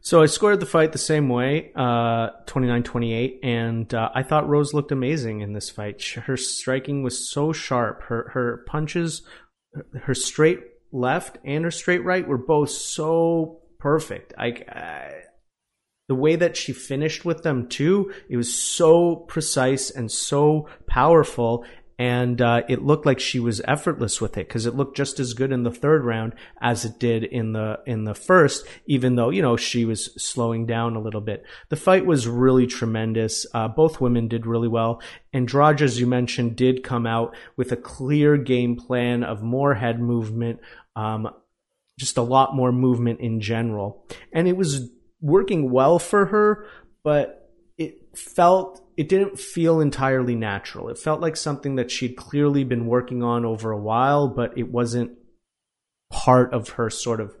So 0.00 0.22
I 0.22 0.26
scored 0.26 0.60
the 0.60 0.66
fight 0.66 0.92
the 0.92 0.98
same 0.98 1.28
way, 1.28 1.72
uh, 1.74 2.30
29-28, 2.46 3.40
and 3.42 3.92
uh, 3.92 4.10
I 4.14 4.22
thought 4.22 4.48
Rose 4.48 4.72
looked 4.72 4.92
amazing 4.92 5.40
in 5.40 5.52
this 5.52 5.68
fight. 5.68 6.00
Her 6.02 6.36
striking 6.36 7.02
was 7.02 7.28
so 7.28 7.52
sharp. 7.52 8.02
Her 8.04 8.30
her 8.34 8.64
punches, 8.68 9.22
her 10.02 10.14
straight 10.14 10.60
left 10.92 11.38
and 11.44 11.64
her 11.64 11.70
straight 11.70 12.04
right 12.04 12.26
were 12.26 12.38
both 12.38 12.70
so 12.70 13.62
perfect. 13.78 14.32
I 14.38 15.14
the 16.08 16.14
way 16.14 16.36
that 16.36 16.56
she 16.56 16.72
finished 16.72 17.24
with 17.24 17.42
them 17.42 17.68
too, 17.68 18.12
it 18.28 18.36
was 18.36 18.56
so 18.56 19.16
precise 19.16 19.90
and 19.90 20.10
so 20.10 20.68
powerful 20.86 21.64
and 21.98 22.42
uh, 22.42 22.62
it 22.68 22.82
looked 22.82 23.06
like 23.06 23.18
she 23.18 23.40
was 23.40 23.62
effortless 23.66 24.20
with 24.20 24.36
it 24.36 24.46
because 24.46 24.66
it 24.66 24.74
looked 24.74 24.96
just 24.96 25.18
as 25.18 25.32
good 25.32 25.50
in 25.50 25.62
the 25.62 25.70
third 25.70 26.04
round 26.04 26.34
as 26.60 26.84
it 26.84 26.98
did 26.98 27.24
in 27.24 27.52
the 27.52 27.78
in 27.86 28.04
the 28.04 28.14
first. 28.14 28.66
Even 28.86 29.16
though 29.16 29.30
you 29.30 29.40
know 29.40 29.56
she 29.56 29.84
was 29.84 30.12
slowing 30.22 30.66
down 30.66 30.94
a 30.94 31.00
little 31.00 31.22
bit, 31.22 31.44
the 31.70 31.76
fight 31.76 32.04
was 32.04 32.28
really 32.28 32.66
tremendous. 32.66 33.46
Uh, 33.54 33.68
both 33.68 34.00
women 34.00 34.28
did 34.28 34.46
really 34.46 34.68
well. 34.68 35.00
Andrade, 35.32 35.80
as 35.80 35.98
you 35.98 36.06
mentioned, 36.06 36.56
did 36.56 36.82
come 36.82 37.06
out 37.06 37.34
with 37.56 37.72
a 37.72 37.76
clear 37.76 38.36
game 38.36 38.76
plan 38.76 39.22
of 39.22 39.42
more 39.42 39.74
head 39.74 39.98
movement, 39.98 40.60
um, 40.96 41.28
just 41.98 42.18
a 42.18 42.22
lot 42.22 42.54
more 42.54 42.72
movement 42.72 43.20
in 43.20 43.40
general, 43.40 44.06
and 44.32 44.46
it 44.46 44.56
was 44.56 44.90
working 45.22 45.70
well 45.70 45.98
for 45.98 46.26
her. 46.26 46.66
But 47.02 47.45
it 47.78 48.16
felt 48.16 48.82
it 48.96 49.08
didn't 49.08 49.38
feel 49.38 49.80
entirely 49.80 50.34
natural. 50.34 50.88
It 50.88 50.98
felt 50.98 51.20
like 51.20 51.36
something 51.36 51.76
that 51.76 51.90
she'd 51.90 52.16
clearly 52.16 52.64
been 52.64 52.86
working 52.86 53.22
on 53.22 53.44
over 53.44 53.70
a 53.70 53.78
while, 53.78 54.28
but 54.28 54.56
it 54.56 54.70
wasn't 54.70 55.12
part 56.10 56.54
of 56.54 56.70
her 56.70 56.88
sort 56.88 57.20
of 57.20 57.36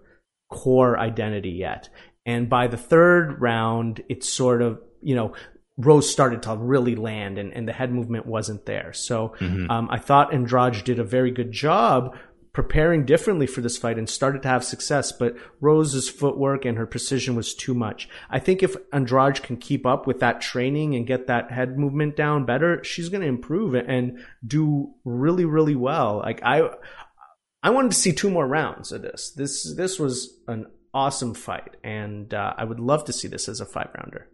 core 0.50 0.98
identity 0.98 1.50
yet. 1.50 1.88
And 2.26 2.48
by 2.48 2.66
the 2.66 2.76
third 2.76 3.40
round, 3.40 4.02
it's 4.08 4.28
sort 4.28 4.60
of, 4.60 4.80
you 5.00 5.14
know, 5.14 5.32
Rose 5.78 6.10
started 6.10 6.42
to 6.42 6.56
really 6.56 6.96
land 6.96 7.38
and, 7.38 7.52
and 7.52 7.68
the 7.68 7.72
head 7.72 7.92
movement 7.92 8.26
wasn't 8.26 8.66
there. 8.66 8.92
So 8.92 9.34
mm-hmm. 9.38 9.70
um, 9.70 9.88
I 9.90 9.98
thought 9.98 10.34
Andrade 10.34 10.84
did 10.84 10.98
a 10.98 11.04
very 11.04 11.30
good 11.30 11.52
job 11.52 12.16
preparing 12.56 13.04
differently 13.04 13.46
for 13.46 13.60
this 13.60 13.76
fight 13.76 13.98
and 13.98 14.08
started 14.08 14.40
to 14.40 14.48
have 14.48 14.64
success, 14.64 15.12
but 15.12 15.36
Rose's 15.60 16.08
footwork 16.08 16.64
and 16.64 16.78
her 16.78 16.86
precision 16.86 17.36
was 17.36 17.54
too 17.54 17.74
much. 17.74 18.08
I 18.30 18.38
think 18.38 18.62
if 18.62 18.74
Andrade 18.94 19.42
can 19.42 19.58
keep 19.58 19.84
up 19.84 20.06
with 20.06 20.20
that 20.20 20.40
training 20.40 20.94
and 20.94 21.06
get 21.06 21.26
that 21.26 21.52
head 21.52 21.78
movement 21.78 22.16
down 22.16 22.46
better, 22.46 22.82
she's 22.82 23.10
going 23.10 23.20
to 23.20 23.28
improve 23.28 23.74
and 23.74 24.20
do 24.44 24.94
really, 25.04 25.44
really 25.44 25.74
well. 25.74 26.22
Like 26.24 26.42
I, 26.42 26.70
I 27.62 27.68
wanted 27.68 27.90
to 27.90 27.98
see 27.98 28.14
two 28.14 28.30
more 28.30 28.46
rounds 28.46 28.90
of 28.90 29.02
this. 29.02 29.32
This, 29.32 29.74
this 29.76 29.98
was 29.98 30.40
an 30.48 30.64
awesome 30.94 31.34
fight, 31.34 31.76
and 31.84 32.32
uh, 32.32 32.54
I 32.56 32.64
would 32.64 32.80
love 32.80 33.04
to 33.04 33.12
see 33.12 33.28
this 33.28 33.50
as 33.50 33.60
a 33.60 33.66
five 33.66 33.90
rounder. 33.94 34.30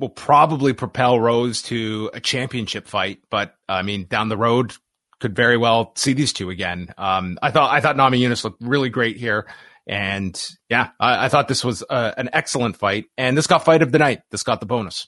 Will 0.00 0.08
probably 0.08 0.72
propel 0.72 1.20
Rose 1.20 1.60
to 1.64 2.10
a 2.14 2.20
championship 2.20 2.86
fight, 2.88 3.20
but 3.30 3.54
I 3.68 3.82
mean, 3.82 4.06
down 4.08 4.30
the 4.30 4.36
road 4.36 4.72
could 5.20 5.36
very 5.36 5.58
well 5.58 5.92
see 5.94 6.14
these 6.14 6.32
two 6.32 6.48
again. 6.48 6.92
Um, 6.96 7.38
I 7.42 7.50
thought 7.50 7.70
I 7.70 7.80
thought 7.80 7.96
Namajunas 7.96 8.42
looked 8.42 8.62
really 8.62 8.88
great 8.88 9.18
here, 9.18 9.46
and 9.86 10.42
yeah, 10.70 10.88
I, 10.98 11.26
I 11.26 11.28
thought 11.28 11.48
this 11.48 11.62
was 11.62 11.84
uh, 11.88 12.12
an 12.16 12.30
excellent 12.32 12.78
fight, 12.78 13.04
and 13.18 13.36
this 13.36 13.46
got 13.46 13.64
fight 13.64 13.82
of 13.82 13.92
the 13.92 13.98
night. 13.98 14.22
This 14.30 14.42
got 14.42 14.60
the 14.60 14.66
bonus. 14.66 15.06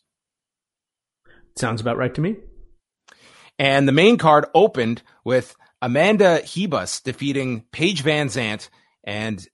Sounds 1.57 1.81
about 1.81 1.97
right 1.97 2.15
to 2.15 2.21
me. 2.21 2.37
And 3.59 3.89
the 3.89 3.93
main 3.93 4.19
card 4.19 4.47
opened 4.55 5.03
with 5.25 5.57
Amanda 5.81 6.43
Ribas 6.45 7.03
defeating 7.03 7.65
Paige 7.73 8.05
VanZant, 8.05 8.69
and 9.05 9.47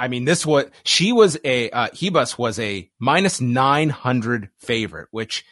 I 0.00 0.08
mean, 0.08 0.24
this 0.24 0.46
was 0.46 0.64
she 0.82 1.12
was 1.12 1.38
a 1.44 1.70
uh, 1.70 1.88
Ribas 1.88 2.38
was 2.38 2.58
a 2.58 2.90
minus 2.98 3.38
nine 3.38 3.90
hundred 3.90 4.48
favorite, 4.58 5.08
which 5.10 5.44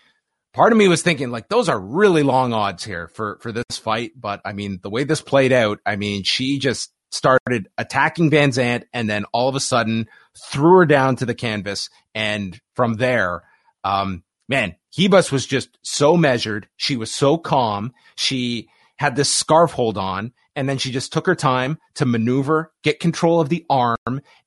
part 0.55 0.73
of 0.73 0.79
me 0.79 0.89
was 0.89 1.03
thinking 1.03 1.31
like 1.31 1.49
those 1.51 1.69
are 1.69 1.79
really 1.79 2.23
long 2.23 2.55
odds 2.55 2.83
here 2.83 3.09
for 3.09 3.39
for 3.43 3.53
this 3.53 3.77
fight. 3.77 4.13
But 4.17 4.41
I 4.47 4.55
mean, 4.55 4.81
the 4.83 4.89
way 4.89 5.05
this 5.05 5.21
played 5.21 5.53
out, 5.53 5.81
I 5.85 5.97
mean, 5.97 6.23
she 6.23 6.59
just 6.59 6.91
started 7.11 7.69
attacking 7.77 8.31
VanZant, 8.31 8.85
and 8.95 9.09
then 9.09 9.27
all 9.35 9.51
of 9.51 9.55
a 9.55 9.61
sudden 9.61 10.09
threw 10.51 10.79
her 10.79 10.87
down 10.87 11.17
to 11.17 11.27
the 11.27 11.35
canvas, 11.35 11.91
and 12.15 12.59
from 12.75 12.95
there, 12.95 13.43
um, 13.85 14.25
man, 14.49 14.77
Ribas 14.99 15.31
was 15.31 15.45
just 15.45 15.79
so 15.83 16.17
measured. 16.17 16.69
She 16.79 16.97
was 16.97 17.13
so 17.13 17.37
calm. 17.37 17.93
She 18.17 18.71
had 18.97 19.15
this 19.15 19.29
scarf 19.29 19.73
hold 19.73 19.99
on 19.99 20.33
and 20.59 20.69
then 20.69 20.77
she 20.77 20.91
just 20.91 21.13
took 21.13 21.27
her 21.27 21.37
time 21.37 21.79
to 21.95 22.05
maneuver, 22.05 22.73
get 22.83 22.99
control 22.99 23.41
of 23.41 23.49
the 23.49 23.65
arm, 23.71 23.97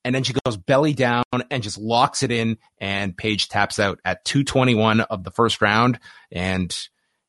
and 0.04 0.14
then 0.14 0.22
she 0.24 0.34
goes 0.44 0.58
belly 0.58 0.92
down 0.92 1.24
and 1.50 1.62
just 1.62 1.78
locks 1.78 2.22
it 2.22 2.30
in. 2.30 2.58
And 2.76 3.16
Paige 3.16 3.48
taps 3.48 3.78
out 3.78 3.98
at 4.04 4.22
221 4.26 5.00
of 5.00 5.24
the 5.24 5.30
first 5.30 5.62
round. 5.62 5.98
And 6.30 6.78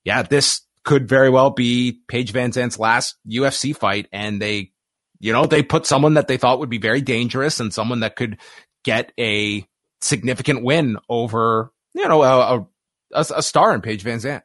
yeah, 0.03 0.23
this 0.23 0.63
could 0.83 1.07
very 1.07 1.29
well 1.29 1.49
be 1.49 2.01
Paige 2.09 2.33
VanZant's 2.33 2.77
last 2.77 3.15
UFC 3.25 3.73
fight. 3.73 4.09
And 4.11 4.41
they, 4.41 4.73
you 5.21 5.31
know, 5.31 5.45
they 5.45 5.63
put 5.63 5.85
someone 5.85 6.15
that 6.15 6.27
they 6.27 6.35
thought 6.35 6.59
would 6.59 6.69
be 6.69 6.77
very 6.77 6.99
dangerous 6.99 7.61
and 7.61 7.73
someone 7.73 8.01
that 8.01 8.17
could 8.17 8.37
get 8.83 9.13
a 9.17 9.65
significant 10.01 10.61
win 10.61 10.97
over, 11.07 11.71
you 11.93 12.05
know, 12.05 12.21
a, 12.21 12.67
a, 13.13 13.25
a 13.33 13.41
star 13.41 13.73
in 13.73 13.79
Paige 13.79 14.03
VanZant. 14.03 14.41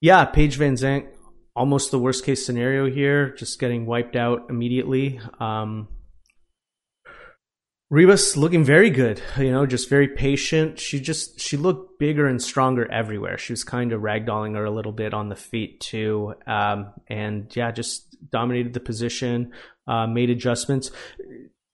Yeah, 0.00 0.26
Paige 0.26 0.60
VanZant, 0.60 1.08
almost 1.54 1.90
the 1.90 1.98
worst 1.98 2.24
case 2.24 2.44
scenario 2.44 2.90
here, 2.90 3.34
just 3.34 3.58
getting 3.58 3.86
wiped 3.86 4.16
out 4.16 4.46
immediately. 4.48 5.20
Um, 5.38 5.88
Ribas 7.92 8.38
looking 8.38 8.64
very 8.64 8.88
good, 8.88 9.20
you 9.36 9.50
know, 9.50 9.66
just 9.66 9.90
very 9.90 10.08
patient. 10.08 10.78
She 10.78 10.98
just 10.98 11.38
she 11.38 11.58
looked 11.58 11.98
bigger 11.98 12.26
and 12.26 12.40
stronger 12.40 12.90
everywhere. 12.90 13.36
She 13.36 13.52
was 13.52 13.64
kind 13.64 13.92
of 13.92 14.00
ragdolling 14.00 14.54
her 14.54 14.64
a 14.64 14.70
little 14.70 14.92
bit 14.92 15.12
on 15.12 15.28
the 15.28 15.36
feet 15.36 15.80
too, 15.80 16.34
um, 16.46 16.94
and 17.08 17.54
yeah, 17.54 17.70
just 17.70 18.16
dominated 18.30 18.72
the 18.72 18.80
position, 18.80 19.52
uh, 19.86 20.06
made 20.06 20.30
adjustments. 20.30 20.90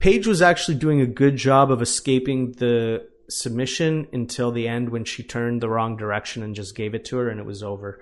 Paige 0.01 0.26
was 0.26 0.43
actually 0.43 0.76
doing 0.76 1.01
a 1.01 1.07
good 1.07 1.37
job 1.37 1.70
of 1.70 1.83
escaping 1.83 2.53
the 2.53 3.07
submission 3.31 4.09
until 4.12 4.51
the 4.51 4.66
end 4.66 4.89
when 4.89 5.05
she 5.05 5.22
turned 5.22 5.61
the 5.61 5.68
wrong 5.68 5.97
direction 5.97 6.43
and 6.43 6.55
just 6.55 6.74
gave 6.74 6.95
it 6.95 7.05
to 7.05 7.18
her 7.18 7.29
and 7.29 7.39
it 7.39 7.47
was 7.47 7.62
over. 7.62 8.01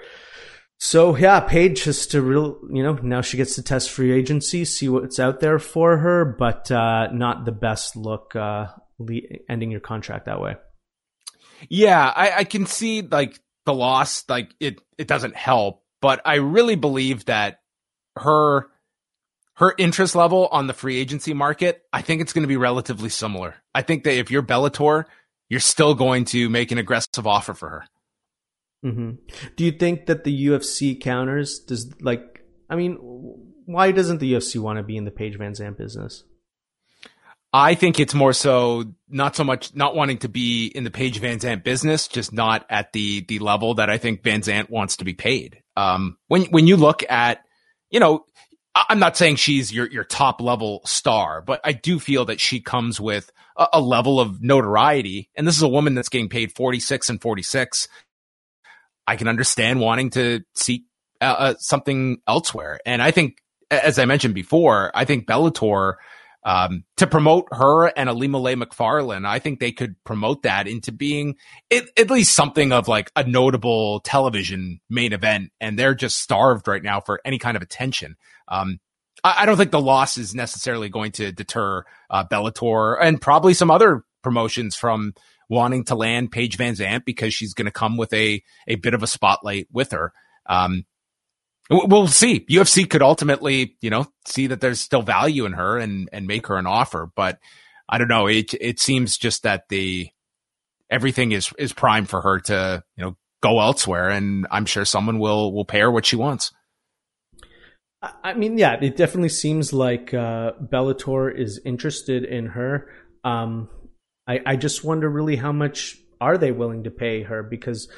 So 0.79 1.17
yeah, 1.17 1.41
Paige 1.41 1.85
has 1.85 2.07
to 2.09 2.21
real, 2.21 2.59
you 2.71 2.83
know, 2.83 2.95
now 2.95 3.23
she 3.23 3.37
gets 3.37 3.55
to 3.55 3.63
test 3.63 3.91
free 3.91 4.13
agency, 4.13 4.65
see 4.65 4.89
what's 4.89 5.19
out 5.19 5.41
there 5.41 5.59
for 5.59 5.97
her, 5.97 6.25
but 6.25 6.71
uh, 6.71 7.09
not 7.13 7.45
the 7.45 7.53
best 7.53 7.97
look 7.97 8.37
uh, 8.37 8.67
ending 9.49 9.71
your 9.71 9.81
contract 9.81 10.27
that 10.27 10.41
way. 10.41 10.57
Yeah, 11.69 12.13
I, 12.15 12.33
I 12.39 12.45
can 12.45 12.67
see 12.67 13.01
like 13.01 13.41
the 13.65 13.73
loss, 13.73 14.25
like 14.29 14.51
it 14.61 14.81
it 14.99 15.09
doesn't 15.09 15.35
help, 15.35 15.83
but 16.03 16.21
I 16.27 16.37
really 16.37 16.77
believe 16.77 17.25
that 17.25 17.61
her 18.17 18.69
her 19.55 19.75
interest 19.79 20.15
level 20.15 20.49
on 20.53 20.67
the 20.67 20.75
free 20.75 20.99
agency 20.99 21.33
market, 21.33 21.83
I 21.91 22.03
think 22.03 22.21
it's 22.21 22.35
going 22.35 22.43
to 22.43 22.49
be 22.49 22.59
relatively 22.59 23.09
similar. 23.09 23.55
I 23.75 23.81
think 23.81 24.05
that 24.05 24.13
if 24.13 24.31
you're 24.31 24.43
Bellator, 24.43 25.05
you're 25.49 25.61
still 25.61 25.95
going 25.95 26.27
to 26.27 26.51
make 26.51 26.71
an 26.73 26.79
aggressive 26.79 27.27
offer 27.27 27.55
for 27.55 27.71
her. 27.71 27.85
Mm-hmm. 28.87 29.11
Do 29.57 29.65
you 29.65 29.73
think 29.73 30.07
that 30.07 30.25
the 30.25 30.47
UFC 30.47 31.01
counters 31.01 31.59
does 31.59 31.93
like? 32.01 32.45
I 32.71 32.77
mean, 32.77 32.97
why 33.67 33.91
doesn't 33.91 34.19
the 34.19 34.33
UFC 34.33 34.61
want 34.61 34.79
to 34.79 34.83
be 34.83 34.97
in 34.97 35.05
the 35.05 35.11
Paige 35.11 35.37
Van 35.37 35.53
VanZant 35.53 35.77
business? 35.77 36.25
I 37.53 37.75
think 37.75 37.99
it's 37.99 38.15
more 38.15 38.33
so 38.33 38.85
not 39.09 39.35
so 39.35 39.43
much 39.43 39.75
not 39.75 39.95
wanting 39.95 40.19
to 40.19 40.29
be 40.29 40.67
in 40.67 40.85
the 40.85 40.91
Paige 40.91 41.19
Van 41.19 41.39
VanZant 41.39 41.65
business, 41.65 42.07
just 42.07 42.33
not 42.33 42.67
at 42.71 42.93
the 42.93 43.23
the 43.23 43.39
level 43.39 43.75
that 43.75 43.91
I 43.91 43.99
think 43.99 44.23
VanZant 44.23 44.71
wants 44.71 44.99
to 44.99 45.05
be 45.05 45.15
paid. 45.15 45.63
Um, 45.77 46.19
when 46.29 46.43
when 46.45 46.67
you 46.67 46.77
look 46.77 47.03
at, 47.09 47.41
you 47.91 47.99
know, 47.99 48.25
I'm 48.75 48.99
not 48.99 49.17
saying 49.17 49.37
she's 49.37 49.73
your 49.73 49.91
your 49.91 50.05
top 50.05 50.41
level 50.41 50.83
star, 50.85 51.41
but 51.41 51.61
I 51.65 51.73
do 51.73 51.99
feel 51.99 52.27
that 52.27 52.41
she 52.41 52.61
comes 52.61 53.01
with 53.01 53.33
a, 53.57 53.69
a 53.75 53.81
level 53.81 54.21
of 54.21 54.43
notoriety, 54.43 55.31
and 55.35 55.47
this 55.47 55.57
is 55.57 55.63
a 55.63 55.69
woman 55.69 55.95
that's 55.95 56.11
getting 56.11 56.29
paid 56.29 56.53
46 56.53 57.09
and 57.09 57.23
46 57.23 57.89
I 59.07 59.17
can 59.17 59.29
understand 59.29 59.81
wanting 59.81 60.11
to 60.11 60.43
seek 60.55 60.85
uh, 61.21 61.25
uh, 61.25 61.55
something 61.59 62.19
elsewhere. 62.27 62.81
And 62.85 63.03
I 63.03 63.11
think, 63.11 63.39
as 63.71 63.99
I 63.99 64.05
mentioned 64.05 64.35
before, 64.35 64.91
I 64.95 65.05
think 65.05 65.27
Bellator, 65.27 65.95
um, 66.45 66.85
to 66.99 67.07
promote 67.07 67.49
her 67.53 67.87
and 67.87 68.09
Ilima-Lei 68.09 68.55
Macfarlane, 68.55 69.25
I 69.25 69.41
think 69.41 69.59
they 69.59 69.73
could 69.73 69.97
promote 70.05 70.43
that 70.43 70.69
into 70.69 70.93
being 70.93 71.37
it, 71.71 71.91
at 71.99 72.11
least 72.11 72.35
something 72.37 72.73
of 72.73 72.87
like 72.87 73.11
a 73.17 73.25
notable 73.25 74.01
television 74.01 74.81
main 74.89 75.13
event. 75.13 75.51
And 75.61 75.79
they're 75.79 75.95
just 75.95 76.19
starved 76.19 76.69
right 76.69 76.83
now 76.83 77.01
for 77.01 77.21
any 77.25 77.39
kind 77.39 77.57
of 77.57 77.63
attention. 77.63 78.17
Um, 78.47 78.79
I, 79.25 79.43
I 79.43 79.47
don't 79.47 79.57
think 79.57 79.73
the 79.73 79.81
loss 79.81 80.19
is 80.19 80.35
necessarily 80.35 80.89
going 80.89 81.13
to 81.13 81.33
deter 81.33 81.85
uh, 82.11 82.25
Bellator 82.25 82.97
and 83.01 83.21
probably 83.21 83.55
some 83.55 83.71
other 83.71 84.05
promotions 84.23 84.77
from 84.77 85.15
wanting 85.49 85.85
to 85.85 85.95
land 85.95 86.33
Paige 86.33 86.59
VanZant 86.59 87.05
because 87.05 87.35
she's 87.35 87.55
going 87.55 87.67
to 87.67 87.73
come 87.73 87.97
with 87.97 88.13
a 88.13 88.43
a 88.67 88.77
bit 88.77 88.95
of 88.95 89.03
a 89.03 89.07
spotlight 89.07 89.69
with 89.73 89.93
her. 89.93 90.13
Um, 90.47 90.85
we'll 91.71 92.07
see. 92.09 92.45
UFC 92.49 92.89
could 92.89 93.03
ultimately, 93.03 93.77
you 93.81 93.91
know, 93.91 94.07
see 94.27 94.49
that 94.49 94.61
there's 94.61 94.81
still 94.81 95.03
value 95.03 95.45
in 95.45 95.53
her 95.53 95.79
and 95.79 96.09
and 96.13 96.27
make 96.27 96.47
her 96.47 96.57
an 96.57 96.67
offer, 96.67 97.11
but 97.15 97.39
I 97.89 97.99
don't 97.99 98.09
know. 98.09 98.27
It 98.27 98.55
it 98.55 98.81
seems 98.81 99.17
just 99.17 99.43
that 99.45 99.69
the 99.69 100.09
everything 100.91 101.33
is 101.33 101.53
is 101.59 101.73
prime 101.73 102.07
for 102.07 102.21
her 102.21 102.41
to 102.41 102.83
you 102.97 103.05
know 103.05 103.17
go 103.43 103.61
elsewhere, 103.61 104.11
and 104.11 104.47
I'm 104.51 104.67
sure 104.67 104.85
someone 104.85 105.19
will 105.19 105.53
will 105.53 105.65
pay 105.65 105.81
her 105.81 105.91
what 105.91 106.07
she 106.07 106.17
wants. 106.17 106.53
I 108.23 108.35
mean, 108.35 108.59
yeah, 108.59 108.77
it 108.81 108.97
definitely 108.97 109.31
seems 109.31 109.73
like 109.73 110.13
uh, 110.13 110.53
Bellator 110.63 111.35
is 111.35 111.61
interested 111.65 112.25
in 112.25 112.47
her. 112.47 112.89
Um, 113.25 113.69
I, 114.27 114.41
I 114.45 114.57
just 114.57 114.85
wonder 114.85 115.09
really 115.09 115.37
how 115.37 115.53
much 115.53 115.99
are 116.21 116.39
they 116.39 116.53
willing 116.53 116.85
to 116.85 116.91
pay 116.91 117.23
her 117.23 117.43
because 117.43 117.89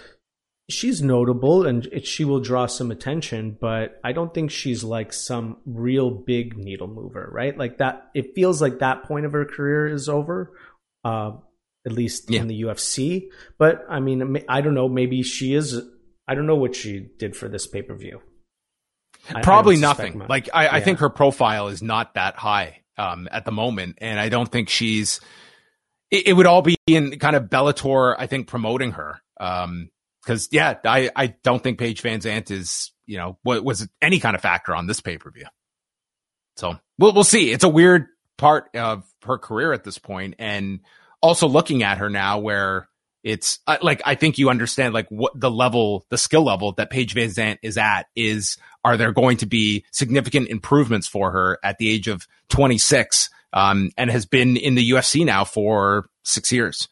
she's 0.68 1.03
notable 1.03 1.66
and 1.66 1.87
it, 1.87 2.07
she 2.07 2.24
will 2.24 2.41
draw 2.41 2.66
some 2.66 2.91
attention, 2.91 3.57
but 3.59 4.01
I 4.05 4.12
don't 4.12 4.33
think 4.33 4.51
she's 4.51 4.85
like 4.85 5.12
some 5.12 5.59
real 5.64 6.11
big 6.11 6.57
needle 6.57 6.89
mover, 6.89 7.29
right? 7.33 7.57
Like 7.57 7.79
that, 7.79 8.11
it 8.14 8.35
feels 8.35 8.61
like 8.61 8.81
that 8.81 9.05
point 9.05 9.24
of 9.24 9.33
her 9.33 9.45
career 9.45 9.89
is 9.89 10.09
over, 10.09 10.53
uh, 11.05 11.33
at 11.87 11.93
least 11.93 12.31
yeah. 12.31 12.41
in 12.41 12.49
the 12.49 12.62
UFC. 12.62 13.29
But 13.59 13.85
I 13.89 14.01
mean, 14.01 14.45
I 14.49 14.61
don't 14.61 14.74
know, 14.74 14.89
maybe 14.89 15.22
she 15.22 15.55
is, 15.55 15.81
I 16.26 16.35
don't 16.35 16.47
know 16.47 16.57
what 16.57 16.74
she 16.74 17.09
did 17.18 17.35
for 17.35 17.49
this 17.49 17.66
pay 17.66 17.83
per 17.83 17.97
view. 17.97 18.20
Probably 19.43 19.76
nothing. 19.76 20.18
Much. 20.18 20.29
Like, 20.29 20.49
I, 20.53 20.64
yeah. 20.64 20.74
I 20.74 20.81
think 20.81 20.99
her 21.01 21.09
profile 21.09 21.68
is 21.68 21.83
not 21.83 22.14
that 22.14 22.37
high 22.37 22.81
um, 22.97 23.29
at 23.31 23.45
the 23.45 23.53
moment, 23.53 23.99
and 24.01 24.18
I 24.18 24.29
don't 24.29 24.51
think 24.51 24.68
she's 24.68 25.20
it, 26.11 26.28
it, 26.28 26.32
would 26.32 26.46
all 26.46 26.62
be 26.62 26.76
in 26.86 27.18
kind 27.18 27.36
of 27.36 27.44
Bellator, 27.44 28.14
I 28.18 28.26
think, 28.26 28.48
promoting 28.48 28.92
her. 28.92 29.20
Um, 29.40 29.90
cause 30.26 30.48
yeah, 30.50 30.74
I, 30.84 31.11
I 31.14 31.34
don't 31.42 31.62
think 31.62 31.78
Paige 31.78 32.02
VanZant 32.02 32.50
is, 32.50 32.92
you 33.06 33.18
know, 33.18 33.38
what 33.42 33.64
was 33.64 33.88
any 34.00 34.20
kind 34.20 34.34
of 34.34 34.42
factor 34.42 34.74
on 34.74 34.86
this 34.86 35.00
pay 35.00 35.18
per 35.18 35.30
view. 35.30 35.46
So 36.56 36.78
we'll, 36.98 37.12
we'll 37.12 37.24
see. 37.24 37.52
It's 37.52 37.64
a 37.64 37.68
weird 37.68 38.06
part 38.36 38.70
of 38.74 39.04
her 39.24 39.38
career 39.38 39.72
at 39.72 39.84
this 39.84 39.98
point, 39.98 40.34
and 40.38 40.80
also 41.22 41.46
looking 41.48 41.82
at 41.82 41.98
her 41.98 42.11
now 42.11 42.38
where 42.38 42.88
it's 43.22 43.61
uh, 43.66 43.78
like 43.82 44.02
I 44.04 44.14
think 44.14 44.38
you 44.38 44.50
understand 44.50 44.94
like 44.94 45.09
what 45.09 45.38
the 45.38 45.50
level, 45.50 46.04
the 46.09 46.18
skill 46.18 46.44
level 46.44 46.72
that 46.72 46.90
Paige 46.90 47.14
VanZant 47.14 47.59
is 47.62 47.78
at 47.78 48.06
is. 48.16 48.56
Are 48.84 48.96
there 48.96 49.12
going 49.12 49.36
to 49.38 49.46
be 49.46 49.84
significant 49.92 50.48
improvements 50.48 51.06
for 51.09 51.32
her 51.32 51.59
at 51.62 51.76
the 51.78 51.90
age 51.90 52.09
of 52.09 52.26
26 52.48 53.28
um, 53.53 53.90
and 53.96 54.11
has 54.11 54.26
been 54.26 54.57
in 54.57 54.74
the 54.74 54.90
UFC 54.90 55.24
now 55.24 55.44
for 55.44 56.09
six 56.24 56.53
years. 56.53 56.88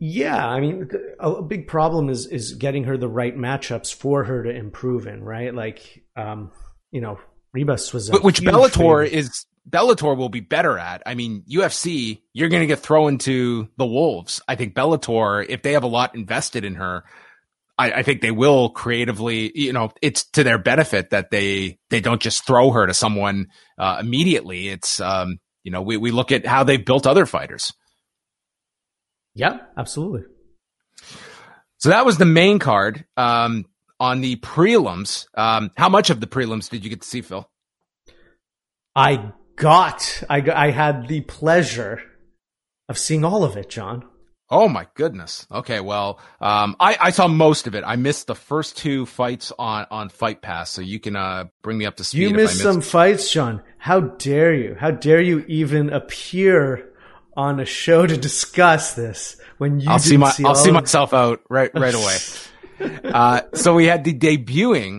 Yeah, 0.00 0.46
I 0.46 0.60
mean, 0.60 0.88
a 1.18 1.42
big 1.42 1.66
problem 1.66 2.08
is 2.08 2.26
is 2.26 2.54
getting 2.54 2.84
her 2.84 2.96
the 2.96 3.08
right 3.08 3.36
matchups 3.36 3.92
for 3.92 4.24
her 4.24 4.44
to 4.44 4.50
improve 4.50 5.08
in, 5.08 5.24
right? 5.24 5.52
Like, 5.52 6.04
um, 6.14 6.52
you 6.92 7.00
know, 7.00 7.18
Ribas 7.56 7.92
was 7.92 8.10
which 8.10 8.40
Bellator 8.40 9.04
favorite. 9.04 9.12
is 9.12 9.44
Bellator 9.68 10.16
will 10.16 10.28
be 10.28 10.40
better 10.40 10.78
at. 10.78 11.02
I 11.04 11.14
mean, 11.14 11.42
UFC, 11.50 12.20
you're 12.32 12.48
going 12.48 12.62
to 12.62 12.66
get 12.66 12.78
thrown 12.78 13.18
to 13.18 13.68
the 13.76 13.86
wolves. 13.86 14.40
I 14.46 14.54
think 14.54 14.74
Bellator, 14.74 15.44
if 15.48 15.62
they 15.62 15.72
have 15.72 15.82
a 15.82 15.88
lot 15.88 16.14
invested 16.14 16.64
in 16.64 16.76
her, 16.76 17.04
I, 17.78 17.92
I, 17.92 18.02
think 18.02 18.20
they 18.20 18.32
will 18.32 18.70
creatively, 18.70 19.52
you 19.54 19.72
know, 19.72 19.92
it's 20.02 20.24
to 20.32 20.42
their 20.42 20.58
benefit 20.58 21.10
that 21.10 21.30
they 21.30 21.78
they 21.90 22.00
don't 22.00 22.20
just 22.20 22.44
throw 22.44 22.72
her 22.72 22.86
to 22.86 22.94
someone 22.94 23.48
uh, 23.78 23.98
immediately. 24.00 24.68
It's 24.68 25.00
um, 25.00 25.38
you 25.62 25.70
know, 25.70 25.82
we 25.82 25.96
we 25.96 26.10
look 26.10 26.32
at 26.32 26.44
how 26.44 26.64
they've 26.64 26.84
built 26.84 27.06
other 27.06 27.26
fighters. 27.26 27.72
Yeah, 29.34 29.58
absolutely. 29.76 30.22
So 31.78 31.90
that 31.90 32.04
was 32.04 32.18
the 32.18 32.26
main 32.26 32.58
card. 32.58 33.04
Um, 33.16 33.66
on 34.00 34.20
the 34.20 34.36
prelims, 34.36 35.26
um, 35.36 35.70
how 35.76 35.88
much 35.88 36.10
of 36.10 36.20
the 36.20 36.26
prelims 36.26 36.70
did 36.70 36.84
you 36.84 36.90
get 36.90 37.02
to 37.02 37.08
see, 37.08 37.20
Phil? 37.20 37.48
I 38.94 39.32
got, 39.56 40.22
I, 40.28 40.42
I 40.50 40.70
had 40.70 41.08
the 41.08 41.20
pleasure 41.22 42.00
of 42.88 42.98
seeing 42.98 43.24
all 43.24 43.44
of 43.44 43.56
it, 43.56 43.68
John. 43.68 44.04
Oh 44.50 44.68
my 44.68 44.86
goodness. 44.94 45.46
Okay, 45.52 45.80
well, 45.80 46.20
um, 46.40 46.74
I, 46.80 46.96
I 46.98 47.10
saw 47.10 47.28
most 47.28 47.66
of 47.66 47.74
it. 47.74 47.84
I 47.86 47.96
missed 47.96 48.26
the 48.26 48.34
first 48.34 48.78
two 48.78 49.04
fights 49.04 49.52
on, 49.58 49.86
on 49.90 50.08
Fight 50.08 50.40
Pass, 50.40 50.70
so 50.70 50.80
you 50.80 50.98
can 50.98 51.16
uh, 51.16 51.48
bring 51.62 51.76
me 51.76 51.84
up 51.84 51.96
to 51.96 52.04
speed. 52.04 52.22
You 52.22 52.30
missed, 52.30 52.54
missed 52.54 52.62
some 52.62 52.80
fights, 52.80 53.28
Sean. 53.28 53.62
How 53.76 54.00
dare 54.00 54.54
you? 54.54 54.74
How 54.78 54.90
dare 54.90 55.20
you 55.20 55.44
even 55.48 55.90
appear 55.90 56.90
on 57.36 57.60
a 57.60 57.66
show 57.66 58.06
to 58.06 58.16
discuss 58.16 58.94
this 58.94 59.36
when 59.58 59.80
you? 59.80 59.90
I'll 59.90 59.98
see 59.98 60.16
my 60.16 60.30
see 60.30 60.44
I'll 60.44 60.54
see 60.54 60.72
myself 60.72 61.12
out 61.12 61.40
right 61.50 61.70
right 61.74 61.94
away. 61.94 62.16
uh, 63.04 63.42
so 63.52 63.74
we 63.74 63.84
had 63.84 64.04
the 64.04 64.14
debuting 64.14 64.98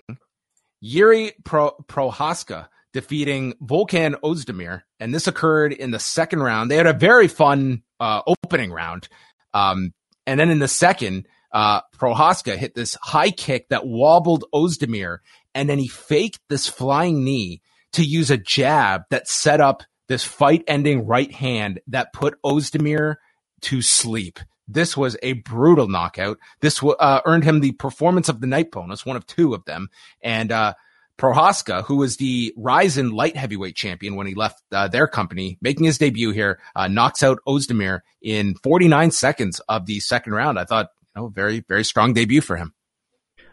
Yuri 0.80 1.34
Pro, 1.44 1.72
Prochazka 1.88 2.68
defeating 2.94 3.54
Volkan 3.64 4.16
Ozdemir, 4.22 4.84
and 5.00 5.14
this 5.14 5.28
occurred 5.28 5.74
in 5.74 5.92
the 5.92 6.00
second 6.00 6.40
round. 6.42 6.70
They 6.70 6.76
had 6.76 6.88
a 6.88 6.94
very 6.94 7.28
fun 7.28 7.84
uh, 8.00 8.22
opening 8.26 8.72
round. 8.72 9.08
Um, 9.54 9.94
and 10.26 10.40
then 10.40 10.50
in 10.50 10.60
the 10.60 10.68
second, 10.68 11.28
uh, 11.52 11.82
Prochazka 11.98 12.56
hit 12.56 12.76
this 12.76 12.96
high 13.02 13.32
kick 13.32 13.70
that 13.70 13.88
wobbled 13.88 14.46
Ozdemir, 14.54 15.20
and 15.56 15.70
then 15.70 15.80
he 15.80 15.88
faked 15.88 16.40
this 16.50 16.68
flying 16.68 17.24
knee 17.24 17.62
to 17.94 18.04
use 18.04 18.30
a 18.30 18.38
jab 18.38 19.04
that 19.10 19.28
set 19.28 19.60
up 19.60 19.84
this 20.08 20.24
fight 20.24 20.64
ending 20.68 21.06
right 21.06 21.32
hand 21.32 21.80
that 21.88 22.14
put 22.14 22.42
Ozdemir 22.44 23.16
to 23.62 23.82
sleep. 23.82 24.40
This 24.68 24.96
was 24.96 25.18
a 25.24 25.34
brutal 25.34 25.88
knockout. 25.88 26.38
This 26.62 26.84
uh, 26.84 27.22
earned 27.26 27.44
him 27.44 27.60
the 27.60 27.72
performance 27.72 28.30
of 28.30 28.40
the 28.40 28.48
night 28.48 28.70
bonus, 28.72 29.06
one 29.06 29.16
of 29.16 29.26
two 29.26 29.56
of 29.56 29.66
them. 29.66 29.90
And, 30.22 30.52
uh, 30.52 30.76
Prochazka, 31.20 31.84
who 31.84 31.98
was 31.98 32.18
the 32.18 32.54
Rizin 32.56 33.12
light 33.12 33.36
heavyweight 33.36 33.76
champion 33.76 34.16
when 34.16 34.26
he 34.26 34.34
left 34.34 34.64
uh, 34.72 34.88
their 34.88 35.08
company, 35.08 35.58
making 35.62 35.86
his 35.86 35.98
debut 35.98 36.32
here, 36.32 36.60
uh, 36.76 36.88
knocks 36.88 37.22
out 37.22 37.40
Ozdemir 37.46 38.00
in 38.22 38.56
49 38.56 39.12
seconds 39.12 39.60
of 39.68 39.86
the 39.86 40.00
second 40.00 40.34
round. 40.34 40.58
I 40.58 40.64
thought, 40.64 40.88
you 41.16 41.22
know, 41.22 41.28
very, 41.28 41.60
very 41.68 41.84
strong 41.84 42.14
debut 42.14 42.42
for 42.42 42.56
him. 42.56 42.74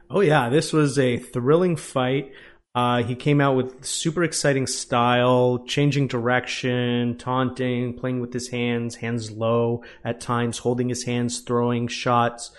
Oh 0.09 0.21
yeah, 0.21 0.49
this 0.49 0.73
was 0.73 0.99
a 0.99 1.19
thrilling 1.19 1.77
fight. 1.77 2.33
Uh, 2.77 3.03
he 3.03 3.15
came 3.15 3.41
out 3.41 3.57
with 3.57 3.85
super 3.85 4.23
exciting 4.23 4.67
style, 4.67 5.65
changing 5.67 6.07
direction, 6.07 7.17
taunting, 7.17 7.95
playing 7.95 8.21
with 8.21 8.33
his 8.33 8.49
hands, 8.49 8.97
hands 8.97 9.31
low 9.31 9.83
at 10.05 10.21
times, 10.21 10.59
holding 10.59 10.89
his 10.89 11.05
hands, 11.05 11.41
throwing 11.41 11.89
shots. 11.89 12.51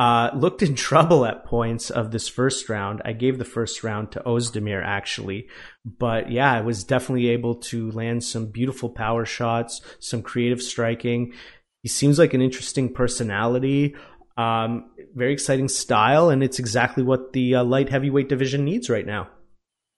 Uh, 0.00 0.30
looked 0.34 0.62
in 0.62 0.74
trouble 0.88 1.26
at 1.26 1.44
points 1.44 1.90
of 1.90 2.10
this 2.10 2.26
first 2.26 2.70
round. 2.70 3.02
I 3.04 3.12
gave 3.12 3.36
the 3.36 3.44
first 3.44 3.84
round 3.84 4.12
to 4.12 4.20
Ozdemir 4.20 4.82
actually, 4.82 5.48
but 5.84 6.32
yeah, 6.32 6.50
I 6.50 6.62
was 6.62 6.84
definitely 6.84 7.28
able 7.28 7.56
to 7.56 7.90
land 7.90 8.24
some 8.24 8.46
beautiful 8.46 8.88
power 8.88 9.26
shots, 9.26 9.82
some 9.98 10.22
creative 10.22 10.62
striking. 10.62 11.34
He 11.82 11.90
seems 11.90 12.18
like 12.18 12.32
an 12.32 12.40
interesting 12.40 12.94
personality. 12.94 13.94
Um, 14.38 14.90
very 15.14 15.34
exciting 15.34 15.68
style, 15.68 16.30
and 16.30 16.42
it's 16.42 16.58
exactly 16.58 17.02
what 17.02 17.34
the 17.34 17.56
uh, 17.56 17.64
light 17.64 17.90
heavyweight 17.90 18.30
division 18.30 18.64
needs 18.64 18.88
right 18.88 19.04
now. 19.04 19.28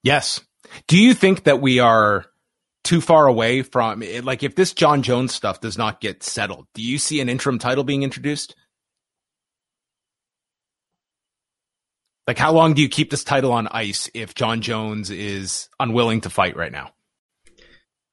Yes. 0.03 0.41
Do 0.89 0.97
you 0.97 1.13
think 1.13 1.45
that 1.45 1.61
we 1.61 1.79
are 1.79 2.25
too 2.83 2.99
far 2.99 3.25
away 3.25 3.61
from 3.61 4.03
like 4.23 4.43
if 4.43 4.55
this 4.55 4.73
Jon 4.73 5.01
Jones 5.01 5.33
stuff 5.33 5.61
does 5.61 5.77
not 5.77 6.01
get 6.01 6.23
settled, 6.23 6.67
do 6.73 6.81
you 6.81 6.97
see 6.97 7.21
an 7.21 7.29
interim 7.29 7.57
title 7.57 7.85
being 7.85 8.03
introduced? 8.03 8.53
Like 12.27 12.37
how 12.37 12.53
long 12.53 12.73
do 12.73 12.81
you 12.81 12.89
keep 12.89 13.09
this 13.09 13.23
title 13.23 13.51
on 13.51 13.67
ice 13.67 14.09
if 14.13 14.33
Jon 14.33 14.61
Jones 14.61 15.09
is 15.09 15.69
unwilling 15.79 16.21
to 16.21 16.29
fight 16.29 16.55
right 16.55 16.71
now? 16.71 16.91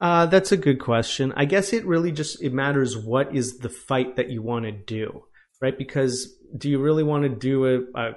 Uh, 0.01 0.27
that's 0.27 0.51
a 0.51 0.57
good 0.57 0.81
question. 0.81 1.33
I 1.37 1.45
guess 1.45 1.73
it 1.73 1.85
really 1.85 2.11
just 2.11 2.43
it 2.43 2.53
matters 2.53 2.97
what 2.97 3.35
is 3.35 3.59
the 3.59 3.69
fight 3.69 4.17
that 4.17 4.31
you 4.31 4.43
want 4.43 4.65
to 4.65 4.73
do, 4.73 5.25
right? 5.61 5.77
Because 5.77 6.35
do 6.57 6.71
you 6.71 6.81
really 6.81 7.03
want 7.03 7.25
to 7.25 7.29
do 7.29 7.67
a, 7.67 8.01
a 8.01 8.13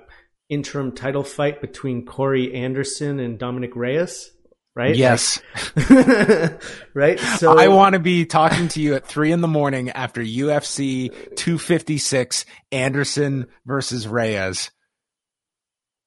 interim 0.50 0.94
title 0.94 1.24
fight 1.24 1.62
between 1.62 2.06
Corey 2.06 2.54
Anderson 2.54 3.20
and 3.20 3.38
Dominick 3.38 3.76
Reyes, 3.76 4.32
right? 4.76 4.96
Yes. 4.96 5.42
right. 6.94 7.20
So 7.20 7.58
I 7.58 7.68
want 7.68 7.94
to 7.94 8.00
be 8.00 8.26
talking 8.26 8.70
to 8.70 8.82
you 8.82 8.96
at 8.96 9.06
three 9.06 9.34
in 9.34 9.42
the 9.42 9.48
morning 9.48 9.90
after 9.90 10.22
UFC 10.22 11.10
256 11.36 12.46
Anderson 12.72 13.48
versus 13.66 14.08
Reyes. 14.08 14.72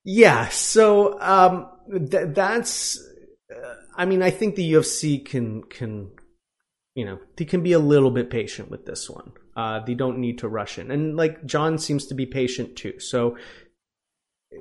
Yeah. 0.07 0.49
So 0.49 1.21
um, 1.21 1.69
th- 1.91 2.29
that's. 2.35 2.99
Uh, 3.51 3.75
I 3.97 4.07
mean, 4.07 4.23
I 4.23 4.31
think 4.31 4.55
the 4.55 4.73
UFC 4.73 5.23
can 5.23 5.65
can 5.65 6.13
you 6.95 7.05
know 7.05 7.19
they 7.37 7.45
can 7.45 7.63
be 7.63 7.73
a 7.73 7.79
little 7.79 8.11
bit 8.11 8.31
patient 8.31 8.71
with 8.71 8.87
this 8.87 9.11
one. 9.11 9.33
Uh, 9.57 9.81
they 9.85 9.95
don't 9.95 10.19
need 10.19 10.39
to 10.39 10.49
rush 10.49 10.79
in, 10.79 10.91
and 10.91 11.17
like 11.17 11.45
Jon 11.45 11.77
seems 11.79 12.07
to 12.07 12.15
be 12.15 12.25
patient 12.25 12.77
too. 12.77 13.01
So 13.01 13.37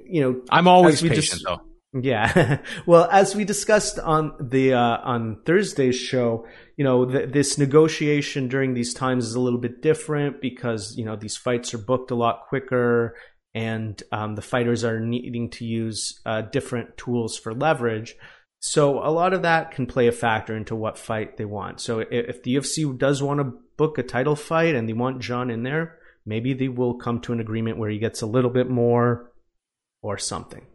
you 0.05 0.21
know, 0.21 0.41
I'm 0.49 0.67
always 0.67 1.01
patient 1.01 1.43
though. 1.45 1.61
Yeah. 1.93 2.59
well, 2.85 3.07
as 3.11 3.35
we 3.35 3.45
discussed 3.45 3.99
on 3.99 4.33
the 4.39 4.73
uh, 4.73 4.97
on 5.03 5.41
Thursday's 5.45 5.95
show, 5.95 6.45
you 6.75 6.83
know, 6.83 7.05
th- 7.05 7.31
this 7.31 7.57
negotiation 7.57 8.47
during 8.47 8.73
these 8.73 8.93
times 8.93 9.27
is 9.27 9.35
a 9.35 9.39
little 9.39 9.59
bit 9.59 9.81
different 9.81 10.41
because 10.41 10.97
you 10.97 11.05
know 11.05 11.15
these 11.15 11.37
fights 11.37 11.73
are 11.73 11.77
booked 11.77 12.11
a 12.11 12.15
lot 12.15 12.47
quicker, 12.49 13.15
and 13.55 14.03
um, 14.11 14.35
the 14.35 14.41
fighters 14.41 14.83
are 14.83 14.99
needing 14.99 15.49
to 15.49 15.65
use 15.65 16.19
uh, 16.25 16.41
different 16.41 16.97
tools 16.97 17.37
for 17.37 17.53
leverage. 17.53 18.15
So 18.59 18.99
a 18.99 19.09
lot 19.09 19.33
of 19.33 19.43
that 19.43 19.71
can 19.71 19.85
play 19.85 20.07
a 20.07 20.11
factor 20.11 20.55
into 20.55 20.75
what 20.75 20.97
fight 20.97 21.37
they 21.37 21.45
want. 21.45 21.79
So 21.79 21.99
if, 21.99 22.43
the 22.43 22.55
UFC 22.55 22.97
does 22.97 23.23
want 23.23 23.39
to 23.39 23.53
book 23.77 23.97
a 23.97 24.03
title 24.03 24.35
fight 24.35 24.75
and 24.75 24.89
they 24.89 24.93
want 24.93 25.21
Jon 25.21 25.49
in 25.49 25.63
there, 25.63 25.99
maybe 26.25 26.53
they 26.53 26.67
will 26.67 26.95
come 26.95 27.21
to 27.21 27.31
an 27.31 27.39
agreement 27.39 27.77
where 27.77 27.89
he 27.89 27.97
gets 27.97 28.21
a 28.21 28.25
little 28.25 28.49
bit 28.49 28.69
more 28.69 29.31
or 30.01 30.17
something. 30.17 30.65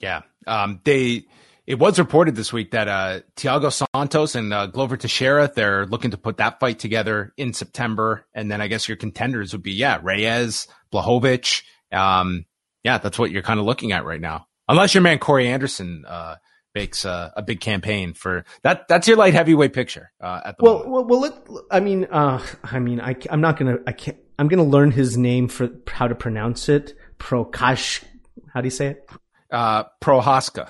Yeah. 0.00 0.22
Um, 0.48 0.80
they, 0.82 1.26
it 1.64 1.78
was 1.78 1.98
reported 2.00 2.34
this 2.34 2.52
week 2.52 2.72
that 2.72 2.88
uh, 2.88 3.20
Thiago 3.36 3.86
Santos 3.94 4.34
and 4.34 4.52
uh, 4.52 4.66
Glover 4.66 4.96
Teixeira, 4.96 5.52
they're 5.54 5.86
looking 5.86 6.10
to 6.10 6.18
put 6.18 6.38
that 6.38 6.58
fight 6.58 6.80
together 6.80 7.32
in 7.36 7.52
September. 7.52 8.26
And 8.34 8.50
then 8.50 8.60
I 8.60 8.66
guess 8.66 8.88
your 8.88 8.96
contenders 8.96 9.52
would 9.52 9.62
be, 9.62 9.72
yeah, 9.72 10.00
Reyes, 10.02 10.66
Blachowicz. 10.92 11.62
Um, 11.92 12.46
yeah, 12.84 12.98
that's 12.98 13.18
what 13.18 13.30
you're 13.30 13.42
kind 13.42 13.60
of 13.60 13.66
looking 13.66 13.92
at 13.92 14.04
right 14.04 14.20
now. 14.20 14.46
Unless 14.68 14.94
your 14.94 15.02
man 15.02 15.18
Corey 15.18 15.48
Anderson 15.48 16.04
uh, 16.06 16.36
makes 16.74 17.04
a, 17.04 17.32
a, 17.36 17.42
big 17.42 17.60
campaign 17.60 18.14
for 18.14 18.44
that. 18.62 18.86
That's 18.88 19.08
your 19.08 19.16
light 19.16 19.34
heavyweight 19.34 19.72
picture 19.72 20.12
uh, 20.20 20.40
at 20.44 20.56
the 20.56 20.64
well, 20.64 20.74
moment. 20.74 20.92
Well, 20.92 21.04
well, 21.04 21.20
let, 21.20 21.64
I 21.70 21.80
mean, 21.80 22.04
uh, 22.04 22.40
I 22.62 22.78
mean, 22.78 23.00
I, 23.00 23.16
I'm 23.28 23.40
not 23.40 23.56
gonna, 23.56 23.78
I 23.86 23.92
can't, 23.92 24.16
I'm 24.38 24.46
gonna 24.46 24.62
learn 24.62 24.92
his 24.92 25.18
name 25.18 25.48
for 25.48 25.70
how 25.88 26.06
to 26.06 26.14
pronounce 26.14 26.68
it. 26.68 26.94
Prokash 27.18 28.04
how 28.52 28.60
do 28.60 28.66
you 28.66 28.70
say 28.70 28.88
it? 28.88 29.10
Uh, 29.50 29.84
Prochazka. 30.02 30.68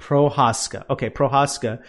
Prochazka. 0.00 0.84
Okay, 0.90 1.10
Prochazka. 1.10 1.82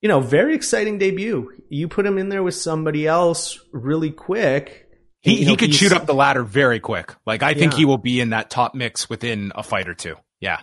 You 0.00 0.08
know, 0.08 0.20
very 0.20 0.54
exciting 0.54 0.98
debut. 0.98 1.50
You 1.68 1.88
put 1.88 2.06
him 2.06 2.18
in 2.18 2.28
there 2.28 2.42
with 2.42 2.54
somebody 2.54 3.06
else 3.06 3.60
really 3.72 4.10
quick. 4.10 4.81
He, 5.22 5.36
he 5.36 5.44
know, 5.44 5.56
could 5.56 5.72
shoot 5.72 5.92
up 5.92 6.06
the 6.06 6.14
ladder 6.14 6.42
very 6.42 6.80
quick. 6.80 7.14
Like, 7.24 7.42
I 7.42 7.54
think 7.54 7.72
yeah. 7.72 7.78
he 7.78 7.84
will 7.84 7.98
be 7.98 8.20
in 8.20 8.30
that 8.30 8.50
top 8.50 8.74
mix 8.74 9.08
within 9.08 9.52
a 9.54 9.62
fight 9.62 9.88
or 9.88 9.94
two. 9.94 10.16
Yeah. 10.40 10.60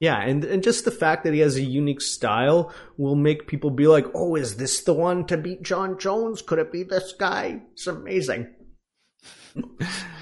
Yeah, 0.00 0.20
and, 0.20 0.44
and 0.44 0.62
just 0.62 0.84
the 0.84 0.90
fact 0.90 1.24
that 1.24 1.32
he 1.32 1.40
has 1.40 1.56
a 1.56 1.62
unique 1.62 2.00
style 2.00 2.72
will 2.96 3.16
make 3.16 3.46
people 3.46 3.70
be 3.70 3.86
like, 3.86 4.06
oh, 4.14 4.36
is 4.36 4.56
this 4.56 4.82
the 4.82 4.94
one 4.94 5.26
to 5.26 5.36
beat 5.36 5.62
Jon 5.62 5.98
Jones? 5.98 6.42
Could 6.42 6.58
it 6.58 6.72
be 6.72 6.82
this 6.84 7.14
guy? 7.18 7.62
It's 7.72 7.86
amazing. 7.86 8.54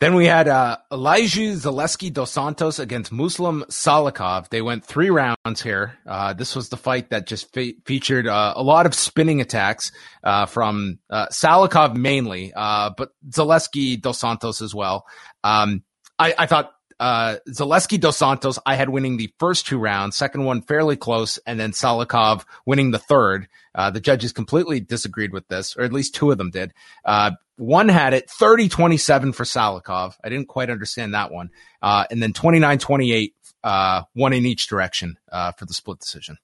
Then 0.00 0.14
we 0.14 0.24
had 0.24 0.48
uh, 0.48 0.78
Elijah 0.90 1.52
Zaleski 1.52 2.10
dos 2.10 2.30
Santos 2.30 2.78
against 2.78 3.12
Muslim 3.12 3.64
Salikhov. 3.68 4.48
They 4.48 4.62
went 4.62 4.82
three 4.82 5.10
rounds 5.10 5.60
here. 5.62 5.98
Uh, 6.06 6.32
this 6.32 6.56
was 6.56 6.70
the 6.70 6.78
fight 6.78 7.10
that 7.10 7.26
just 7.26 7.52
fe- 7.52 7.76
featured 7.84 8.26
uh, 8.26 8.54
a 8.56 8.62
lot 8.62 8.86
of 8.86 8.94
spinning 8.94 9.42
attacks 9.42 9.92
uh, 10.24 10.46
from 10.46 11.00
uh, 11.10 11.26
Salikhov 11.26 11.94
mainly, 11.94 12.50
uh, 12.56 12.90
but 12.96 13.10
Zaleski 13.28 14.00
dos 14.00 14.18
Santos 14.18 14.62
as 14.62 14.74
well. 14.74 15.04
Um, 15.44 15.82
I, 16.18 16.34
I, 16.38 16.46
thought 16.46 16.72
uh, 17.00 17.36
Zaleski 17.48 17.98
dos 17.98 18.18
Santos, 18.18 18.58
I 18.66 18.74
had 18.74 18.90
winning 18.90 19.16
the 19.16 19.32
first 19.38 19.66
two 19.66 19.78
rounds, 19.78 20.16
second 20.16 20.44
one 20.44 20.60
fairly 20.60 20.96
close, 20.96 21.38
and 21.46 21.58
then 21.58 21.72
Salikhov 21.72 22.44
winning 22.66 22.90
the 22.90 22.98
third. 22.98 23.48
Uh, 23.74 23.90
the 23.90 24.00
judges 24.00 24.32
completely 24.32 24.80
disagreed 24.80 25.32
with 25.32 25.48
this, 25.48 25.76
or 25.76 25.82
at 25.82 25.94
least 25.94 26.14
two 26.14 26.30
of 26.30 26.36
them 26.36 26.50
did. 26.50 26.74
Uh, 27.04 27.32
one 27.56 27.88
had 27.88 28.12
it 28.12 28.28
30 28.28 28.68
27 28.68 29.32
for 29.32 29.44
Salikhov. 29.44 30.14
I 30.22 30.28
didn't 30.28 30.48
quite 30.48 30.68
understand 30.68 31.14
that 31.14 31.32
one. 31.32 31.50
Uh, 31.80 32.04
and 32.10 32.22
then 32.22 32.34
29 32.34 32.78
28, 32.78 33.34
uh, 33.64 34.02
one 34.12 34.34
in 34.34 34.44
each 34.44 34.66
direction 34.68 35.18
uh, 35.32 35.52
for 35.52 35.64
the 35.64 35.74
split 35.74 36.00
decision. 36.00 36.36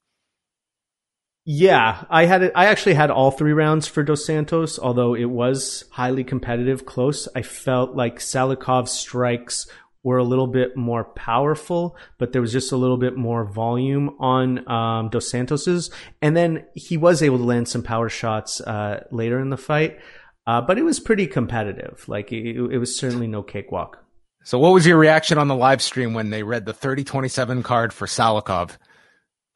Yeah, 1.48 2.04
I 2.10 2.24
had 2.24 2.42
it. 2.42 2.52
I 2.56 2.66
actually 2.66 2.94
had 2.94 3.10
all 3.10 3.30
three 3.30 3.52
rounds 3.52 3.86
for 3.86 4.02
Dos 4.02 4.26
Santos, 4.26 4.80
although 4.80 5.14
it 5.14 5.26
was 5.26 5.84
highly 5.92 6.24
competitive, 6.24 6.86
close. 6.86 7.28
I 7.36 7.42
felt 7.42 7.94
like 7.94 8.18
Salikhov's 8.18 8.90
strikes 8.90 9.68
were 10.06 10.18
a 10.18 10.24
little 10.24 10.46
bit 10.46 10.76
more 10.76 11.02
powerful, 11.02 11.96
but 12.16 12.32
there 12.32 12.40
was 12.40 12.52
just 12.52 12.70
a 12.70 12.76
little 12.76 12.96
bit 12.96 13.16
more 13.16 13.44
volume 13.44 14.14
on 14.20 14.66
um, 14.70 15.08
Dos 15.08 15.28
Santos's. 15.28 15.90
And 16.22 16.36
then 16.36 16.64
he 16.74 16.96
was 16.96 17.24
able 17.24 17.38
to 17.38 17.42
land 17.42 17.66
some 17.66 17.82
power 17.82 18.08
shots 18.08 18.60
uh, 18.60 19.02
later 19.10 19.40
in 19.40 19.50
the 19.50 19.56
fight, 19.56 19.98
uh, 20.46 20.60
but 20.60 20.78
it 20.78 20.84
was 20.84 21.00
pretty 21.00 21.26
competitive. 21.26 22.04
Like 22.06 22.30
it, 22.30 22.56
it, 22.56 22.78
was 22.78 22.96
certainly 22.96 23.26
no 23.26 23.42
cakewalk. 23.42 23.98
So, 24.44 24.60
what 24.60 24.72
was 24.72 24.86
your 24.86 24.96
reaction 24.96 25.38
on 25.38 25.48
the 25.48 25.56
live 25.56 25.82
stream 25.82 26.14
when 26.14 26.30
they 26.30 26.44
read 26.44 26.66
the 26.66 26.72
30-27 26.72 27.64
card 27.64 27.92
for 27.92 28.06
Salikhov? 28.06 28.76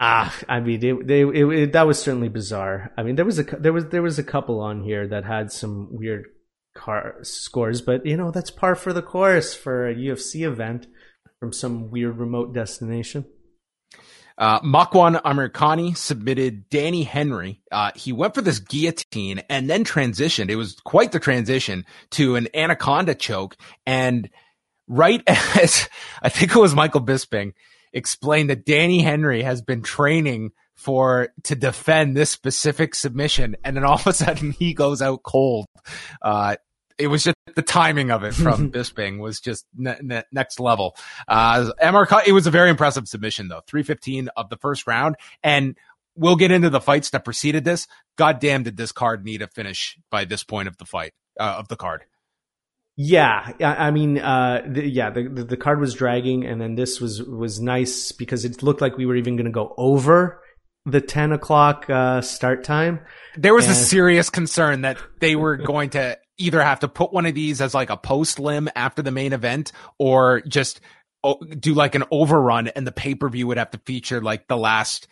Ah, 0.01 0.36
I 0.48 0.59
mean, 0.59 0.80
they, 0.80 0.90
they 0.90 1.22
it, 1.22 1.74
that 1.74 1.86
was 1.86 2.03
certainly 2.03 2.28
bizarre. 2.28 2.90
I 2.96 3.05
mean, 3.05 3.14
there 3.14 3.24
was 3.24 3.38
a 3.38 3.44
there 3.44 3.72
was 3.72 3.86
there 3.86 4.03
was 4.03 4.18
a 4.18 4.24
couple 4.24 4.59
on 4.59 4.82
here 4.82 5.07
that 5.07 5.24
had 5.24 5.53
some 5.53 5.88
weird 5.92 6.26
car 6.81 7.16
scores, 7.22 7.83
but 7.83 8.07
you 8.07 8.16
know 8.16 8.31
that's 8.31 8.51
par 8.51 8.74
for 8.74 8.93
the 8.93 9.03
course 9.03 9.55
for 9.55 9.87
a 9.87 9.95
UFC 9.95 10.47
event 10.47 10.87
from 11.39 11.53
some 11.53 11.91
weird 11.91 12.18
remote 12.18 12.55
destination. 12.55 13.26
Uh, 14.39 14.59
Makwan 14.61 15.20
Amirkhani 15.22 15.95
submitted 15.95 16.70
Danny 16.70 17.03
Henry. 17.03 17.61
Uh, 17.70 17.91
he 17.95 18.11
went 18.11 18.35
for 18.35 18.41
this 18.41 18.59
guillotine 18.59 19.43
and 19.51 19.68
then 19.68 19.85
transitioned. 19.85 20.49
It 20.49 20.57
was 20.57 20.76
quite 20.83 21.12
the 21.12 21.20
transition 21.20 21.85
to 22.12 22.37
an 22.37 22.49
anaconda 22.55 23.14
choke. 23.14 23.57
And 23.85 24.31
right 24.89 25.22
as 25.26 25.91
I 26.22 26.31
think 26.31 26.57
it 26.57 26.59
was 26.59 26.74
Michael 26.74 27.03
Bisping 27.03 27.53
explained 27.93 28.49
that 28.49 28.64
Danny 28.64 29.03
Henry 29.03 29.43
has 29.43 29.61
been 29.61 29.83
training 29.83 30.53
for 30.74 31.28
to 31.43 31.55
defend 31.55 32.16
this 32.16 32.31
specific 32.31 32.95
submission, 32.95 33.55
and 33.62 33.76
then 33.76 33.85
all 33.85 33.97
of 33.97 34.07
a 34.07 34.14
sudden 34.14 34.53
he 34.53 34.72
goes 34.72 35.03
out 35.03 35.22
cold. 35.22 35.66
Uh, 36.22 36.57
it 37.01 37.07
was 37.09 37.24
just 37.24 37.36
the 37.55 37.62
timing 37.62 38.11
of 38.11 38.24
it 38.24 38.34
from 38.34 38.70
Bisping 38.72 39.18
was 39.18 39.40
just 39.40 39.66
ne- 39.76 39.98
ne- 40.03 40.24
next 40.32 40.61
level. 40.61 40.96
Uh, 41.26 41.72
MR, 41.82 42.22
it 42.26 42.32
was 42.32 42.46
a 42.46 42.51
very 42.51 42.70
impressive 42.70 43.09
submission 43.09 43.48
though. 43.48 43.62
315 43.66 44.28
of 44.36 44.51
the 44.51 44.57
first 44.57 44.86
round. 44.86 45.16
And 45.42 45.76
we'll 46.14 46.36
get 46.36 46.51
into 46.51 46.70
the 46.70 46.80
fights 46.80 47.11
that 47.11 47.24
preceded 47.24 47.64
this. 47.64 47.86
God 48.16 48.38
damn, 48.40 48.62
did 48.62 48.76
this 48.76 48.92
card 48.92 49.24
need 49.24 49.42
a 49.42 49.46
finish 49.48 49.98
by 50.11 50.24
this 50.24 50.44
point 50.44 50.68
of 50.68 50.76
the 50.76 50.84
fight, 50.84 51.12
uh, 51.38 51.57
of 51.59 51.68
the 51.68 51.76
card. 51.76 52.05
Yeah, 52.96 53.53
I 53.61 53.92
mean, 53.92 54.18
uh, 54.18 54.62
the, 54.66 54.86
yeah, 54.86 55.09
the, 55.09 55.22
the, 55.22 55.57
card 55.57 55.80
was 55.80 55.94
dragging, 55.94 56.44
and 56.44 56.61
then 56.61 56.74
this 56.74 57.01
was 57.01 57.22
was 57.22 57.59
nice 57.59 58.12
because 58.12 58.44
it 58.44 58.62
looked 58.62 58.82
like 58.82 58.98
we 58.98 59.07
were 59.07 59.16
even 59.16 59.36
going 59.36 59.46
to 59.46 59.53
go 59.53 59.72
over 59.78 60.42
the 60.84 61.01
ten 61.01 61.32
o'clock 61.32 61.88
uh, 61.88 62.20
start 62.20 62.62
time. 62.62 63.01
There 63.36 63.55
was 63.55 63.64
and- 63.64 63.72
a 63.72 63.76
serious 63.76 64.28
concern 64.28 64.82
that 64.82 64.98
they 65.20 65.34
were 65.34 65.57
going 65.57 65.90
to 65.90 66.18
either 66.41 66.62
have 66.62 66.80
to 66.80 66.88
put 66.88 67.12
one 67.12 67.26
of 67.26 67.34
these 67.34 67.61
as 67.61 67.74
like 67.74 67.91
a 67.91 67.97
post 67.97 68.38
limb 68.38 68.68
after 68.74 69.03
the 69.03 69.11
main 69.11 69.32
event 69.32 69.72
or 69.99 70.41
just 70.43 70.80
do 71.59 71.74
like 71.74 71.95
an 71.95 72.05
overrun 72.11 72.68
and 72.68 72.86
the 72.86 72.93
pay 72.93 73.14
per 73.14 73.28
view 73.28 73.47
would 73.47 73.59
have 73.59 73.70
to 73.70 73.78
feature 73.84 74.20
like 74.22 74.49
the 74.49 74.57
last 74.57 75.07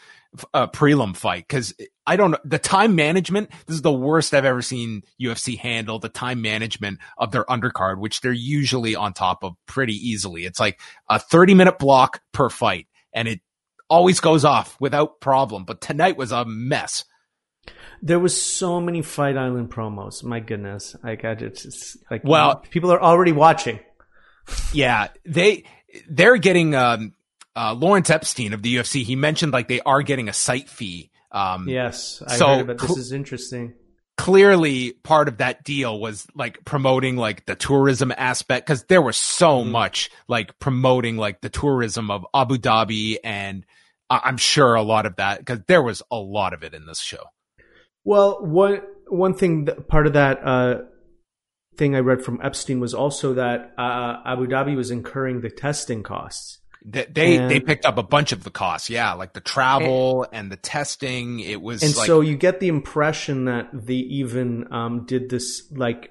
uh, 0.55 0.66
prelim 0.68 1.16
fight 1.16 1.47
because 1.47 1.74
I 2.07 2.16
don't 2.16 2.33
know 2.33 2.39
the 2.45 2.59
time 2.59 2.95
management. 2.95 3.51
This 3.66 3.76
is 3.76 3.83
the 3.83 3.93
worst 3.93 4.33
I've 4.33 4.45
ever 4.45 4.62
seen 4.62 5.03
UFC 5.20 5.59
handle 5.59 5.99
the 5.99 6.09
time 6.09 6.43
management 6.43 6.99
of 7.16 7.31
their 7.31 7.45
undercard, 7.45 7.99
which 7.99 8.20
they're 8.20 8.33
usually 8.33 8.95
on 8.95 9.12
top 9.12 9.45
of 9.45 9.55
pretty 9.66 9.95
easily. 9.95 10.45
It's 10.45 10.61
like 10.61 10.81
a 11.09 11.18
30 11.18 11.55
minute 11.55 11.79
block 11.79 12.22
per 12.33 12.49
fight 12.49 12.87
and 13.12 13.29
it 13.29 13.41
always 13.91 14.20
goes 14.20 14.45
off 14.45 14.76
without 14.81 15.20
problem. 15.20 15.64
But 15.64 15.81
tonight 15.81 16.16
was 16.16 16.33
a 16.33 16.45
mess. 16.45 17.05
There 18.03 18.19
was 18.19 18.41
so 18.41 18.81
many 18.81 19.03
Fight 19.03 19.37
Island 19.37 19.71
promos. 19.71 20.23
My 20.23 20.41
goodness, 20.41 20.97
like 21.03 21.25
I 21.25 21.35
just 21.35 21.97
like 22.11 22.23
well, 22.25 22.57
people 22.57 22.93
are 22.93 23.03
already 23.03 23.33
watching. 23.33 23.81
Yeah, 24.73 25.09
they 25.25 25.64
they're 26.09 26.37
getting 26.37 26.75
um, 26.75 27.14
uh, 27.57 27.75
Lawrence 27.75 28.11
Epstein 28.11 28.53
of 28.53 28.62
the 28.62 28.77
UFC. 28.77 29.03
He 29.03 29.16
mentioned 29.16 29.53
like 29.53 29.69
they 29.69 29.81
are 29.81 30.03
getting 30.03 30.29
a 30.29 30.33
site 30.33 30.69
fee. 30.69 31.11
Um, 31.33 31.69
yes, 31.69 32.23
I 32.27 32.37
so 32.37 32.47
heard 32.47 32.61
about 32.61 32.79
this. 32.79 32.97
Is 32.97 33.12
interesting. 33.12 33.75
Clearly, 34.16 34.93
part 34.93 35.29
of 35.29 35.39
that 35.39 35.62
deal 35.62 36.01
was 36.01 36.27
like 36.35 36.64
promoting 36.64 37.16
like 37.16 37.47
the 37.47 37.55
tourism 37.55 38.12
aspect 38.16 38.66
because 38.66 38.85
there 38.85 39.03
was 39.03 39.16
so 39.16 39.62
mm. 39.62 39.71
much 39.71 40.11
like 40.27 40.59
promoting 40.59 41.16
like 41.16 41.41
the 41.41 41.49
tourism 41.49 42.11
of 42.11 42.27
Abu 42.35 42.57
Dhabi 42.57 43.19
and 43.23 43.64
I'm 44.11 44.39
sure 44.39 44.75
a 44.75 44.83
lot 44.83 45.07
of 45.07 45.16
that 45.16 45.39
because 45.39 45.61
there 45.66 45.83
was 45.83 46.03
a 46.11 46.16
lot 46.16 46.55
of 46.55 46.62
it 46.62 46.75
in 46.75 46.87
this 46.87 47.01
show. 47.01 47.25
Well, 48.09 48.38
one 48.42 48.80
one 49.09 49.34
thing 49.34 49.68
part 49.86 50.06
of 50.06 50.14
that 50.14 50.40
uh, 50.42 50.78
thing 51.76 51.94
I 51.94 51.98
read 51.98 52.24
from 52.24 52.40
Epstein 52.42 52.80
was 52.80 52.94
also 52.94 53.34
that 53.34 53.74
uh, 53.76 54.22
Abu 54.24 54.46
Dhabi 54.46 54.74
was 54.74 54.90
incurring 54.90 55.42
the 55.42 55.50
testing 55.50 56.02
costs. 56.02 56.59
They 56.82 57.04
they, 57.04 57.36
and, 57.36 57.50
they, 57.50 57.61
picked 57.61 57.84
up 57.84 57.98
a 57.98 58.02
bunch 58.02 58.32
of 58.32 58.44
the 58.44 58.50
costs, 58.50 58.88
yeah, 58.88 59.12
like 59.12 59.34
the 59.34 59.42
travel 59.42 60.22
and, 60.22 60.32
and 60.32 60.52
the 60.52 60.56
testing. 60.56 61.40
It 61.40 61.61
was, 61.61 61.82
and 61.82 61.94
like, 61.94 62.06
so 62.06 62.22
you 62.22 62.34
get 62.34 62.61
the 62.61 62.68
impression 62.68 63.44
that 63.44 63.68
they 63.74 63.96
even 63.96 64.72
um, 64.72 65.04
did 65.04 65.28
this 65.28 65.70
like 65.70 66.11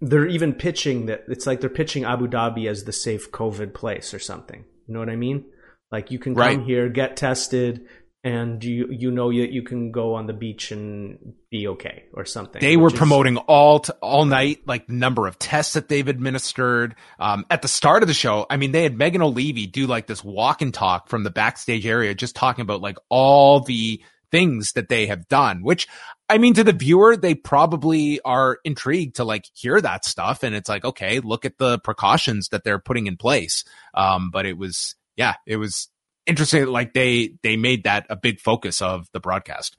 they're 0.00 0.26
even 0.26 0.54
pitching 0.54 1.04
that 1.04 1.24
it's 1.28 1.46
like 1.46 1.60
they're 1.60 1.68
pitching 1.68 2.04
Abu 2.04 2.28
Dhabi 2.28 2.66
as 2.66 2.84
the 2.84 2.94
safe 2.94 3.30
COVID 3.30 3.74
place 3.74 4.14
or 4.14 4.18
something. 4.18 4.64
You 4.88 4.94
know 4.94 5.00
what 5.00 5.10
I 5.10 5.16
mean? 5.16 5.44
Like 5.90 6.10
you 6.10 6.18
can 6.18 6.34
come 6.34 6.40
right. 6.40 6.62
here, 6.62 6.88
get 6.88 7.18
tested, 7.18 7.86
and 8.24 8.62
you 8.62 8.88
you 8.90 9.10
know 9.10 9.30
you 9.30 9.44
you 9.44 9.62
can 9.62 9.90
go 9.90 10.14
on 10.14 10.26
the 10.26 10.32
beach 10.32 10.70
and 10.70 11.34
be 11.50 11.66
okay 11.66 12.04
or 12.14 12.24
something. 12.24 12.60
They 12.60 12.76
were 12.76 12.88
is, 12.88 12.92
promoting 12.92 13.36
all 13.36 13.80
t- 13.80 13.92
all 14.00 14.24
night, 14.24 14.60
like 14.64 14.86
the 14.86 14.92
number 14.92 15.26
of 15.26 15.38
tests 15.38 15.74
that 15.74 15.88
they've 15.88 16.06
administered. 16.06 16.94
Um, 17.18 17.44
at 17.50 17.62
the 17.62 17.68
start 17.68 18.02
of 18.02 18.06
the 18.06 18.14
show, 18.14 18.46
I 18.48 18.56
mean, 18.56 18.70
they 18.70 18.84
had 18.84 18.96
Megan 18.96 19.22
Olivi 19.22 19.66
do 19.66 19.86
like 19.86 20.06
this 20.06 20.22
walk 20.22 20.62
and 20.62 20.72
talk 20.72 21.08
from 21.08 21.24
the 21.24 21.30
backstage 21.30 21.84
area, 21.84 22.14
just 22.14 22.36
talking 22.36 22.62
about 22.62 22.80
like 22.80 22.98
all 23.08 23.60
the 23.60 24.00
things 24.30 24.72
that 24.72 24.88
they 24.88 25.06
have 25.06 25.26
done. 25.26 25.64
Which, 25.64 25.88
I 26.28 26.38
mean, 26.38 26.54
to 26.54 26.64
the 26.64 26.72
viewer, 26.72 27.16
they 27.16 27.34
probably 27.34 28.20
are 28.20 28.58
intrigued 28.64 29.16
to 29.16 29.24
like 29.24 29.46
hear 29.52 29.80
that 29.80 30.04
stuff, 30.04 30.44
and 30.44 30.54
it's 30.54 30.68
like, 30.68 30.84
okay, 30.84 31.18
look 31.18 31.44
at 31.44 31.58
the 31.58 31.80
precautions 31.80 32.50
that 32.50 32.62
they're 32.62 32.78
putting 32.78 33.08
in 33.08 33.16
place. 33.16 33.64
Um, 33.94 34.30
but 34.30 34.46
it 34.46 34.56
was, 34.56 34.94
yeah, 35.16 35.34
it 35.44 35.56
was 35.56 35.88
interesting. 36.26 36.66
Like 36.66 36.92
they 36.92 37.34
they 37.42 37.56
made 37.56 37.84
that 37.84 38.06
a 38.10 38.16
big 38.16 38.40
focus 38.40 38.82
of 38.82 39.08
the 39.12 39.20
broadcast. 39.20 39.76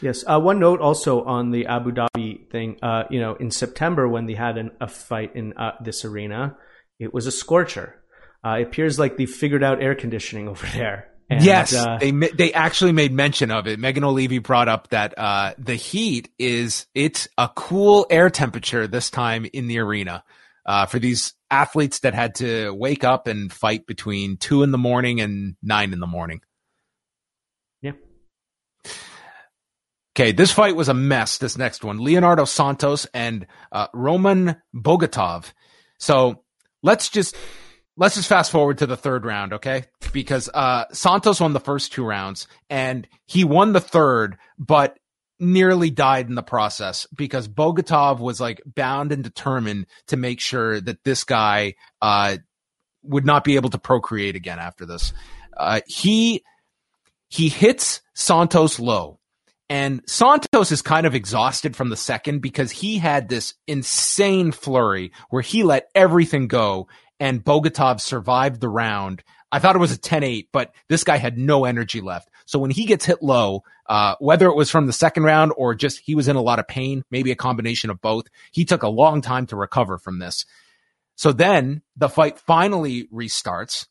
Yes. 0.00 0.24
Uh, 0.26 0.40
one 0.40 0.58
note 0.58 0.80
also 0.80 1.22
on 1.22 1.52
the 1.52 1.66
Abu 1.66 1.92
Dhabi 1.92 2.50
thing. 2.50 2.76
Uh, 2.82 3.04
you 3.08 3.20
know, 3.20 3.34
in 3.34 3.50
September 3.50 4.08
when 4.08 4.26
they 4.26 4.34
had 4.34 4.58
an, 4.58 4.72
a 4.80 4.88
fight 4.88 5.36
in 5.36 5.52
uh, 5.54 5.72
this 5.80 6.04
arena, 6.04 6.56
it 6.98 7.14
was 7.14 7.26
a 7.26 7.32
scorcher. 7.32 8.02
Uh, 8.44 8.58
it 8.58 8.62
appears 8.64 8.98
like 8.98 9.16
they 9.16 9.26
figured 9.26 9.62
out 9.62 9.80
air 9.80 9.94
conditioning 9.94 10.48
over 10.48 10.66
there. 10.66 11.08
And, 11.30 11.42
yes, 11.42 11.72
uh, 11.72 11.98
they 11.98 12.10
they 12.10 12.52
actually 12.52 12.92
made 12.92 13.12
mention 13.12 13.50
of 13.50 13.66
it. 13.66 13.78
Megan 13.78 14.04
Olivi 14.04 14.38
brought 14.38 14.68
up 14.68 14.88
that 14.88 15.16
uh, 15.16 15.54
the 15.56 15.76
heat 15.76 16.28
is 16.38 16.86
it's 16.94 17.28
a 17.38 17.48
cool 17.48 18.06
air 18.10 18.28
temperature 18.28 18.86
this 18.86 19.08
time 19.08 19.46
in 19.52 19.66
the 19.66 19.78
arena 19.78 20.24
uh, 20.66 20.86
for 20.86 20.98
these 20.98 21.34
athletes 21.50 22.00
that 22.00 22.14
had 22.14 22.34
to 22.36 22.72
wake 22.72 23.04
up 23.04 23.26
and 23.26 23.52
fight 23.52 23.86
between 23.86 24.36
two 24.36 24.62
in 24.62 24.70
the 24.70 24.78
morning 24.78 25.20
and 25.20 25.56
nine 25.62 25.92
in 25.92 26.00
the 26.00 26.06
morning. 26.06 26.40
Yeah. 27.80 27.92
Okay, 30.16 30.32
this 30.32 30.52
fight 30.52 30.76
was 30.76 30.88
a 30.88 30.94
mess. 30.94 31.38
This 31.38 31.58
next 31.58 31.84
one, 31.84 31.98
Leonardo 31.98 32.44
Santos 32.44 33.06
and 33.14 33.46
uh, 33.70 33.88
Roman 33.92 34.56
Bogatov. 34.74 35.52
So 35.98 36.44
let's 36.82 37.08
just 37.08 37.36
let's 37.96 38.14
just 38.14 38.28
fast 38.28 38.50
forward 38.50 38.78
to 38.78 38.86
the 38.86 38.96
third 38.96 39.24
round, 39.24 39.52
okay? 39.54 39.84
Because 40.12 40.48
uh, 40.52 40.84
Santos 40.92 41.40
won 41.40 41.52
the 41.52 41.60
first 41.60 41.92
two 41.92 42.04
rounds 42.04 42.46
and 42.70 43.06
he 43.26 43.44
won 43.44 43.72
the 43.72 43.80
third, 43.80 44.36
but 44.58 44.98
nearly 45.42 45.90
died 45.90 46.28
in 46.28 46.36
the 46.36 46.42
process 46.42 47.06
because 47.14 47.48
Bogatov 47.48 48.20
was 48.20 48.40
like 48.40 48.62
bound 48.64 49.12
and 49.12 49.24
determined 49.24 49.86
to 50.06 50.16
make 50.16 50.40
sure 50.40 50.80
that 50.80 51.02
this 51.04 51.24
guy 51.24 51.74
uh, 52.00 52.36
would 53.02 53.26
not 53.26 53.44
be 53.44 53.56
able 53.56 53.70
to 53.70 53.78
procreate 53.78 54.36
again 54.36 54.58
after 54.58 54.86
this. 54.86 55.12
Uh, 55.56 55.80
he 55.86 56.42
he 57.28 57.48
hits 57.48 58.02
Santos 58.14 58.78
low. 58.78 59.18
And 59.68 60.02
Santos 60.06 60.70
is 60.70 60.82
kind 60.82 61.06
of 61.06 61.14
exhausted 61.14 61.74
from 61.74 61.88
the 61.88 61.96
second 61.96 62.40
because 62.40 62.70
he 62.70 62.98
had 62.98 63.28
this 63.28 63.54
insane 63.66 64.52
flurry 64.52 65.12
where 65.30 65.40
he 65.40 65.62
let 65.62 65.88
everything 65.94 66.46
go 66.46 66.88
and 67.18 67.42
Bogatov 67.42 68.00
survived 68.00 68.60
the 68.60 68.68
round. 68.68 69.22
I 69.50 69.60
thought 69.60 69.74
it 69.74 69.78
was 69.78 69.94
a 69.94 69.98
10-8, 69.98 70.48
but 70.52 70.74
this 70.88 71.04
guy 71.04 71.16
had 71.16 71.38
no 71.38 71.64
energy 71.64 72.02
left. 72.02 72.28
So 72.46 72.58
when 72.58 72.70
he 72.70 72.84
gets 72.84 73.04
hit 73.04 73.22
low, 73.22 73.62
uh, 73.86 74.14
whether 74.20 74.46
it 74.46 74.56
was 74.56 74.70
from 74.70 74.86
the 74.86 74.92
second 74.92 75.24
round 75.24 75.52
or 75.56 75.74
just 75.74 76.00
he 76.04 76.14
was 76.14 76.28
in 76.28 76.36
a 76.36 76.42
lot 76.42 76.58
of 76.58 76.68
pain, 76.68 77.04
maybe 77.10 77.30
a 77.30 77.36
combination 77.36 77.90
of 77.90 78.00
both, 78.00 78.26
he 78.52 78.64
took 78.64 78.82
a 78.82 78.88
long 78.88 79.20
time 79.20 79.46
to 79.46 79.56
recover 79.56 79.98
from 79.98 80.18
this. 80.18 80.44
So 81.16 81.32
then 81.32 81.82
the 81.96 82.08
fight 82.08 82.38
finally 82.38 83.08
restarts. 83.12 83.86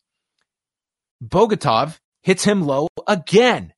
Bogatov 1.23 1.99
hits 2.21 2.43
him 2.43 2.65
low 2.65 2.87
again. 3.07 3.73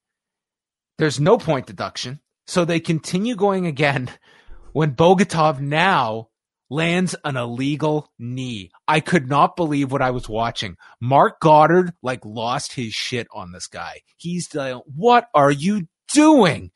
There's 0.98 1.20
no 1.20 1.38
point 1.38 1.66
deduction. 1.66 2.20
So 2.48 2.66
they 2.66 2.80
continue 2.80 3.36
going 3.36 3.66
again 3.66 4.10
when 4.74 4.96
Bogatov 4.96 5.60
now 5.60 6.30
lands 6.74 7.16
an 7.24 7.38
illegal 7.38 8.12
knee. 8.18 8.72
I 8.88 9.00
could 9.00 9.30
not 9.30 9.56
believe 9.56 9.92
what 9.92 10.02
I 10.02 10.12
was 10.12 10.28
watching. 10.28 10.76
Marc 11.00 11.40
Goddard 11.40 11.94
like 12.02 12.26
lost 12.26 12.74
his 12.74 12.94
shit 12.94 13.28
on 13.32 13.52
this 13.52 13.68
guy. 13.68 14.02
He's 14.18 14.54
like, 14.56 14.82
what 14.86 15.28
are 15.34 15.52
you 15.52 15.88
doing? 16.12 16.72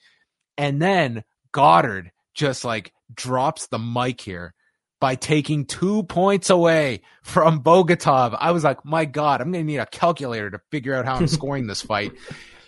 And 0.57 0.81
then 0.81 1.23
Goddard 1.51 2.11
just 2.35 2.63
like 2.63 2.93
drops 3.13 3.67
the 3.67 3.79
mic 3.79 4.21
here 4.21 4.53
by 4.99 5.15
taking 5.15 5.65
two 5.65 6.03
points 6.03 6.49
away 6.49 7.01
from 7.23 7.63
Bogatov. 7.63 8.37
I 8.39 8.51
was 8.51 8.63
like, 8.63 8.85
my 8.85 9.05
God, 9.05 9.41
I'm 9.41 9.51
going 9.51 9.65
to 9.65 9.71
need 9.71 9.77
a 9.77 9.85
calculator 9.85 10.51
to 10.51 10.59
figure 10.71 10.93
out 10.93 11.05
how 11.05 11.15
I'm 11.15 11.27
scoring 11.27 11.67
this 11.67 11.81
fight. 11.81 12.13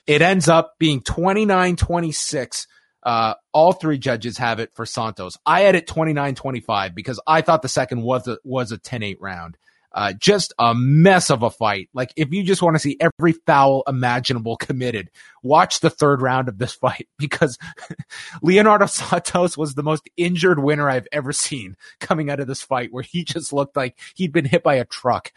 It 0.07 0.23
ends 0.23 0.47
up 0.47 0.73
being 0.79 1.01
29 1.01 1.75
26 1.75 2.65
uh, 3.03 3.35
all 3.53 3.73
three 3.73 3.97
judges 3.97 4.37
have 4.37 4.59
it 4.59 4.73
for 4.73 4.85
Santos. 4.85 5.37
I 5.45 5.61
had 5.61 5.75
it 5.75 5.87
29-25 5.87 6.93
because 6.93 7.19
I 7.25 7.41
thought 7.41 7.61
the 7.61 7.69
second 7.69 8.01
was 8.01 8.27
a, 8.27 8.37
was 8.43 8.71
a 8.71 8.77
10-8 8.77 9.17
round. 9.19 9.57
Uh, 9.91 10.13
just 10.13 10.53
a 10.59 10.75
mess 10.75 11.31
of 11.31 11.41
a 11.41 11.49
fight. 11.49 11.89
Like 11.93 12.13
if 12.15 12.31
you 12.31 12.43
just 12.43 12.61
want 12.61 12.75
to 12.75 12.79
see 12.79 12.97
every 12.99 13.31
foul 13.31 13.83
imaginable 13.87 14.55
committed, 14.57 15.09
watch 15.41 15.79
the 15.79 15.89
third 15.89 16.21
round 16.21 16.47
of 16.47 16.59
this 16.59 16.73
fight 16.75 17.07
because 17.17 17.57
Leonardo 18.43 18.85
Santos 18.85 19.57
was 19.57 19.73
the 19.73 19.83
most 19.83 20.07
injured 20.15 20.59
winner 20.59 20.89
I've 20.89 21.07
ever 21.11 21.33
seen 21.33 21.75
coming 21.99 22.29
out 22.29 22.39
of 22.39 22.47
this 22.47 22.61
fight 22.61 22.91
where 22.91 23.03
he 23.03 23.23
just 23.23 23.51
looked 23.51 23.75
like 23.75 23.97
he'd 24.15 24.31
been 24.31 24.45
hit 24.45 24.61
by 24.61 24.75
a 24.75 24.85
truck. 24.85 25.31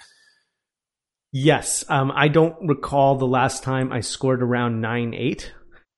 Yes, 1.34 1.82
um, 1.88 2.12
I 2.14 2.28
don't 2.28 2.68
recall 2.68 3.16
the 3.16 3.26
last 3.26 3.62
time 3.62 3.90
I 3.90 4.00
scored 4.00 4.42
around 4.42 4.82
nine 4.82 5.14
eight. 5.14 5.54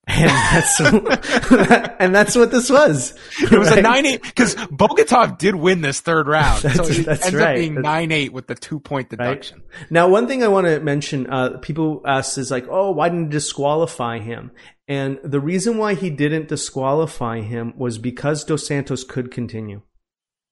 And 0.07 0.29
that's 0.29 0.81
and 1.99 2.15
that's 2.15 2.37
what 2.37 2.51
this 2.51 2.69
was. 2.69 3.15
It 3.41 3.51
was 3.53 3.71
right? 3.71 3.79
a 3.79 3.83
nine 3.83 4.07
eight 4.07 4.23
because 4.23 4.55
Bogatov 4.55 5.39
did 5.39 5.55
win 5.55 5.81
this 5.81 6.01
third 6.01 6.29
round, 6.29 6.63
that's, 6.63 6.77
so 6.77 6.85
it 6.85 7.09
ends 7.09 7.33
right. 7.35 7.49
up 7.49 7.55
being 7.57 7.81
nine 7.81 8.13
eight 8.13 8.33
with 8.33 8.47
the 8.47 8.55
two 8.55 8.81
point 8.81 9.09
deduction. 9.09 9.63
Right? 9.67 9.91
Now, 9.91 10.09
one 10.09 10.29
thing 10.29 10.43
I 10.43 10.49
want 10.49 10.67
to 10.67 10.81
mention, 10.81 11.27
uh, 11.29 11.59
people 11.59 12.03
ask 12.05 12.37
is 12.37 12.51
like, 12.51 12.67
oh, 12.69 12.91
why 12.91 13.09
didn't 13.09 13.25
you 13.25 13.31
disqualify 13.31 14.19
him? 14.19 14.51
And 14.87 15.19
the 15.25 15.41
reason 15.41 15.79
why 15.79 15.95
he 15.95 16.11
didn't 16.11 16.49
disqualify 16.49 17.41
him 17.41 17.73
was 17.77 17.97
because 17.97 18.45
Dos 18.45 18.67
Santos 18.67 19.05
could 19.05 19.31
continue. 19.31 19.81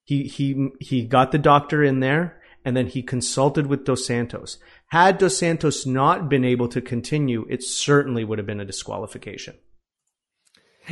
He 0.04 0.24
he 0.24 0.70
he 0.80 1.04
got 1.04 1.30
the 1.30 1.38
doctor 1.38 1.84
in 1.84 2.00
there, 2.00 2.40
and 2.64 2.76
then 2.76 2.86
he 2.86 3.02
consulted 3.02 3.66
with 3.66 3.84
Dos 3.84 4.06
Santos. 4.06 4.58
Had 4.88 5.18
Dos 5.18 5.36
Santos 5.36 5.86
not 5.86 6.28
been 6.28 6.44
able 6.44 6.68
to 6.68 6.80
continue, 6.80 7.46
it 7.48 7.62
certainly 7.62 8.24
would 8.24 8.38
have 8.38 8.46
been 8.46 8.60
a 8.60 8.64
disqualification. 8.64 9.56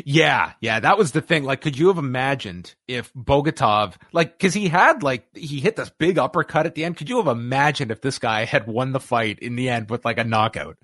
Yeah, 0.04 0.52
yeah, 0.60 0.80
that 0.80 0.98
was 0.98 1.12
the 1.12 1.20
thing. 1.20 1.42
Like, 1.42 1.60
could 1.60 1.76
you 1.76 1.88
have 1.88 1.98
imagined 1.98 2.74
if 2.86 3.12
Bogatov, 3.12 3.94
like, 4.12 4.38
cause 4.38 4.54
he 4.54 4.68
had, 4.68 5.02
like, 5.02 5.26
he 5.34 5.58
hit 5.58 5.76
this 5.76 5.90
big 5.90 6.16
uppercut 6.16 6.66
at 6.66 6.74
the 6.74 6.84
end. 6.84 6.96
Could 6.96 7.10
you 7.10 7.16
have 7.16 7.26
imagined 7.26 7.90
if 7.90 8.00
this 8.00 8.18
guy 8.18 8.44
had 8.44 8.68
won 8.68 8.92
the 8.92 9.00
fight 9.00 9.40
in 9.40 9.56
the 9.56 9.68
end 9.68 9.90
with 9.90 10.04
like 10.04 10.18
a 10.18 10.24
knockout? 10.24 10.76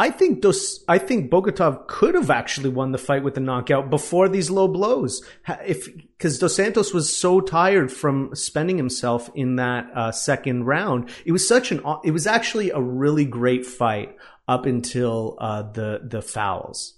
I 0.00 0.08
think 0.08 0.40
Dos, 0.40 0.82
I 0.88 0.96
think 0.96 1.30
Bogatov 1.30 1.86
could 1.86 2.14
have 2.14 2.30
actually 2.30 2.70
won 2.70 2.90
the 2.90 2.96
fight 2.96 3.22
with 3.22 3.34
the 3.34 3.40
knockout 3.40 3.90
before 3.90 4.30
these 4.30 4.48
low 4.48 4.66
blows. 4.66 5.22
If 5.66 5.94
because 5.94 6.38
Dos 6.38 6.56
Santos 6.56 6.94
was 6.94 7.14
so 7.14 7.42
tired 7.42 7.92
from 7.92 8.34
spending 8.34 8.78
himself 8.78 9.28
in 9.34 9.56
that 9.56 9.90
uh, 9.94 10.10
second 10.10 10.64
round, 10.64 11.10
it 11.26 11.32
was 11.32 11.46
such 11.46 11.70
an 11.70 11.82
it 12.02 12.12
was 12.12 12.26
actually 12.26 12.70
a 12.70 12.80
really 12.80 13.26
great 13.26 13.66
fight 13.66 14.16
up 14.48 14.64
until 14.64 15.36
uh, 15.38 15.70
the 15.70 16.00
the 16.02 16.22
fouls. 16.22 16.94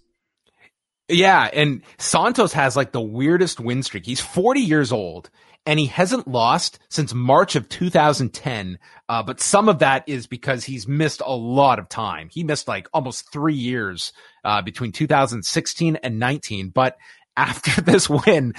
Yeah, 1.09 1.51
and 1.53 1.83
Santos 1.99 2.53
has 2.53 2.77
like 2.77 2.93
the 2.93 3.01
weirdest 3.01 3.59
win 3.59 3.83
streak. 3.83 4.07
He's 4.07 4.21
40 4.21 4.61
years 4.61 4.93
old 4.93 5.29
and 5.67 5.79
he 5.79 5.87
hasn't 5.87 6.27
lost 6.27 6.79
since 6.91 7.15
March 7.15 7.57
of 7.57 7.69
2010. 7.69 8.79
Uh, 9.09 9.23
but 9.23 9.41
some 9.41 9.69
of 9.69 9.79
that 9.81 10.05
is 10.09 10.27
because 10.27 10.65
he's 10.65 10.89
missed 10.89 11.23
a 11.25 11.35
lot 11.35 11.79
of 11.79 11.89
time. 11.89 12.29
He 12.31 12.43
missed 12.43 12.67
like 12.69 12.89
almost 12.93 13.33
three 13.33 13.55
years 13.55 14.13
uh, 14.45 14.63
between 14.63 14.93
2016 14.93 15.97
and 15.97 16.19
19. 16.19 16.71
But 16.71 16.97
after 17.37 17.81
this 17.81 18.11
win, 18.11 18.53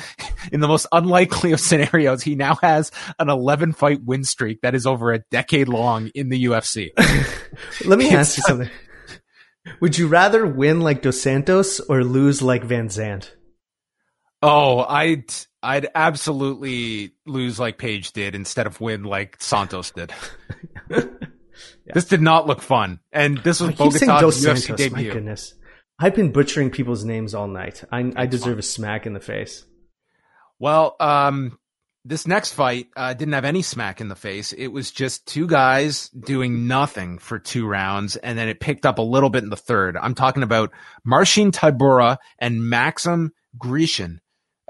in 0.52 0.60
the 0.60 0.68
most 0.68 0.88
unlikely 0.92 1.52
of 1.52 1.60
scenarios, 1.60 2.24
he 2.24 2.36
now 2.36 2.56
has 2.56 2.92
an 3.20 3.30
11 3.30 3.74
fight 3.74 4.04
win 4.04 4.24
streak 4.24 4.62
that 4.62 4.74
is 4.74 4.88
over 4.88 5.12
a 5.12 5.20
decade 5.30 5.68
long 5.68 6.10
in 6.16 6.30
the 6.30 6.46
UFC. 6.46 6.90
Let 7.86 8.00
me 8.00 8.10
ask 8.12 8.38
you 8.38 8.44
something. 8.44 8.70
Would 9.80 9.98
you 9.98 10.08
rather 10.08 10.46
win 10.46 10.82
like 10.82 11.02
Dos 11.04 11.22
Santos 11.22 11.80
or 11.80 12.04
lose 12.04 12.42
like 12.42 12.64
VanZant? 12.64 13.30
Oh, 14.42 14.80
I'd 14.80 15.32
I'd 15.64 15.88
absolutely 15.96 17.14
lose 17.26 17.60
like 17.60 17.78
Paige 17.78 18.12
did 18.12 18.36
instead 18.36 18.68
of 18.68 18.82
win 18.82 19.04
like 19.04 19.38
Santos 19.42 19.92
did. 19.92 20.12
yeah. 20.90 21.04
This 21.94 22.06
did 22.06 22.22
not 22.22 22.48
look 22.48 22.62
fun, 22.62 23.00
and 23.12 23.38
this 23.40 23.60
was 23.60 23.72
Bogatov's 23.72 24.44
UFC 24.44 24.68
Santos, 24.68 24.78
debut. 24.78 25.10
My 25.10 25.14
goodness, 25.14 25.54
I've 26.00 26.16
been 26.16 26.32
butchering 26.32 26.70
people's 26.72 27.04
names 27.04 27.36
all 27.36 27.48
night. 27.48 27.84
I, 27.92 28.12
I 28.16 28.26
deserve 28.26 28.58
a 28.58 28.64
smack 28.64 29.06
in 29.06 29.14
the 29.14 29.20
face. 29.20 29.66
Well, 30.60 30.96
um, 31.00 31.60
this 32.06 32.26
next 32.26 32.54
fight 32.54 32.88
uh, 32.96 33.14
didn't 33.14 33.34
have 33.34 33.46
any 33.46 33.62
smack 33.62 34.02
in 34.02 34.08
the 34.08 34.16
face. 34.16 34.54
It 34.54 34.68
was 34.68 34.92
just 34.92 35.28
two 35.28 35.46
guys 35.46 36.10
doing 36.10 36.68
nothing 36.68 37.18
for 37.20 37.38
two 37.38 37.68
rounds, 37.68 38.16
and 38.16 38.38
then 38.38 38.48
it 38.50 38.60
picked 38.60 38.86
up 38.86 38.98
a 38.98 39.04
little 39.04 39.30
bit 39.30 39.44
in 39.44 39.50
the 39.50 39.56
third. 39.56 39.98
I'm 39.98 40.16
talking 40.16 40.44
about 40.44 40.72
Marcin 41.04 41.52
Tybura 41.52 42.18
and 42.40 42.70
Maxim 42.70 43.32
Grishin. 43.58 44.20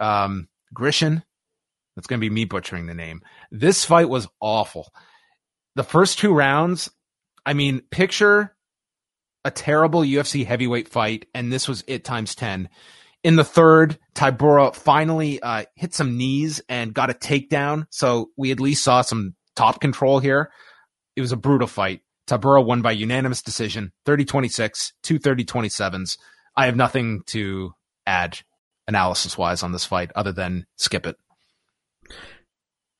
Um, 0.01 0.47
Grishin. 0.73 1.23
That's 1.95 2.07
going 2.07 2.19
to 2.19 2.27
be 2.27 2.33
me 2.33 2.45
butchering 2.45 2.87
the 2.87 2.93
name. 2.93 3.21
This 3.51 3.85
fight 3.85 4.09
was 4.09 4.27
awful. 4.39 4.91
The 5.75 5.83
first 5.83 6.19
two 6.19 6.33
rounds, 6.33 6.89
I 7.45 7.53
mean, 7.53 7.81
picture 7.91 8.55
a 9.45 9.51
terrible 9.51 10.01
UFC 10.01 10.45
heavyweight 10.45 10.87
fight, 10.87 11.27
and 11.33 11.51
this 11.51 11.67
was 11.67 11.83
it 11.87 12.03
times 12.03 12.35
10. 12.35 12.69
In 13.23 13.35
the 13.35 13.43
third, 13.43 13.97
Tybura 14.15 14.75
finally 14.75 15.41
uh, 15.41 15.63
hit 15.75 15.93
some 15.93 16.17
knees 16.17 16.61
and 16.67 16.93
got 16.93 17.09
a 17.09 17.13
takedown. 17.13 17.85
So 17.89 18.29
we 18.37 18.51
at 18.51 18.59
least 18.59 18.83
saw 18.83 19.01
some 19.01 19.35
top 19.55 19.79
control 19.79 20.19
here. 20.19 20.51
It 21.15 21.21
was 21.21 21.31
a 21.31 21.37
brutal 21.37 21.67
fight. 21.67 22.01
Tybura 22.27 22.65
won 22.65 22.81
by 22.81 22.91
unanimous 22.91 23.41
decision, 23.41 23.91
30-26, 24.05 24.93
two 25.03 25.19
30-27s. 25.19 26.17
I 26.55 26.65
have 26.65 26.75
nothing 26.75 27.21
to 27.27 27.73
add 28.05 28.39
analysis 28.87 29.37
wise 29.37 29.63
on 29.63 29.71
this 29.71 29.85
fight 29.85 30.11
other 30.15 30.31
than 30.31 30.65
skip 30.77 31.05
it. 31.05 31.17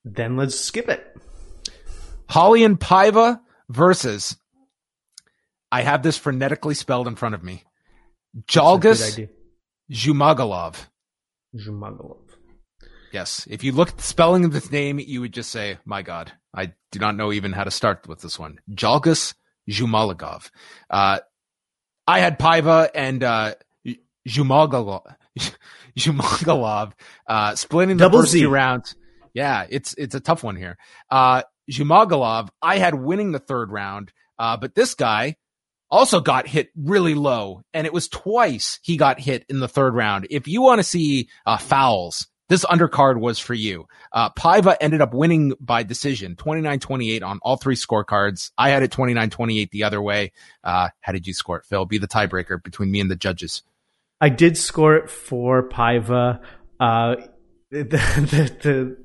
Then 0.04 0.36
let's 0.36 0.58
skip 0.58 0.88
it. 0.88 1.16
Raulian 2.28 2.76
Paiva 2.76 3.40
versus 3.68 4.36
I 5.70 5.82
have 5.82 6.02
this 6.02 6.18
frenetically 6.18 6.76
spelled 6.76 7.08
in 7.08 7.16
front 7.16 7.34
of 7.34 7.42
me. 7.42 7.64
Jalgas 8.46 9.28
Zhumagulov. 9.90 10.76
Zhumagulov. 11.56 12.18
Yes. 13.12 13.46
If 13.48 13.62
you 13.62 13.72
look 13.72 13.90
at 13.90 13.96
the 13.96 14.02
spelling 14.02 14.44
of 14.44 14.52
this 14.52 14.70
name, 14.70 14.98
you 14.98 15.20
would 15.20 15.32
just 15.32 15.50
say, 15.50 15.78
my 15.84 16.02
God, 16.02 16.32
I 16.54 16.72
do 16.90 16.98
not 16.98 17.16
know 17.16 17.32
even 17.32 17.52
how 17.52 17.64
to 17.64 17.70
start 17.70 18.08
with 18.08 18.20
this 18.20 18.38
one. 18.38 18.58
Jalgas 18.70 19.34
Zhumagulov. 19.70 20.50
Uh, 20.90 21.20
I 22.06 22.18
had 22.18 22.38
Paiva 22.38 22.90
and, 22.94 23.22
uh, 23.22 23.54
Zhumagulov, 24.28 25.14
Zhumagulov, 25.98 26.92
uh, 27.26 27.54
splitting 27.54 27.96
the 27.96 28.04
Double 28.04 28.20
first 28.20 28.32
Z. 28.32 28.40
two 28.40 28.50
rounds. 28.50 28.96
Yeah, 29.32 29.66
it's, 29.68 29.94
it's 29.94 30.14
a 30.14 30.20
tough 30.20 30.44
one 30.44 30.56
here. 30.56 30.78
Uh, 31.10 31.42
Zhumagulov, 31.70 32.48
I 32.62 32.78
had 32.78 32.94
winning 32.94 33.32
the 33.32 33.38
third 33.38 33.70
round, 33.70 34.12
uh, 34.38 34.56
but 34.56 34.74
this 34.74 34.94
guy 34.94 35.36
also 35.90 36.20
got 36.20 36.46
hit 36.46 36.70
really 36.76 37.14
low, 37.14 37.62
and 37.72 37.86
it 37.86 37.92
was 37.92 38.08
twice 38.08 38.78
he 38.82 38.96
got 38.96 39.20
hit 39.20 39.44
in 39.48 39.60
the 39.60 39.68
third 39.68 39.94
round. 39.94 40.26
If 40.30 40.48
you 40.48 40.62
want 40.62 40.78
to 40.80 40.84
see 40.84 41.28
uh, 41.46 41.56
fouls, 41.58 42.26
this 42.48 42.64
undercard 42.64 43.18
was 43.18 43.38
for 43.38 43.54
you. 43.54 43.86
Uh, 44.12 44.30
Paiva 44.30 44.76
ended 44.80 45.00
up 45.00 45.14
winning 45.14 45.54
by 45.60 45.82
decision, 45.82 46.36
29-28 46.36 47.22
on 47.22 47.38
all 47.42 47.56
three 47.56 47.76
scorecards. 47.76 48.50
I 48.58 48.70
had 48.70 48.82
it 48.82 48.90
29-28 48.90 49.70
the 49.70 49.84
other 49.84 50.02
way. 50.02 50.32
Uh, 50.62 50.90
how 51.00 51.12
did 51.12 51.26
you 51.26 51.32
score 51.32 51.58
it, 51.58 51.64
Phil? 51.64 51.86
Be 51.86 51.98
the 51.98 52.08
tiebreaker 52.08 52.62
between 52.62 52.90
me 52.90 53.00
and 53.00 53.10
the 53.10 53.16
judges. 53.16 53.62
I 54.20 54.28
did 54.28 54.56
score 54.56 54.96
it 54.96 55.10
for 55.10 55.68
Paiva. 55.68 56.40
Uh, 56.80 57.16
the, 57.70 57.82
the, 57.82 58.56
the, 58.62 58.96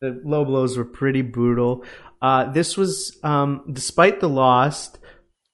the, 0.00 0.20
low 0.24 0.44
blows 0.44 0.76
were 0.76 0.84
pretty 0.84 1.22
brutal. 1.22 1.84
Uh, 2.20 2.50
this 2.52 2.76
was, 2.76 3.18
um, 3.22 3.64
despite 3.72 4.20
the 4.20 4.28
loss, 4.28 4.90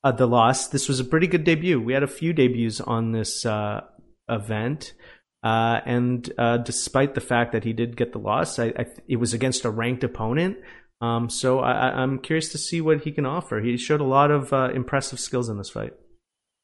uh, 0.04 0.12
the 0.12 0.26
loss, 0.26 0.68
this 0.68 0.88
was 0.88 1.00
a 1.00 1.04
pretty 1.04 1.26
good 1.26 1.44
debut. 1.44 1.80
We 1.80 1.92
had 1.92 2.02
a 2.02 2.08
few 2.08 2.32
debuts 2.32 2.80
on 2.80 3.12
this 3.12 3.46
uh, 3.46 3.82
event. 4.28 4.94
Uh, 5.42 5.80
and 5.86 6.32
uh, 6.36 6.58
despite 6.58 7.14
the 7.14 7.20
fact 7.20 7.52
that 7.52 7.64
he 7.64 7.72
did 7.72 7.96
get 7.96 8.12
the 8.12 8.18
loss, 8.18 8.58
I, 8.58 8.66
I, 8.66 8.86
it 9.06 9.16
was 9.16 9.34
against 9.34 9.64
a 9.64 9.70
ranked 9.70 10.04
opponent. 10.04 10.58
Um, 11.00 11.30
so 11.30 11.60
I, 11.60 12.02
am 12.02 12.18
curious 12.18 12.50
to 12.50 12.58
see 12.58 12.80
what 12.80 13.04
he 13.04 13.12
can 13.12 13.24
offer. 13.24 13.60
He 13.60 13.76
showed 13.76 14.00
a 14.00 14.04
lot 14.04 14.32
of 14.32 14.52
uh, 14.52 14.70
impressive 14.74 15.20
skills 15.20 15.48
in 15.48 15.56
this 15.56 15.70
fight. 15.70 15.92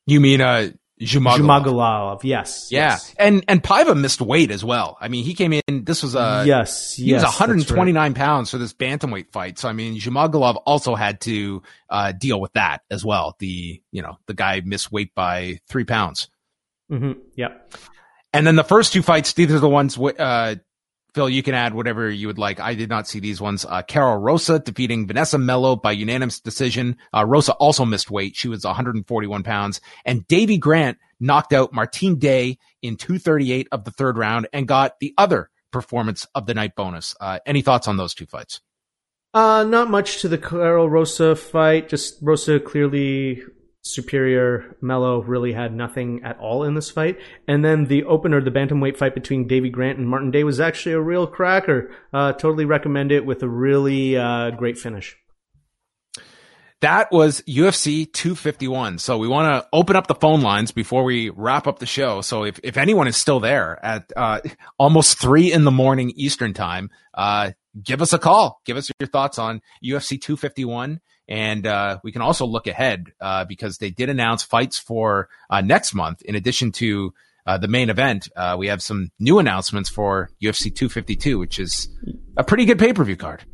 You 0.07 0.21
mean 0.21 0.41
Zhumagulov, 1.05 2.25
yes. 2.25 2.69
Yeah. 2.71 2.91
Yes. 2.91 3.15
And 3.19 3.45
and 3.49 3.63
Paiva 3.63 3.99
missed 3.99 4.21
weight 4.21 4.51
as 4.51 4.65
well. 4.65 4.97
I 5.01 5.09
mean, 5.09 5.25
he 5.25 5.35
came 5.35 5.53
in 5.53 5.85
this 5.85 6.03
was 6.03 6.15
a 6.15 6.45
Yes, 6.47 6.95
he 6.95 7.05
yes. 7.05 7.23
was 7.23 7.25
129 7.25 7.95
right. 7.95 8.15
pounds 8.15 8.51
for 8.51 8.59
this 8.59 8.73
bantamweight 8.73 9.33
fight. 9.33 9.59
So 9.59 9.69
I 9.69 9.73
mean, 9.73 9.99
Zhumagulov 9.99 10.63
also 10.67 10.95
had 10.95 11.21
to 11.23 11.63
uh, 11.91 12.13
deal 12.13 12.41
with 12.41 12.53
that 12.55 12.83
as 12.91 13.05
well. 13.05 13.37
The, 13.39 13.83
you 13.93 14.03
know, 14.03 14.19
the 14.27 14.35
guy 14.35 14.63
missed 14.65 14.91
weight 14.93 15.15
by 15.15 15.61
3 15.69 15.85
pounds. 15.85 16.29
Mm-hmm. 16.91 17.13
Yep. 17.37 17.75
And 18.33 18.47
then 18.47 18.57
the 18.57 18.65
first 18.65 18.93
two 18.93 19.03
fights, 19.03 19.33
these 19.35 19.53
are 19.53 19.61
the 19.61 19.69
ones 19.69 19.97
uh, 19.97 20.57
Phil, 21.15 21.29
you 21.29 21.43
can 21.43 21.55
add 21.55 21.75
whatever 21.75 22.11
you 22.11 22.27
would 22.27 22.39
like. 22.39 22.59
I 22.59 22.75
did 22.75 22.89
not 22.89 23.07
see 23.07 23.21
these 23.21 23.41
ones. 23.41 23.65
Uh, 23.65 23.83
Karol 23.83 24.17
Rosa 24.17 24.59
defeating 24.59 25.07
Vanessa 25.07 25.39
Melo 25.39 25.77
by 25.77 25.93
unanimous 25.93 26.41
decision. 26.41 26.97
Uh, 27.15 27.25
Rosa 27.25 27.53
also 27.55 27.85
missed 27.85 28.11
weight. 28.11 28.35
She 28.35 28.49
was 28.49 28.65
141 28.65 29.45
pounds. 29.45 29.81
And 30.05 30.27
Davy 30.27 30.59
Grant 30.59 30.99
knocked 31.21 31.53
out 31.53 31.73
Martin 31.73 32.19
Day 32.19 32.59
in 32.83 32.97
238 32.97 33.69
of 33.71 33.85
the 33.85 33.93
third 33.93 34.19
round 34.19 34.49
and 34.53 34.67
got 34.67 34.99
the 34.99 35.15
other 35.17 35.51
performance 35.71 36.27
of 36.35 36.47
the 36.47 36.55
night 36.55 36.75
bonus. 36.75 37.15
Uh, 37.21 37.39
any 37.47 37.63
thoughts 37.63 37.87
on 37.87 37.97
those 37.97 38.15
two 38.15 38.27
fights? 38.27 38.61
Uh, 39.33 39.65
not 39.65 39.91
much 39.91 40.21
to 40.21 40.29
the 40.29 40.39
Karol 40.39 40.91
Rosa 40.91 41.37
fight. 41.37 41.89
Just 41.89 42.19
Rosa 42.23 42.59
clearly 42.59 43.43
superior. 43.85 44.77
Melo 44.81 45.23
really 45.23 45.53
had 45.53 45.75
nothing 45.75 46.23
at 46.25 46.39
all 46.39 46.65
in 46.65 46.75
this 46.75 46.91
fight. 46.91 47.19
And 47.47 47.65
then 47.65 47.85
the 47.85 48.05
opener, 48.05 48.41
the 48.41 48.51
bantamweight 48.51 48.97
fight 48.97 49.15
between 49.15 49.47
Davy 49.47 49.69
Grant 49.69 49.99
and 49.99 50.09
Martin 50.09 50.31
Day 50.31 50.43
was 50.43 50.59
actually 50.59 50.95
a 50.95 51.01
real 51.01 51.27
cracker. 51.27 51.91
Uh, 52.13 52.33
totally 52.33 52.65
recommend 52.65 53.13
it 53.13 53.27
with 53.27 53.43
a 53.43 53.49
really 53.49 54.17
uh, 54.17 54.51
great 54.51 54.79
finish. 54.79 55.17
that 56.81 57.11
was 57.13 57.43
UFC 57.43 58.11
251. 58.11 58.99
So 58.99 59.17
we 59.19 59.29
want 59.29 59.53
to 59.53 59.69
open 59.73 59.97
up 59.97 60.07
the 60.07 60.15
phone 60.15 60.41
lines 60.41 60.71
before 60.73 61.05
we 61.05 61.31
wrap 61.31 61.67
up 61.67 61.79
the 61.79 61.87
show. 61.87 62.21
So 62.21 62.45
if, 62.45 62.59
if 62.63 62.77
anyone 62.77 63.07
is 63.07 63.17
still 63.17 63.41
there 63.41 63.83
at 63.85 64.13
uh, 64.17 64.41
almost 64.79 65.19
three 65.19 65.53
in 65.53 65.65
the 65.65 65.71
morning 65.71 66.13
Eastern 66.17 66.53
time, 66.53 66.91
uh, 67.15 67.53
give 67.83 68.03
us 68.03 68.13
a 68.13 68.19
call. 68.19 68.61
Give 68.65 68.77
us 68.77 68.91
your 68.99 69.09
thoughts 69.09 69.39
on 69.39 69.61
UFC 69.83 70.21
251. 70.21 71.01
And 71.29 71.67
uh, 71.67 71.99
we 72.03 72.13
can 72.13 72.23
also 72.23 72.47
look 72.47 72.67
ahead 72.67 73.13
uh, 73.21 73.45
because 73.45 73.79
they 73.79 73.91
did 73.91 74.09
announce 74.09 74.43
fights 74.43 74.79
for 74.79 75.29
uh, 75.49 75.61
next 75.61 75.95
month. 75.95 76.23
In 76.23 76.35
addition 76.35 76.73
to 76.73 77.15
uh, 77.47 77.59
the 77.59 77.69
main 77.69 77.91
event, 77.91 78.29
we 78.59 78.69
have 78.69 78.83
some 78.83 79.11
new 79.19 79.39
announcements 79.39 79.89
for 79.89 80.31
UFC 80.43 80.75
252, 80.75 81.39
which 81.39 81.59
is 81.59 81.89
a 82.37 82.45
pretty 82.45 82.65
good 82.65 82.79
pay 82.79 82.93
per 82.93 83.05
view 83.05 83.17
card. 83.17 83.45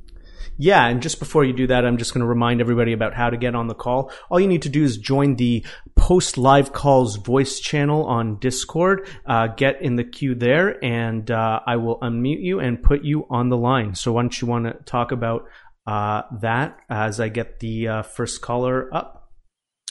Yeah, 0.63 0.87
and 0.87 1.01
just 1.01 1.19
before 1.19 1.43
you 1.47 1.55
do 1.55 1.69
that, 1.69 1.87
I'm 1.87 1.97
just 1.97 2.13
going 2.13 2.21
to 2.21 2.27
remind 2.27 2.61
everybody 2.61 2.93
about 2.93 3.15
how 3.15 3.31
to 3.31 3.39
get 3.39 3.55
on 3.55 3.67
the 3.67 3.75
call. 3.75 4.13
All 4.29 4.39
you 4.39 4.47
need 4.47 4.61
to 4.63 4.69
do 4.69 4.85
is 4.85 4.99
join 4.99 5.37
the 5.37 5.65
post 5.97 6.37
live 6.37 6.75
calls 6.75 7.17
voice 7.17 7.61
channel 7.61 8.05
on 8.05 8.39
Discord. 8.39 9.09
Uh, 9.25 9.47
get 9.47 9.81
in 9.81 9.97
the 9.97 10.05
queue 10.05 10.35
there, 10.35 10.83
and 10.85 11.31
uh, 11.31 11.61
I 11.67 11.77
will 11.77 11.99
unmute 12.01 12.43
you 12.43 12.61
and 12.61 12.83
put 12.83 13.05
you 13.05 13.27
on 13.31 13.49
the 13.49 13.57
line. 13.57 13.95
So, 13.95 14.13
why 14.13 14.21
don't 14.21 14.39
you 14.39 14.49
want 14.49 14.67
to 14.67 14.75
talk 14.85 15.13
about 15.13 15.47
uh, 15.91 16.23
that 16.41 16.79
as 16.89 17.19
I 17.19 17.29
get 17.29 17.59
the 17.59 17.89
uh, 17.89 18.03
first 18.03 18.41
caller 18.41 18.95
up? 18.95 19.33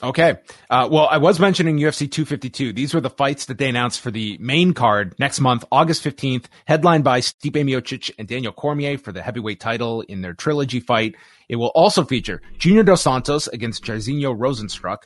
Okay. 0.01 0.37
Uh, 0.69 0.87
well, 0.89 1.09
I 1.11 1.17
was 1.17 1.41
mentioning 1.41 1.77
UFC 1.77 2.09
252. 2.09 2.71
These 2.71 2.93
were 2.93 3.01
the 3.01 3.09
fights 3.09 3.47
that 3.47 3.57
they 3.57 3.67
announced 3.67 3.99
for 3.99 4.09
the 4.09 4.37
main 4.39 4.73
card 4.73 5.13
next 5.19 5.41
month, 5.41 5.65
August 5.73 6.01
15th, 6.05 6.45
headlined 6.65 7.03
by 7.03 7.19
Stipe 7.19 7.51
Miocic 7.51 8.11
and 8.17 8.29
Daniel 8.29 8.53
Cormier 8.53 8.97
for 8.97 9.11
the 9.11 9.21
heavyweight 9.21 9.59
title 9.59 9.99
in 10.01 10.21
their 10.21 10.33
trilogy 10.33 10.79
fight. 10.79 11.15
It 11.49 11.57
will 11.57 11.73
also 11.75 12.05
feature 12.05 12.41
Junior 12.59 12.83
Dos 12.83 13.01
Santos 13.01 13.47
against 13.49 13.83
Jairzinho 13.83 14.37
Rozenstruik, 14.37 15.03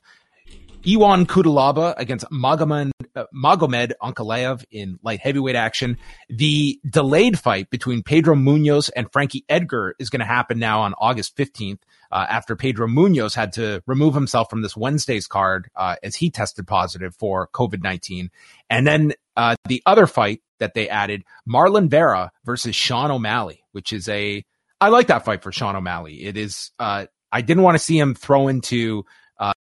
Ion 0.86 1.26
Cutelaba 1.26 1.96
against 1.98 2.26
Magomed, 2.30 2.92
uh, 3.16 3.26
Magomed 3.34 3.94
Ankalaev 4.02 4.64
in 4.72 5.00
light 5.04 5.20
heavyweight 5.20 5.56
action. 5.56 5.98
The 6.30 6.80
delayed 6.90 7.40
fight 7.40 7.70
between 7.70 8.04
Pedro 8.04 8.36
Munhoz 8.36 8.90
and 8.96 9.12
Frankie 9.12 9.46
Edgar 9.50 9.96
is 10.00 10.10
going 10.10 10.20
to 10.20 10.26
happen 10.26 10.60
now 10.60 10.82
on 10.82 10.94
August 10.98 11.36
15th 11.38 11.80
uh, 12.12 12.26
after 12.30 12.56
Pedro 12.56 12.88
Munhoz 12.88 13.36
had 13.36 13.54
to 13.54 13.82
remove 13.88 14.14
himself 14.14 14.50
from 14.50 14.62
this 14.62 14.78
Wednesday's 14.78 15.28
card 15.28 15.70
uh, 15.76 15.96
as 16.04 16.16
he 16.16 16.30
tested 16.30 16.68
positive 16.68 17.16
for 17.16 17.48
COVID 17.54 17.84
19. 17.84 18.30
And 18.70 18.88
then 18.88 19.14
uh, 19.36 19.56
the 19.68 19.82
other 19.86 20.08
fight 20.08 20.42
that 20.60 20.74
they 20.74 20.90
added, 20.90 21.24
Marlon 21.48 21.90
Vera 21.90 22.32
versus 22.46 22.76
Sean 22.76 23.12
O'Malley, 23.12 23.64
which 23.72 23.92
is 23.92 24.08
a, 24.10 24.46
I 24.80 24.90
like 24.90 25.08
that 25.08 25.26
fight 25.26 25.42
for 25.42 25.52
Sean 25.52 25.76
O'Malley. 25.76 26.24
It 26.24 26.38
is, 26.38 26.72
uh, 26.80 27.08
I 27.32 27.42
didn't 27.42 27.64
want 27.64 27.76
to 27.76 27.84
see 27.84 27.98
him 27.98 28.14
throw 28.14 28.48
into 28.48 29.06
uh, 29.40 29.54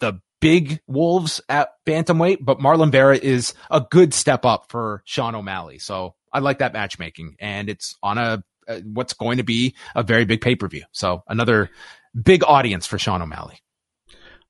the 0.00 0.20
big 0.42 0.80
wolves 0.86 1.40
at 1.48 1.70
bantamweight, 1.86 2.38
but 2.42 2.58
Marlon 2.58 2.90
Vera 2.90 3.16
is 3.16 3.54
a 3.70 3.80
good 3.80 4.12
step 4.12 4.44
up 4.44 4.66
for 4.68 5.02
Sean 5.06 5.34
O'Malley. 5.34 5.78
So 5.78 6.16
I 6.30 6.40
like 6.40 6.58
that 6.58 6.74
matchmaking, 6.74 7.36
and 7.38 7.70
it's 7.70 7.96
on 8.02 8.18
a 8.18 8.42
what's 8.84 9.12
going 9.12 9.38
to 9.38 9.44
be 9.44 9.74
a 9.94 10.02
very 10.02 10.24
big 10.24 10.40
pay 10.40 10.56
per 10.56 10.68
view. 10.68 10.84
So 10.92 11.22
another 11.28 11.70
big 12.20 12.44
audience 12.44 12.86
for 12.86 12.98
Sean 12.98 13.22
O'Malley. 13.22 13.58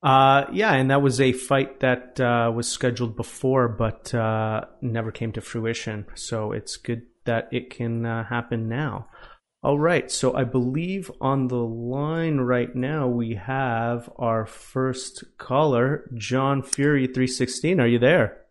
Uh, 0.01 0.47
yeah, 0.51 0.73
and 0.73 0.91
that 0.91 1.01
was 1.01 1.21
a 1.21 1.31
fight 1.31 1.79
that 1.79 2.19
uh, 2.19 2.51
was 2.53 2.67
scheduled 2.67 3.15
before, 3.15 3.69
but 3.69 4.13
uh, 4.13 4.65
never 4.81 5.11
came 5.11 5.31
to 5.31 5.39
fruition. 5.39 6.05
So 6.15 6.51
it's 6.51 6.75
good 6.75 7.03
that 7.23 7.47
it 7.53 7.69
can 7.69 8.05
uh, 8.05 8.25
happen 8.25 8.67
now. 8.67 9.07
All 9.63 9.79
right, 9.79 10.11
so 10.11 10.35
I 10.35 10.43
believe 10.43 11.09
on 11.21 11.47
the 11.47 11.55
line 11.55 12.39
right 12.39 12.75
now 12.75 13.07
we 13.07 13.35
have 13.35 14.09
our 14.17 14.45
first 14.45 15.23
caller, 15.37 16.09
John 16.15 16.61
Fury 16.61 17.07
three 17.07 17.27
sixteen. 17.27 17.79
Are 17.79 17.87
you 17.87 17.97
there? 17.97 18.41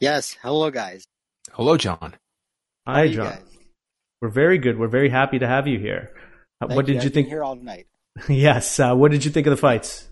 Yes. 0.00 0.38
Hello, 0.40 0.70
guys. 0.70 1.04
Hello, 1.52 1.76
John. 1.76 2.14
Hi, 2.86 3.08
John. 3.08 3.26
Guys? 3.26 3.42
We're 4.22 4.30
very 4.30 4.56
good. 4.56 4.78
We're 4.78 4.88
very 4.88 5.10
happy 5.10 5.38
to 5.38 5.46
have 5.46 5.66
you 5.66 5.78
here. 5.78 6.14
Uh, 6.62 6.68
what 6.68 6.86
did 6.86 6.96
you, 6.96 7.02
you 7.02 7.10
think? 7.10 7.28
Here 7.28 7.44
all 7.44 7.56
night. 7.56 7.86
yes. 8.28 8.80
Uh, 8.80 8.94
what 8.94 9.10
did 9.10 9.22
you 9.26 9.30
think 9.30 9.46
of 9.46 9.50
the 9.50 9.58
fights? 9.58 10.08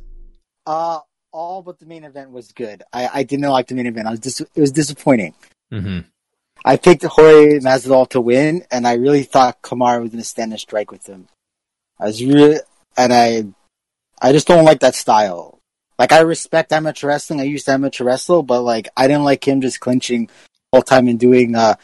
Uh, 0.67 0.99
all 1.33 1.63
but 1.63 1.79
the 1.79 1.87
main 1.87 2.05
event 2.05 2.31
was 2.31 2.53
good. 2.53 2.83
I, 2.93 3.09
I 3.13 3.23
didn't 3.23 3.49
like 3.49 3.69
the 3.69 3.75
main 3.75 3.87
event. 3.87 4.07
I 4.07 4.11
was 4.11 4.21
dis- 4.21 4.41
it 4.43 4.61
was 4.61 4.71
disappointing. 4.71 5.35
Mm-hmm. 5.73 6.01
I 6.65 6.77
picked 6.77 7.03
Jorge 7.03 7.59
Masvidal 7.59 8.09
to 8.11 8.21
win, 8.21 8.65
and 8.71 8.87
I 8.87 8.95
really 8.95 9.25
thought 9.25 9.63
Kamaru 9.63 10.03
was 10.03 10.11
going 10.11 10.23
to 10.23 10.29
stand 10.29 10.53
and 10.53 10.61
strike 10.61 10.91
with 10.91 11.07
him. 11.07 11.29
I 11.99 12.07
was 12.07 12.23
really, 12.23 12.59
and 12.97 13.13
I, 13.13 13.45
I 14.21 14.33
just 14.33 14.47
don't 14.47 14.65
like 14.65 14.81
that 14.81 14.95
style. 14.95 15.59
Like 15.99 16.13
I 16.13 16.21
respect 16.21 16.73
amateur 16.73 17.09
wrestling. 17.09 17.41
I 17.41 17.45
used 17.45 17.67
to 17.67 17.73
amateur 17.73 18.05
wrestle, 18.05 18.43
but 18.43 18.63
like 18.63 18.89
I 18.97 19.07
didn't 19.07 19.25
like 19.25 19.47
him 19.47 19.61
just 19.61 19.81
clinching 19.81 20.31
all 20.73 20.83
time 20.83 21.09
and 21.09 21.19
doing 21.19 21.55
uh, 21.55 21.75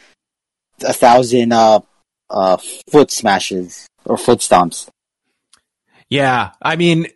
a 0.81 0.93
thousand 0.93 1.53
uh, 1.53 1.79
uh, 2.29 2.57
foot 2.89 3.11
smashes 3.11 3.87
or 4.05 4.17
foot 4.17 4.39
stomps. 4.39 4.89
Yeah, 6.09 6.51
I 6.61 6.75
mean, 6.75 7.07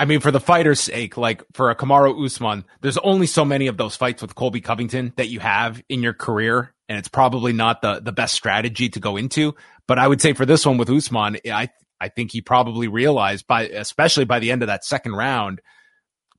I 0.00 0.04
mean, 0.04 0.20
for 0.20 0.30
the 0.30 0.40
fighter's 0.40 0.80
sake, 0.80 1.16
like 1.16 1.42
for 1.54 1.70
a 1.70 1.76
Kamaru 1.76 2.24
Usman, 2.24 2.64
there's 2.80 2.98
only 2.98 3.26
so 3.26 3.44
many 3.44 3.66
of 3.66 3.76
those 3.76 3.96
fights 3.96 4.22
with 4.22 4.36
Colby 4.36 4.60
Covington 4.60 5.12
that 5.16 5.28
you 5.28 5.40
have 5.40 5.82
in 5.88 6.02
your 6.02 6.14
career, 6.14 6.72
and 6.88 6.98
it's 6.98 7.08
probably 7.08 7.52
not 7.52 7.82
the 7.82 8.00
the 8.00 8.12
best 8.12 8.34
strategy 8.34 8.88
to 8.90 9.00
go 9.00 9.16
into. 9.16 9.54
But 9.88 9.98
I 9.98 10.06
would 10.06 10.20
say 10.20 10.34
for 10.34 10.46
this 10.46 10.64
one 10.64 10.78
with 10.78 10.88
Usman, 10.88 11.38
I 11.46 11.68
I 12.00 12.08
think 12.08 12.30
he 12.30 12.40
probably 12.40 12.86
realized 12.86 13.46
by, 13.48 13.66
especially 13.66 14.24
by 14.24 14.38
the 14.38 14.52
end 14.52 14.62
of 14.62 14.68
that 14.68 14.84
second 14.84 15.12
round, 15.12 15.60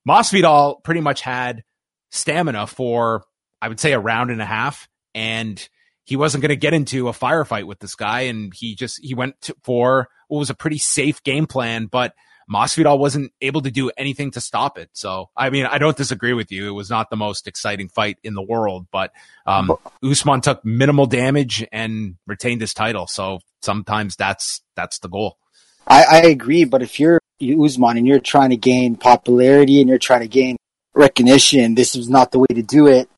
Masvidal 0.08 0.82
pretty 0.82 1.02
much 1.02 1.20
had 1.20 1.62
stamina 2.10 2.66
for 2.66 3.24
I 3.60 3.68
would 3.68 3.80
say 3.80 3.92
a 3.92 4.00
round 4.00 4.30
and 4.30 4.40
a 4.40 4.46
half, 4.46 4.88
and 5.14 5.68
he 6.04 6.16
wasn't 6.16 6.40
going 6.40 6.48
to 6.48 6.56
get 6.56 6.72
into 6.72 7.08
a 7.08 7.12
firefight 7.12 7.64
with 7.64 7.78
this 7.78 7.94
guy, 7.94 8.22
and 8.22 8.54
he 8.54 8.74
just 8.74 9.00
he 9.02 9.14
went 9.14 9.38
to, 9.42 9.54
for 9.62 10.08
what 10.28 10.38
was 10.38 10.48
a 10.48 10.54
pretty 10.54 10.78
safe 10.78 11.22
game 11.22 11.46
plan, 11.46 11.86
but 11.86 12.14
Masvidal 12.52 12.98
wasn't 12.98 13.32
able 13.40 13.62
to 13.62 13.70
do 13.70 13.90
anything 13.96 14.32
to 14.32 14.40
stop 14.40 14.76
it. 14.76 14.90
So, 14.92 15.30
I 15.36 15.50
mean, 15.50 15.66
I 15.66 15.78
don't 15.78 15.96
disagree 15.96 16.32
with 16.32 16.50
you. 16.50 16.68
It 16.68 16.72
was 16.72 16.90
not 16.90 17.08
the 17.08 17.16
most 17.16 17.46
exciting 17.46 17.88
fight 17.88 18.18
in 18.24 18.34
the 18.34 18.42
world, 18.42 18.86
but 18.90 19.12
um, 19.46 19.76
Usman 20.02 20.40
took 20.40 20.64
minimal 20.64 21.06
damage 21.06 21.64
and 21.70 22.16
retained 22.26 22.60
his 22.60 22.74
title. 22.74 23.06
So 23.06 23.38
sometimes 23.62 24.16
that's 24.16 24.62
that's 24.74 24.98
the 24.98 25.08
goal. 25.08 25.38
I, 25.86 26.04
I 26.04 26.18
agree, 26.22 26.64
but 26.64 26.82
if 26.82 26.98
you're 26.98 27.20
Usman 27.40 27.96
and 27.96 28.06
you're 28.06 28.20
trying 28.20 28.50
to 28.50 28.56
gain 28.56 28.96
popularity 28.96 29.80
and 29.80 29.88
you're 29.88 29.98
trying 29.98 30.20
to 30.20 30.28
gain 30.28 30.56
recognition, 30.94 31.74
this 31.74 31.94
is 31.94 32.08
not 32.08 32.32
the 32.32 32.40
way 32.40 32.46
to 32.54 32.62
do 32.62 32.86
it. 32.86 33.08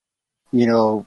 You 0.52 0.66
know, 0.66 1.06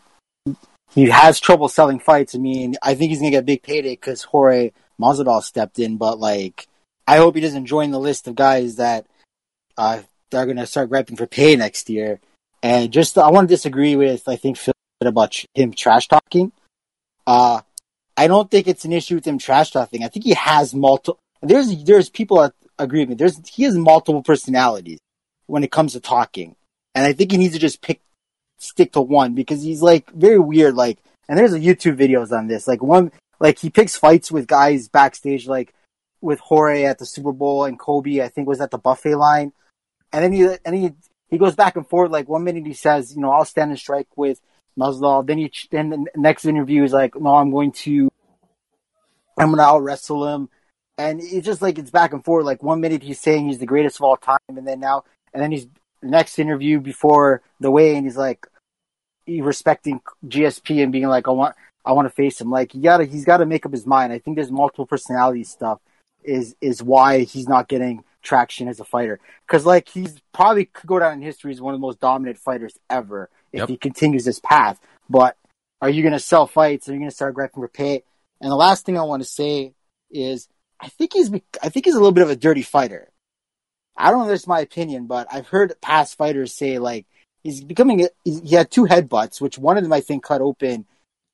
he 0.93 1.09
has 1.09 1.39
trouble 1.39 1.67
selling 1.69 1.99
fights. 1.99 2.35
I 2.35 2.39
mean, 2.39 2.75
I 2.81 2.95
think 2.95 3.09
he's 3.09 3.19
gonna 3.19 3.31
get 3.31 3.43
a 3.43 3.43
big 3.43 3.61
payday 3.61 3.91
because 3.91 4.23
Jorge 4.23 4.71
Masvidal 4.99 5.43
stepped 5.43 5.79
in, 5.79 5.97
but 5.97 6.19
like, 6.19 6.67
I 7.07 7.17
hope 7.17 7.35
he 7.35 7.41
doesn't 7.41 7.65
join 7.65 7.91
the 7.91 7.99
list 7.99 8.27
of 8.27 8.35
guys 8.35 8.77
that 8.77 9.05
uh, 9.77 10.01
that 10.31 10.37
are 10.37 10.45
gonna 10.45 10.65
start 10.65 10.89
griping 10.89 11.15
for 11.15 11.27
pay 11.27 11.55
next 11.55 11.89
year. 11.89 12.19
And 12.63 12.91
just, 12.91 13.17
I 13.17 13.29
want 13.29 13.47
to 13.47 13.53
disagree 13.53 13.95
with 13.95 14.27
I 14.27 14.37
think 14.37 14.57
Phil 14.57 14.73
about 15.01 15.35
him 15.53 15.71
trash 15.73 16.07
talking. 16.07 16.51
Uh, 17.27 17.61
I 18.17 18.27
don't 18.27 18.49
think 18.49 18.67
it's 18.67 18.85
an 18.85 18.93
issue 18.93 19.15
with 19.15 19.25
him 19.25 19.37
trash 19.37 19.71
talking. 19.71 20.03
I 20.03 20.07
think 20.07 20.25
he 20.25 20.33
has 20.33 20.73
multiple. 20.73 21.19
There's 21.41 21.83
there's 21.83 22.09
people 22.09 22.37
that 22.37 22.53
agree 22.79 23.01
with 23.01 23.09
me. 23.09 23.15
There's 23.15 23.39
he 23.47 23.63
has 23.63 23.77
multiple 23.77 24.23
personalities 24.23 24.99
when 25.47 25.63
it 25.63 25.71
comes 25.71 25.93
to 25.93 25.99
talking, 25.99 26.55
and 26.93 27.05
I 27.05 27.13
think 27.13 27.31
he 27.31 27.37
needs 27.37 27.53
to 27.53 27.59
just 27.59 27.81
pick 27.81 28.01
stick 28.57 28.93
to 28.93 29.01
one 29.01 29.33
because 29.33 29.61
he's 29.61 29.81
like 29.81 30.09
very 30.11 30.39
weird. 30.39 30.75
Like, 30.75 30.99
and 31.27 31.37
there's 31.37 31.53
a 31.53 31.59
YouTube 31.59 31.97
videos 31.97 32.31
on 32.31 32.47
this. 32.47 32.67
Like 32.67 32.81
one, 32.81 33.11
like 33.39 33.59
he 33.59 33.69
picks 33.69 33.97
fights 33.97 34.31
with 34.31 34.47
guys 34.47 34.87
backstage, 34.87 35.47
like 35.47 35.73
with 36.25 36.39
Jorge 36.39 36.83
at 36.83 36.97
the 36.97 37.05
Super 37.05 37.31
Bowl 37.31 37.65
and 37.65 37.79
Colby, 37.79 38.21
I 38.21 38.27
think 38.27 38.47
was 38.47 38.59
at 38.59 38.71
the 38.71 38.79
buffet 38.79 39.15
line. 39.15 39.53
And 40.11 40.23
then 40.23 40.33
he, 40.33 40.57
and 40.65 40.75
he, 40.75 40.91
he 41.29 41.37
goes 41.37 41.55
back 41.55 41.75
and 41.75 41.87
forth. 41.87 42.11
Like 42.11 42.27
one 42.27 42.43
minute 42.43 42.65
he 42.65 42.73
says, 42.73 43.15
you 43.15 43.21
know, 43.21 43.31
I'll 43.31 43.45
stand 43.45 43.69
and 43.69 43.79
strike 43.79 44.07
with 44.17 44.41
Masvidal. 44.77 45.25
Then 45.25 45.37
he, 45.37 45.51
then 45.71 45.89
the 45.91 46.05
next 46.15 46.45
interview 46.45 46.83
is 46.83 46.93
like, 46.93 47.15
no, 47.15 47.35
I'm 47.35 47.51
going 47.51 47.71
to, 47.73 48.09
I'm 49.37 49.47
going 49.47 49.57
to 49.57 49.63
out 49.63 49.83
wrestle 49.83 50.27
him. 50.33 50.49
And 50.97 51.21
it's 51.21 51.45
just 51.45 51.61
like, 51.61 51.77
it's 51.77 51.91
back 51.91 52.11
and 52.11 52.25
forth. 52.25 52.45
Like 52.45 52.63
one 52.63 52.81
minute 52.81 53.03
he's 53.03 53.21
saying 53.21 53.47
he's 53.47 53.59
the 53.59 53.65
greatest 53.65 53.97
of 53.97 54.03
all 54.03 54.17
time. 54.17 54.39
And 54.49 54.67
then 54.67 54.79
now, 54.79 55.03
and 55.33 55.43
then 55.43 55.51
he's 55.51 55.67
next 56.01 56.39
interview 56.39 56.79
before 56.79 57.43
the 57.59 57.69
weigh 57.69 57.95
and 57.95 58.05
he's 58.05 58.17
like, 58.17 58.47
he 59.25 59.41
respecting 59.41 60.01
GSP 60.25 60.81
and 60.81 60.91
being 60.91 61.07
like, 61.07 61.27
I 61.27 61.31
want, 61.31 61.55
I 61.83 61.93
want 61.93 62.07
to 62.07 62.13
face 62.13 62.41
him. 62.41 62.49
Like, 62.49 62.71
he 62.71 62.79
gotta, 62.79 63.05
he's 63.05 63.25
got 63.25 63.37
to 63.37 63.45
make 63.45 63.65
up 63.65 63.71
his 63.71 63.85
mind. 63.85 64.11
I 64.11 64.19
think 64.19 64.37
there's 64.37 64.51
multiple 64.51 64.87
personality 64.87 65.43
stuff 65.43 65.79
is, 66.25 66.55
is 66.61 66.81
why 66.81 67.21
he's 67.21 67.47
not 67.47 67.67
getting 67.67 68.03
traction 68.21 68.67
as 68.67 68.79
a 68.79 68.85
fighter. 68.85 69.19
Cause 69.47 69.65
like, 69.65 69.87
he's 69.89 70.19
probably 70.33 70.65
could 70.65 70.87
go 70.87 70.99
down 70.99 71.13
in 71.13 71.21
history 71.21 71.51
as 71.51 71.61
one 71.61 71.73
of 71.73 71.79
the 71.79 71.85
most 71.85 71.99
dominant 71.99 72.37
fighters 72.37 72.77
ever 72.89 73.29
if 73.51 73.59
yep. 73.59 73.69
he 73.69 73.77
continues 73.77 74.25
this 74.25 74.39
path. 74.39 74.79
But 75.09 75.37
are 75.81 75.89
you 75.89 76.01
going 76.01 76.13
to 76.13 76.19
sell 76.19 76.47
fights? 76.47 76.89
Are 76.89 76.93
you 76.93 76.99
going 76.99 77.09
to 77.09 77.15
start 77.15 77.35
grabbing 77.35 77.53
for 77.53 77.67
pay? 77.67 78.03
And 78.41 78.51
the 78.51 78.55
last 78.55 78.85
thing 78.85 78.97
I 78.97 79.03
want 79.03 79.21
to 79.23 79.29
say 79.29 79.73
is, 80.09 80.47
I 80.79 80.89
think 80.89 81.13
he's, 81.13 81.31
I 81.63 81.69
think 81.69 81.85
he's 81.85 81.95
a 81.95 81.99
little 81.99 82.11
bit 82.11 82.23
of 82.23 82.29
a 82.29 82.35
dirty 82.35 82.63
fighter. 82.63 83.09
I 83.97 84.11
don't 84.11 84.19
know 84.19 84.29
if 84.29 84.35
it's 84.35 84.47
my 84.47 84.59
opinion, 84.59 85.07
but 85.07 85.27
I've 85.31 85.47
heard 85.47 85.73
past 85.81 86.17
fighters 86.17 86.53
say 86.53 86.79
like 86.79 87.05
he's 87.43 87.63
becoming. 87.63 88.07
He 88.23 88.55
had 88.55 88.69
two 88.69 88.85
headbutts, 88.85 89.39
which 89.39 89.57
one 89.57 89.77
of 89.77 89.83
them 89.83 89.93
I 89.93 90.01
think 90.01 90.23
cut 90.23 90.41
open 90.41 90.85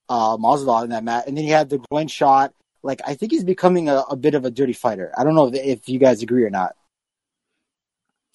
uh, 0.09 0.37
in 0.39 0.89
that 0.89 1.03
match, 1.03 1.23
and 1.27 1.35
then 1.35 1.43
he 1.43 1.49
had 1.49 1.69
the 1.69 1.79
groin 1.89 2.07
shot. 2.07 2.53
Like 2.83 3.01
I 3.05 3.15
think 3.15 3.31
he's 3.31 3.43
becoming 3.43 3.89
a, 3.89 4.01
a 4.09 4.15
bit 4.15 4.35
of 4.35 4.45
a 4.45 4.51
dirty 4.51 4.73
fighter. 4.73 5.11
I 5.17 5.23
don't 5.23 5.35
know 5.35 5.47
if, 5.47 5.55
if 5.55 5.89
you 5.89 5.99
guys 5.99 6.21
agree 6.21 6.43
or 6.43 6.49
not. 6.49 6.75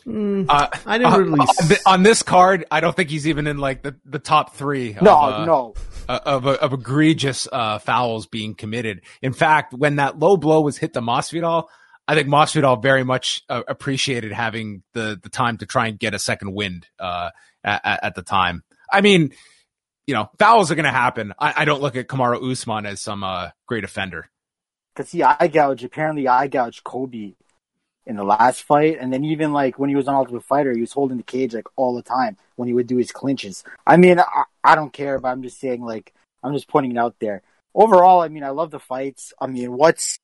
Mm, 0.07 0.47
uh, 0.49 0.69
I 0.87 0.99
didn't 0.99 1.13
uh, 1.13 1.19
really 1.19 1.41
uh, 1.41 1.77
on 1.87 2.05
this 2.05 2.23
card. 2.23 2.65
I 2.71 2.79
don't 2.79 2.95
think 2.95 3.11
he's 3.11 3.27
even 3.27 3.49
in 3.49 3.59
like 3.59 3.83
the, 3.83 3.97
the 4.05 4.21
top 4.21 4.55
three. 4.55 4.97
No, 5.03 5.19
of, 5.19 5.35
uh, 5.35 5.45
no, 5.45 5.75
uh, 6.09 6.21
of 6.25 6.47
of 6.47 6.73
egregious 6.73 7.49
uh, 7.51 7.79
fouls 7.81 8.29
being 8.29 8.55
committed. 8.55 9.03
In 9.21 9.33
fact, 9.33 9.75
when 9.75 9.97
that 9.97 10.19
low 10.19 10.37
blow 10.37 10.61
was 10.61 10.79
hit 10.79 10.93
to 10.93 11.01
Masvidal, 11.01 11.67
I 12.07 12.15
think 12.15 12.29
Masvidal 12.29 12.81
very 12.81 13.03
much 13.03 13.43
appreciated 13.49 14.31
having 14.31 14.85
the 14.93 15.19
the 15.21 15.29
time 15.29 15.59
to 15.59 15.67
try 15.67 15.89
and 15.89 15.99
get 15.99 16.15
a 16.15 16.21
second 16.21 16.55
wind 16.55 16.87
at, 17.01 17.33
at, 17.65 18.15
the 18.15 18.23
time. 18.23 18.63
I 18.93 19.01
mean, 19.01 19.33
you 20.07 20.15
know, 20.15 20.31
fouls 20.39 20.71
are 20.71 20.77
going 20.77 20.85
to 20.85 20.93
happen. 20.93 21.33
I, 21.37 21.63
I, 21.63 21.65
don't 21.65 21.83
look 21.83 21.97
at 21.97 22.07
Kamaru 22.07 22.53
Usman 22.53 22.87
as 22.87 23.03
some 23.03 23.25
great 23.67 23.83
offender. 23.83 24.31
Because 24.97 25.13
he 25.13 25.23
eye 25.23 25.49
gouge 25.53 25.85
apparently 25.85 26.27
eye 26.27 26.47
gouged 26.47 26.83
Colby 26.83 27.37
in 28.07 28.17
the 28.17 28.25
last 28.25 28.63
fight, 28.63 28.97
and 29.01 29.13
then 29.13 29.25
even 29.25 29.53
like 29.53 29.79
when 29.79 29.91
he 29.91 29.97
was 29.97 30.09
on 30.09 30.15
Ultimate 30.15 30.45
Fighter, 30.45 30.73
he 30.73 30.81
was 30.81 30.93
holding 30.93 31.17
the 31.17 31.23
cage 31.23 31.55
like 31.55 31.67
all 31.77 31.95
the 31.95 32.03
time 32.03 32.37
when 32.55 32.69
he 32.69 32.73
would 32.75 32.87
do 32.87 32.97
his 32.97 33.11
clinches. 33.11 33.65
I 33.87 33.97
mean, 33.97 34.21
I, 34.21 34.45
I 34.63 34.75
don't 34.75 34.93
care, 34.93 35.19
but 35.19 35.29
I'm 35.29 35.43
just 35.43 35.61
saying 35.61 35.85
like 35.85 36.15
I'm 36.43 36.55
just 36.55 36.69
pointing 36.69 36.93
it 36.93 36.99
out 36.99 37.17
there. 37.19 37.43
Overall, 37.75 38.23
I 38.23 38.29
mean, 38.29 38.45
I 38.45 38.51
love 38.51 38.71
the 38.71 38.79
fights. 38.79 39.35
I 39.41 39.49
mean, 39.49 39.73
what's 39.73 40.19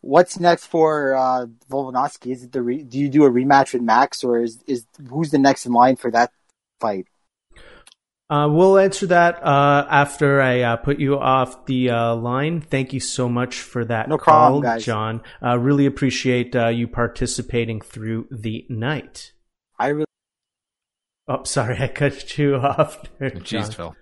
what's 0.00 0.38
next 0.38 0.66
for 0.66 1.14
uh, 1.14 1.46
Volkanovski? 1.70 2.32
Is 2.32 2.44
it 2.44 2.52
the 2.52 2.62
re- 2.62 2.82
do 2.82 2.98
you 2.98 3.08
do 3.08 3.24
a 3.24 3.30
rematch 3.30 3.72
with 3.72 3.82
Max, 3.82 4.24
or 4.24 4.42
is 4.42 4.62
is 4.66 4.84
who's 5.08 5.30
the 5.30 5.38
next 5.38 5.64
in 5.64 5.72
line 5.72 5.96
for 5.96 6.10
that 6.10 6.32
fight? 6.80 7.06
Uh, 8.28 8.48
we'll 8.50 8.76
answer 8.76 9.06
that 9.06 9.40
uh, 9.44 9.86
after 9.88 10.40
I 10.40 10.60
uh, 10.62 10.76
put 10.76 10.98
you 10.98 11.16
off 11.16 11.66
the 11.66 11.90
uh, 11.90 12.14
line. 12.16 12.60
Thank 12.60 12.92
you 12.92 12.98
so 12.98 13.28
much 13.28 13.60
for 13.60 13.84
that 13.84 14.08
no 14.08 14.18
call, 14.18 14.34
problem, 14.34 14.62
guys. 14.62 14.84
John. 14.84 15.22
Uh, 15.40 15.56
really 15.58 15.86
appreciate 15.86 16.56
uh, 16.56 16.68
you 16.68 16.88
participating 16.88 17.80
through 17.80 18.26
the 18.32 18.66
night. 18.68 19.32
I 19.78 19.88
really. 19.88 20.06
Oh, 21.28 21.44
sorry, 21.44 21.76
I 21.80 21.86
cut 21.86 22.36
you 22.36 22.56
off. 22.56 23.00
There, 23.18 23.30
Jeez, 23.30 23.72
Phil. 23.72 23.94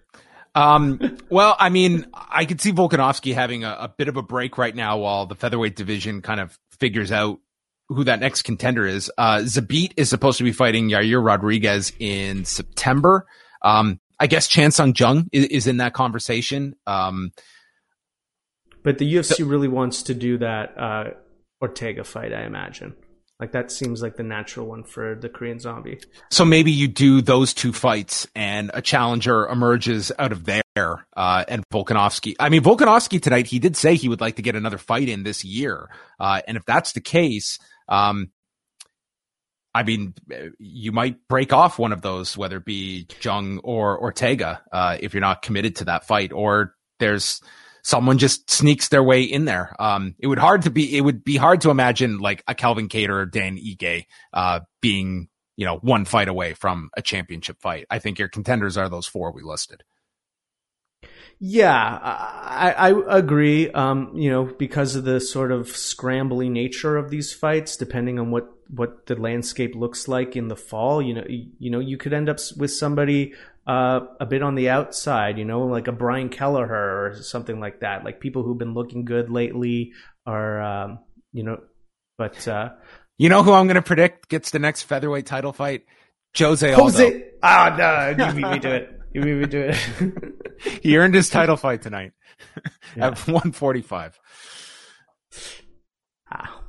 Um, 0.54 1.18
well, 1.28 1.56
I 1.58 1.68
mean, 1.68 2.06
I 2.14 2.46
could 2.46 2.60
see 2.60 2.72
Volkanovski 2.72 3.34
having 3.34 3.64
a, 3.64 3.76
a 3.80 3.94
bit 3.94 4.08
of 4.08 4.16
a 4.16 4.22
break 4.22 4.56
right 4.56 4.74
now 4.74 4.98
while 4.98 5.26
the 5.26 5.34
featherweight 5.34 5.76
division 5.76 6.22
kind 6.22 6.40
of 6.40 6.58
figures 6.78 7.12
out 7.12 7.40
who 7.88 8.04
that 8.04 8.20
next 8.20 8.42
contender 8.42 8.86
is. 8.86 9.10
Uh, 9.18 9.38
Zabit 9.38 9.92
is 9.96 10.08
supposed 10.08 10.38
to 10.38 10.44
be 10.44 10.52
fighting 10.52 10.88
Yair 10.88 11.22
Rodriguez 11.22 11.92
in 11.98 12.44
September. 12.46 13.26
Um, 13.62 14.00
I 14.18 14.26
guess 14.26 14.48
Chan 14.48 14.72
Sung 14.72 14.94
Jung 14.96 15.28
is, 15.32 15.46
is, 15.46 15.66
in 15.66 15.78
that 15.78 15.92
conversation. 15.92 16.76
Um, 16.86 17.32
but 18.82 18.98
the 18.98 19.14
UFC 19.14 19.36
so, 19.36 19.44
really 19.46 19.68
wants 19.68 20.04
to 20.04 20.14
do 20.14 20.38
that 20.38 20.78
uh, 20.78 21.04
Ortega 21.60 22.04
fight, 22.04 22.32
I 22.32 22.44
imagine. 22.44 22.94
Like 23.40 23.52
that 23.52 23.72
seems 23.72 24.00
like 24.00 24.16
the 24.16 24.22
natural 24.22 24.66
one 24.66 24.84
for 24.84 25.16
the 25.16 25.28
Korean 25.28 25.58
Zombie. 25.58 26.00
So 26.30 26.44
maybe 26.44 26.70
you 26.70 26.86
do 26.86 27.20
those 27.20 27.52
two 27.52 27.72
fights, 27.72 28.28
and 28.34 28.70
a 28.72 28.80
challenger 28.80 29.46
emerges 29.48 30.12
out 30.18 30.32
of 30.32 30.44
there. 30.44 30.62
Uh, 30.76 31.44
and 31.46 31.62
Volkanovski. 31.72 32.34
I 32.40 32.48
mean, 32.48 32.62
Volkanovski 32.62 33.22
tonight, 33.22 33.46
he 33.46 33.60
did 33.60 33.76
say 33.76 33.94
he 33.94 34.08
would 34.08 34.20
like 34.20 34.36
to 34.36 34.42
get 34.42 34.56
another 34.56 34.78
fight 34.78 35.08
in 35.08 35.22
this 35.22 35.44
year. 35.44 35.88
Uh, 36.18 36.40
and 36.48 36.56
if 36.56 36.64
that's 36.64 36.92
the 36.92 37.00
case, 37.00 37.60
um, 37.88 38.30
I 39.74 39.82
mean, 39.82 40.14
you 40.58 40.92
might 40.92 41.26
break 41.28 41.52
off 41.52 41.78
one 41.78 41.92
of 41.92 42.00
those, 42.00 42.36
whether 42.36 42.58
it 42.58 42.64
be 42.64 43.08
Jung 43.20 43.58
or 43.64 44.00
Ortega, 44.00 44.62
uh, 44.70 44.98
if 45.00 45.12
you're 45.12 45.20
not 45.20 45.42
committed 45.42 45.76
to 45.76 45.86
that 45.86 46.06
fight, 46.06 46.32
or 46.32 46.74
there's 47.00 47.40
someone 47.82 48.18
just 48.18 48.50
sneaks 48.50 48.88
their 48.88 49.02
way 49.02 49.22
in 49.22 49.46
there. 49.46 49.74
Um, 49.80 50.14
it 50.20 50.28
would 50.28 50.38
hard 50.38 50.62
to 50.62 50.70
be, 50.70 50.96
it 50.96 51.00
would 51.00 51.24
be 51.24 51.36
hard 51.36 51.60
to 51.62 51.70
imagine 51.70 52.18
like 52.18 52.44
a 52.46 52.54
Calvin 52.54 52.88
Kattar 52.88 53.10
or 53.10 53.26
Dan 53.26 53.58
Ige, 53.58 54.04
uh, 54.32 54.60
being, 54.80 55.28
you 55.56 55.66
know, 55.66 55.78
one 55.78 56.04
fight 56.04 56.28
away 56.28 56.54
from 56.54 56.90
a 56.96 57.02
championship 57.02 57.60
fight. 57.60 57.86
I 57.90 57.98
think 57.98 58.18
your 58.18 58.28
contenders 58.28 58.76
are 58.76 58.88
those 58.88 59.06
four 59.06 59.32
we 59.32 59.42
listed. 59.42 59.82
Yeah, 61.40 61.98
I, 62.02 62.72
I 62.76 63.18
agree. 63.18 63.70
Um, 63.70 64.12
you 64.14 64.30
know, 64.30 64.44
because 64.44 64.94
of 64.94 65.04
the 65.04 65.20
sort 65.20 65.50
of 65.50 65.66
scrambly 65.66 66.48
nature 66.50 66.96
of 66.96 67.10
these 67.10 67.32
fights, 67.32 67.76
depending 67.76 68.18
on 68.18 68.30
what 68.30 68.53
what 68.68 69.06
the 69.06 69.16
landscape 69.16 69.74
looks 69.74 70.08
like 70.08 70.36
in 70.36 70.48
the 70.48 70.56
fall, 70.56 71.02
you 71.02 71.14
know, 71.14 71.24
you, 71.28 71.70
know, 71.70 71.80
you 71.80 71.96
could 71.96 72.12
end 72.12 72.28
up 72.28 72.38
with 72.56 72.72
somebody 72.72 73.34
uh, 73.66 74.00
a 74.20 74.26
bit 74.26 74.42
on 74.42 74.54
the 74.54 74.68
outside, 74.68 75.38
you 75.38 75.44
know, 75.44 75.62
like 75.66 75.88
a 75.88 75.92
Brian 75.92 76.28
Kelleher 76.28 76.66
or 76.66 77.22
something 77.22 77.60
like 77.60 77.80
that. 77.80 78.04
Like 78.04 78.20
people 78.20 78.42
who've 78.42 78.58
been 78.58 78.74
looking 78.74 79.04
good 79.04 79.30
lately 79.30 79.92
are, 80.26 80.60
um, 80.60 80.98
you 81.32 81.42
know, 81.42 81.60
but 82.18 82.46
uh, 82.46 82.70
you 83.18 83.28
know 83.28 83.42
who 83.42 83.52
I'm 83.52 83.66
going 83.66 83.76
to 83.76 83.82
predict 83.82 84.28
gets 84.28 84.50
the 84.50 84.58
next 84.58 84.82
featherweight 84.82 85.26
title 85.26 85.52
fight? 85.52 85.84
Jose 86.36 86.72
Aldo. 86.72 86.82
Jose. 86.82 87.24
Oh 87.42 87.74
no, 87.76 88.26
you 88.26 88.32
beat 88.32 88.50
me 88.50 88.58
to 88.60 88.74
it. 88.74 89.00
You 89.12 89.22
beat 89.22 89.34
me 89.34 89.46
to 89.46 89.68
it. 89.70 90.82
he 90.82 90.96
earned 90.96 91.14
his 91.14 91.28
title 91.28 91.56
fight 91.56 91.82
tonight 91.82 92.12
yeah. 92.96 93.06
at 93.08 93.18
145. 93.18 94.18
Ah, 96.32 96.60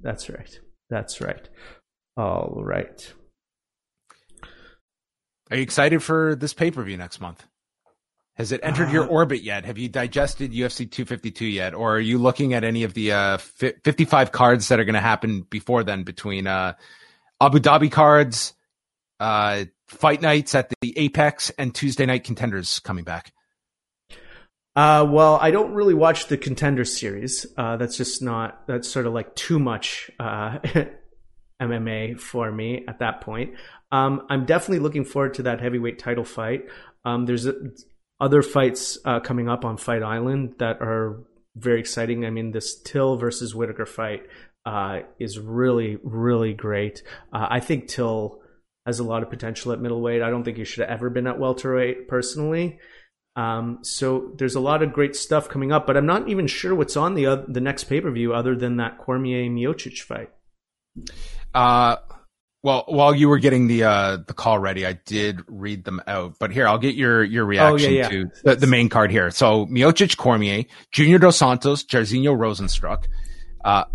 that's 0.00 0.28
right. 0.28 0.60
That's 0.92 1.22
right. 1.22 1.48
All 2.18 2.60
right. 2.62 3.14
Are 5.50 5.56
you 5.56 5.62
excited 5.62 6.02
for 6.02 6.34
this 6.34 6.52
pay 6.52 6.70
per 6.70 6.82
view 6.82 6.98
next 6.98 7.18
month? 7.18 7.46
Has 8.34 8.52
it 8.52 8.60
entered 8.62 8.88
uh, 8.88 8.92
your 8.92 9.06
orbit 9.06 9.42
yet? 9.42 9.64
Have 9.64 9.78
you 9.78 9.88
digested 9.88 10.52
UFC 10.52 10.90
252 10.90 11.46
yet, 11.46 11.72
or 11.72 11.96
are 11.96 12.00
you 12.00 12.18
looking 12.18 12.52
at 12.52 12.62
any 12.62 12.84
of 12.84 12.92
the 12.92 13.12
uh, 13.12 13.38
55 13.38 14.32
cards 14.32 14.68
that 14.68 14.78
are 14.78 14.84
going 14.84 14.92
to 14.94 15.00
happen 15.00 15.46
before 15.48 15.82
then 15.82 16.02
between 16.02 16.46
uh, 16.46 16.74
Abu 17.40 17.58
Dhabi 17.58 17.90
cards, 17.90 18.52
uh, 19.18 19.64
fight 19.86 20.20
nights 20.20 20.54
at 20.54 20.70
the 20.82 20.92
Apex, 20.98 21.48
and 21.56 21.74
Tuesday 21.74 22.04
night 22.04 22.24
contenders 22.24 22.80
coming 22.80 23.04
back? 23.04 23.32
Uh, 24.74 25.06
well, 25.08 25.38
I 25.40 25.50
don't 25.50 25.74
really 25.74 25.94
watch 25.94 26.28
the 26.28 26.38
contender 26.38 26.84
series. 26.84 27.44
Uh, 27.56 27.76
that's 27.76 27.96
just 27.96 28.22
not, 28.22 28.66
that's 28.66 28.88
sort 28.88 29.06
of 29.06 29.12
like 29.12 29.34
too 29.34 29.58
much, 29.58 30.10
uh, 30.18 30.58
MMA 31.62 32.18
for 32.18 32.50
me 32.50 32.84
at 32.88 33.00
that 33.00 33.20
point. 33.20 33.54
Um, 33.90 34.26
I'm 34.30 34.46
definitely 34.46 34.78
looking 34.78 35.04
forward 35.04 35.34
to 35.34 35.42
that 35.44 35.60
heavyweight 35.60 35.98
title 35.98 36.24
fight. 36.24 36.64
Um, 37.04 37.26
there's 37.26 37.46
a, 37.46 37.54
other 38.18 38.40
fights, 38.40 38.96
uh, 39.04 39.20
coming 39.20 39.48
up 39.48 39.64
on 39.64 39.76
Fight 39.76 40.02
Island 40.02 40.54
that 40.58 40.80
are 40.80 41.22
very 41.54 41.80
exciting. 41.80 42.24
I 42.24 42.30
mean, 42.30 42.52
this 42.52 42.80
Till 42.80 43.16
versus 43.16 43.54
Whittaker 43.54 43.84
fight, 43.84 44.22
uh, 44.64 45.00
is 45.18 45.38
really, 45.38 45.98
really 46.02 46.54
great. 46.54 47.02
Uh, 47.32 47.46
I 47.50 47.60
think 47.60 47.88
Till 47.88 48.40
has 48.86 49.00
a 49.00 49.04
lot 49.04 49.22
of 49.22 49.30
potential 49.30 49.72
at 49.72 49.80
middleweight. 49.80 50.22
I 50.22 50.30
don't 50.30 50.44
think 50.44 50.56
he 50.56 50.64
should 50.64 50.80
have 50.80 50.90
ever 50.90 51.10
been 51.10 51.26
at 51.26 51.38
welterweight 51.38 52.08
personally. 52.08 52.78
Um, 53.34 53.78
so 53.82 54.32
there's 54.36 54.54
a 54.54 54.60
lot 54.60 54.82
of 54.82 54.92
great 54.92 55.16
stuff 55.16 55.48
coming 55.48 55.72
up, 55.72 55.86
but 55.86 55.96
I'm 55.96 56.06
not 56.06 56.28
even 56.28 56.46
sure 56.46 56.74
what's 56.74 56.96
on 56.96 57.14
the 57.14 57.26
uh, 57.26 57.36
the 57.48 57.60
next 57.60 57.84
pay 57.84 58.00
per 58.00 58.10
view 58.10 58.34
other 58.34 58.54
than 58.54 58.76
that 58.76 58.98
Cormier 58.98 59.48
Miocic 59.48 60.00
fight. 60.02 60.30
Uh, 61.54 61.96
well, 62.62 62.84
while 62.86 63.14
you 63.14 63.28
were 63.28 63.38
getting 63.38 63.66
the 63.66 63.84
uh, 63.84 64.18
the 64.26 64.34
call 64.34 64.58
ready, 64.58 64.86
I 64.86 64.92
did 64.92 65.40
read 65.48 65.84
them 65.84 66.02
out. 66.06 66.34
But 66.38 66.52
here, 66.52 66.68
I'll 66.68 66.78
get 66.78 66.94
your 66.94 67.24
your 67.24 67.44
reaction 67.46 67.90
oh, 67.90 67.92
yeah, 67.92 68.02
yeah. 68.02 68.08
to 68.08 68.30
the, 68.44 68.56
the, 68.56 68.66
main 68.66 68.88
card 68.90 69.10
here. 69.10 69.30
So 69.30 69.66
Miocic 69.66 70.16
Cormier, 70.16 70.64
Junior 70.92 71.18
Dos 71.18 71.38
Santos, 71.38 71.84
Jairzinho 71.84 72.36
Rozenstruik, 72.36 73.06
uh, 73.64 73.86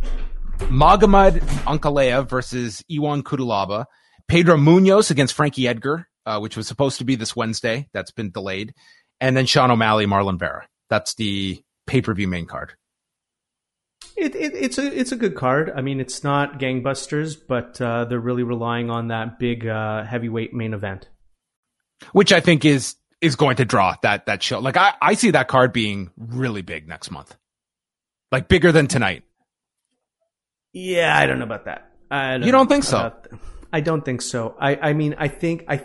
Magomed 0.58 1.40
Ankalaev 1.66 2.28
versus 2.28 2.84
Ion 2.92 3.22
Cutelaba, 3.22 3.86
Pedro 4.28 4.58
Munhoz 4.58 5.12
against 5.12 5.36
Frankie 5.36 5.68
Edgar, 5.68 6.10
uh, 6.26 6.40
which 6.40 6.58
was 6.58 6.68
supposed 6.68 6.98
to 6.98 7.06
be 7.06 7.16
this 7.16 7.36
Wednesday. 7.36 7.88
That's 7.94 8.12
been 8.12 8.32
delayed 8.32 8.74
and 9.20 9.36
then 9.36 9.46
Sean 9.46 9.72
O'Malley, 9.72 10.06
Marlon 10.06 10.40
Vera. 10.40 10.68
That's 10.90 11.16
the 11.16 11.62
pay 11.86 12.02
per 12.02 12.14
view 12.14 12.28
main 12.28 12.46
card. 12.46 12.74
It, 14.16 14.36
it, 14.36 14.54
it's 14.56 14.78
a 14.78 15.00
it's 15.00 15.12
a 15.12 15.16
good 15.16 15.36
card. 15.36 15.72
I 15.76 15.82
mean, 15.82 16.00
it's 16.00 16.24
not 16.24 16.60
gangbusters, 16.60 17.36
but 17.48 17.80
uh, 17.80 18.06
they're 18.06 18.20
really 18.20 18.44
relying 18.44 18.90
on 18.90 19.10
that 19.10 19.38
big 19.38 19.68
uh, 19.68 20.04
heavyweight 20.04 20.54
main 20.54 20.74
event, 20.74 21.08
which 22.14 22.34
I 22.34 22.40
think 22.40 22.66
is 22.66 22.96
is 23.22 23.36
going 23.36 23.58
to 23.58 23.66
draw 23.66 23.96
that 24.02 24.26
that 24.26 24.42
show. 24.42 24.60
Like 24.60 24.78
I, 24.78 24.94
I 25.02 25.14
see 25.14 25.32
that 25.32 25.48
card 25.48 25.72
being 25.72 26.12
really 26.18 26.64
big 26.64 26.88
next 26.88 27.12
month, 27.12 27.36
like 28.32 28.48
bigger 28.48 28.72
than 28.72 28.88
tonight. 28.88 29.24
Yeah, 30.74 31.16
I 31.16 31.28
don't 31.28 31.40
know 31.40 31.46
about 31.46 31.66
that. 31.66 31.92
Don't 32.10 32.44
you 32.44 32.52
don't 32.52 32.68
think 32.68 32.84
so? 32.84 33.14
I 33.72 33.82
don't 33.82 34.04
think 34.04 34.22
so. 34.22 34.56
I 34.60 34.76
I 34.78 34.94
mean, 34.94 35.16
I 35.18 35.28
think 35.28 35.66
I 35.68 35.84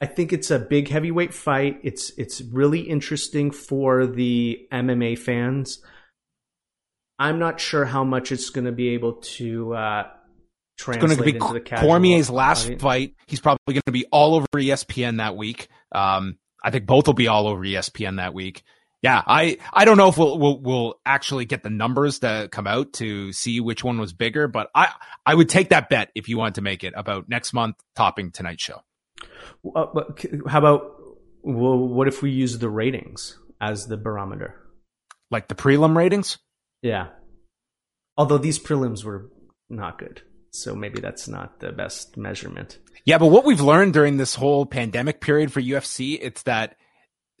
I 0.00 0.06
think 0.06 0.32
it's 0.32 0.50
a 0.50 0.58
big 0.58 0.88
heavyweight 0.88 1.34
fight. 1.34 1.80
It's 1.82 2.10
it's 2.16 2.40
really 2.40 2.80
interesting 2.80 3.50
for 3.50 4.06
the 4.06 4.66
MMA 4.72 5.18
fans. 5.18 5.82
I'm 7.18 7.40
not 7.40 7.58
sure 7.58 7.84
how 7.84 8.04
much 8.04 8.30
it's 8.30 8.50
going 8.50 8.66
to 8.66 8.72
be 8.72 8.90
able 8.90 9.14
to 9.14 9.74
uh, 9.74 10.06
It's 10.76 10.84
going 10.84 11.16
to 11.16 11.22
be 11.22 11.32
Cormier's 11.76 12.30
last 12.30 12.66
audience. 12.66 12.82
fight. 12.82 13.14
He's 13.26 13.40
probably 13.40 13.74
going 13.74 13.82
to 13.86 13.92
be 13.92 14.06
all 14.12 14.36
over 14.36 14.46
ESPN 14.54 15.16
that 15.16 15.36
week. 15.36 15.68
Um, 15.90 16.38
I 16.62 16.70
think 16.70 16.86
both 16.86 17.08
will 17.08 17.14
be 17.14 17.26
all 17.26 17.48
over 17.48 17.62
ESPN 17.62 18.18
that 18.18 18.34
week. 18.34 18.62
Yeah, 19.02 19.22
I 19.26 19.58
I 19.72 19.84
don't 19.84 19.96
know 19.96 20.08
if 20.08 20.18
we'll 20.18 20.38
we'll 20.38 20.60
we'll 20.60 20.94
actually 21.04 21.44
get 21.44 21.62
the 21.62 21.70
numbers 21.70 22.20
to 22.20 22.48
come 22.50 22.66
out 22.66 22.92
to 22.94 23.32
see 23.32 23.60
which 23.60 23.82
one 23.82 23.98
was 23.98 24.12
bigger, 24.12 24.48
but 24.48 24.70
I 24.74 24.92
I 25.26 25.34
would 25.34 25.48
take 25.48 25.70
that 25.70 25.88
bet 25.88 26.10
if 26.14 26.28
you 26.28 26.36
want 26.36 26.56
to 26.56 26.62
make 26.62 26.82
it 26.84 26.94
about 26.96 27.28
next 27.28 27.52
month 27.52 27.76
topping 27.94 28.32
tonight's 28.32 28.62
show. 28.62 28.80
Uh, 29.74 29.86
how 30.46 30.58
about 30.58 30.94
well, 31.42 31.78
what 31.78 32.08
if 32.08 32.22
we 32.22 32.30
use 32.30 32.58
the 32.58 32.68
ratings 32.68 33.38
as 33.60 33.86
the 33.86 33.96
barometer, 33.96 34.54
like 35.30 35.48
the 35.48 35.54
prelim 35.54 35.96
ratings? 35.96 36.38
Yeah. 36.82 37.08
Although 38.16 38.38
these 38.38 38.58
prelims 38.58 39.04
were 39.04 39.30
not 39.68 39.98
good, 39.98 40.22
so 40.50 40.74
maybe 40.74 41.00
that's 41.00 41.28
not 41.28 41.60
the 41.60 41.72
best 41.72 42.16
measurement. 42.16 42.78
Yeah, 43.04 43.18
but 43.18 43.26
what 43.26 43.44
we've 43.44 43.60
learned 43.60 43.92
during 43.92 44.16
this 44.16 44.34
whole 44.34 44.66
pandemic 44.66 45.20
period 45.20 45.52
for 45.52 45.62
UFC, 45.62 46.18
it's 46.20 46.42
that 46.42 46.76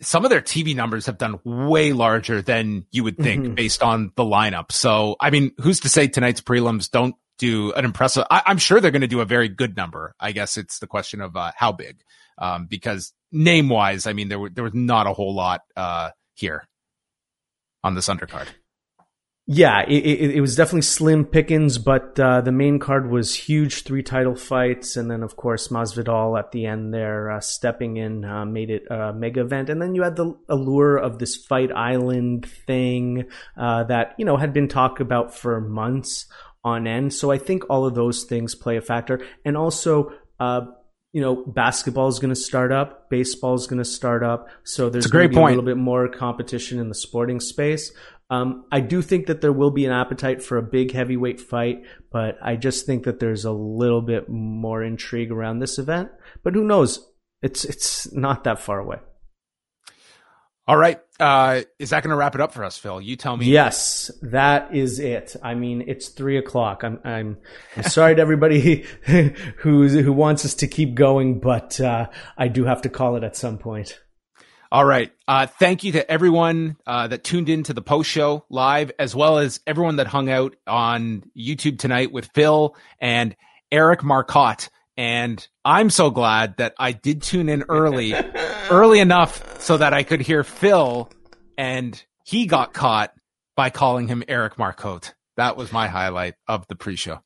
some 0.00 0.24
of 0.24 0.30
their 0.30 0.40
TV 0.40 0.74
numbers 0.74 1.06
have 1.06 1.18
done 1.18 1.40
way 1.44 1.92
larger 1.92 2.40
than 2.40 2.86
you 2.90 3.04
would 3.04 3.16
think 3.16 3.44
mm-hmm. 3.44 3.54
based 3.54 3.82
on 3.82 4.12
the 4.14 4.22
lineup. 4.22 4.70
So, 4.70 5.16
I 5.20 5.30
mean, 5.30 5.52
who's 5.60 5.80
to 5.80 5.88
say 5.88 6.06
tonight's 6.06 6.40
prelims 6.40 6.90
don't 6.90 7.16
do 7.38 7.72
an 7.72 7.84
impressive? 7.84 8.24
I, 8.30 8.42
am 8.46 8.58
sure 8.58 8.80
they're 8.80 8.90
going 8.90 9.02
to 9.02 9.06
do 9.06 9.20
a 9.20 9.24
very 9.24 9.48
good 9.48 9.76
number. 9.76 10.14
I 10.20 10.32
guess 10.32 10.56
it's 10.56 10.78
the 10.78 10.86
question 10.86 11.20
of 11.20 11.36
uh, 11.36 11.52
how 11.56 11.72
big, 11.72 12.02
um, 12.36 12.66
because 12.66 13.12
name 13.32 13.68
wise, 13.68 14.06
I 14.06 14.12
mean, 14.12 14.28
there 14.28 14.38
were, 14.38 14.50
there 14.50 14.64
was 14.64 14.74
not 14.74 15.06
a 15.06 15.12
whole 15.12 15.34
lot 15.34 15.62
uh, 15.76 16.10
here 16.34 16.66
on 17.82 17.94
this 17.94 18.08
undercard. 18.08 18.48
Yeah, 19.50 19.80
it, 19.88 20.04
it, 20.04 20.30
it, 20.32 20.40
was 20.42 20.56
definitely 20.56 20.82
slim 20.82 21.24
pickings, 21.24 21.78
but 21.78 22.20
uh, 22.20 22.42
the 22.42 22.52
main 22.52 22.78
card 22.78 23.10
was 23.10 23.34
huge, 23.34 23.82
three 23.84 24.02
title 24.02 24.34
fights, 24.34 24.94
and 24.94 25.10
then 25.10 25.22
of 25.22 25.36
course 25.36 25.68
Masvidal 25.68 26.38
at 26.38 26.52
the 26.52 26.66
end 26.66 26.92
there 26.92 27.30
uh, 27.30 27.40
stepping 27.40 27.96
in 27.96 28.26
uh, 28.26 28.44
made 28.44 28.68
it 28.68 28.82
a 28.90 29.14
mega 29.14 29.40
event, 29.40 29.70
and 29.70 29.80
then 29.80 29.94
you 29.94 30.02
had 30.02 30.16
the 30.16 30.36
allure 30.50 30.98
of 30.98 31.18
this 31.18 31.34
Fight 31.34 31.72
Island 31.72 32.46
thing 32.66 33.24
uh, 33.56 33.84
that 33.84 34.16
you 34.18 34.26
know 34.26 34.36
had 34.36 34.52
been 34.52 34.68
talked 34.68 35.00
about 35.00 35.34
for 35.34 35.62
months 35.62 36.26
on 36.64 36.86
end. 36.86 37.14
So 37.14 37.30
I 37.30 37.38
think 37.38 37.64
all 37.70 37.86
of 37.86 37.94
those 37.94 38.24
things 38.24 38.54
play 38.54 38.76
a 38.76 38.82
factor, 38.82 39.20
and 39.44 39.56
also 39.56 40.12
uh, 40.40 40.62
you 41.12 41.22
know, 41.22 41.36
basketball 41.46 42.08
is 42.08 42.18
going 42.18 42.34
to 42.34 42.40
start 42.40 42.70
up, 42.70 43.08
baseball 43.08 43.54
is 43.54 43.66
going 43.66 43.78
to 43.78 43.84
start 43.84 44.22
up, 44.22 44.48
so 44.62 44.90
there's 44.90 45.06
a 45.06 45.10
great 45.10 45.32
point. 45.32 45.46
a 45.46 45.48
little 45.48 45.64
bit 45.64 45.78
more 45.78 46.08
competition 46.08 46.78
in 46.78 46.88
the 46.88 46.94
sporting 46.94 47.40
space. 47.40 47.92
Um, 48.30 48.66
I 48.70 48.80
do 48.80 49.00
think 49.00 49.26
that 49.26 49.40
there 49.40 49.52
will 49.52 49.70
be 49.70 49.86
an 49.86 49.92
appetite 49.92 50.42
for 50.42 50.58
a 50.58 50.62
big 50.62 50.92
heavyweight 50.92 51.40
fight, 51.40 51.84
but 52.12 52.36
I 52.42 52.56
just 52.56 52.84
think 52.84 53.04
that 53.04 53.20
there's 53.20 53.46
a 53.46 53.52
little 53.52 54.02
bit 54.02 54.28
more 54.28 54.84
intrigue 54.84 55.32
around 55.32 55.60
this 55.60 55.78
event. 55.78 56.10
But 56.44 56.54
who 56.54 56.64
knows? 56.64 57.06
It's 57.40 57.64
it's 57.64 58.12
not 58.12 58.44
that 58.44 58.60
far 58.60 58.80
away. 58.80 58.98
All 60.68 60.76
right. 60.76 61.00
Uh, 61.18 61.62
is 61.78 61.90
that 61.90 62.02
going 62.02 62.10
to 62.10 62.16
wrap 62.16 62.34
it 62.34 62.42
up 62.42 62.52
for 62.52 62.62
us, 62.62 62.76
Phil? 62.76 63.00
You 63.00 63.16
tell 63.16 63.38
me. 63.38 63.46
Yes, 63.46 64.10
that 64.20 64.76
is 64.76 64.98
it. 64.98 65.34
I 65.42 65.54
mean, 65.54 65.82
it's 65.86 66.08
three 66.08 66.36
o'clock. 66.36 66.84
I'm, 66.84 67.00
I'm, 67.04 67.38
I'm 67.74 67.84
sorry 67.84 68.14
to 68.14 68.20
everybody 68.20 68.84
who's, 69.56 69.94
who 69.94 70.12
wants 70.12 70.44
us 70.44 70.52
to 70.56 70.68
keep 70.68 70.94
going, 70.94 71.40
but, 71.40 71.80
uh, 71.80 72.08
I 72.36 72.48
do 72.48 72.66
have 72.66 72.82
to 72.82 72.90
call 72.90 73.16
it 73.16 73.24
at 73.24 73.34
some 73.34 73.56
point. 73.56 73.98
All 74.70 74.84
right. 74.84 75.10
Uh, 75.26 75.46
thank 75.46 75.84
you 75.84 75.92
to 75.92 76.10
everyone 76.10 76.76
uh, 76.86 77.08
that 77.08 77.24
tuned 77.24 77.48
in 77.48 77.62
to 77.62 77.72
the 77.72 77.80
post 77.80 78.10
show 78.10 78.44
live, 78.50 78.92
as 78.98 79.16
well 79.16 79.38
as 79.38 79.60
everyone 79.66 79.96
that 79.96 80.06
hung 80.06 80.28
out 80.28 80.54
on 80.66 81.24
YouTube 81.34 81.78
tonight 81.78 82.12
with 82.12 82.28
Phil 82.34 82.76
and 83.00 83.34
Eric 83.72 84.04
Marcotte. 84.04 84.68
And 84.98 85.46
I'm 85.64 85.90
so 85.90 86.10
glad 86.10 86.56
that 86.56 86.74
I 86.76 86.90
did 86.90 87.22
tune 87.22 87.48
in 87.48 87.64
early, 87.68 88.14
early 88.70 88.98
enough 88.98 89.60
so 89.60 89.76
that 89.76 89.94
I 89.94 90.02
could 90.02 90.20
hear 90.20 90.42
Phil 90.42 91.08
and 91.56 92.02
he 92.24 92.46
got 92.46 92.72
caught 92.72 93.14
by 93.54 93.70
calling 93.70 94.08
him 94.08 94.24
Eric 94.26 94.58
Marcotte. 94.58 95.14
That 95.36 95.56
was 95.56 95.72
my 95.72 95.86
highlight 95.86 96.34
of 96.48 96.66
the 96.66 96.74
pre 96.74 96.96
show. 96.96 97.20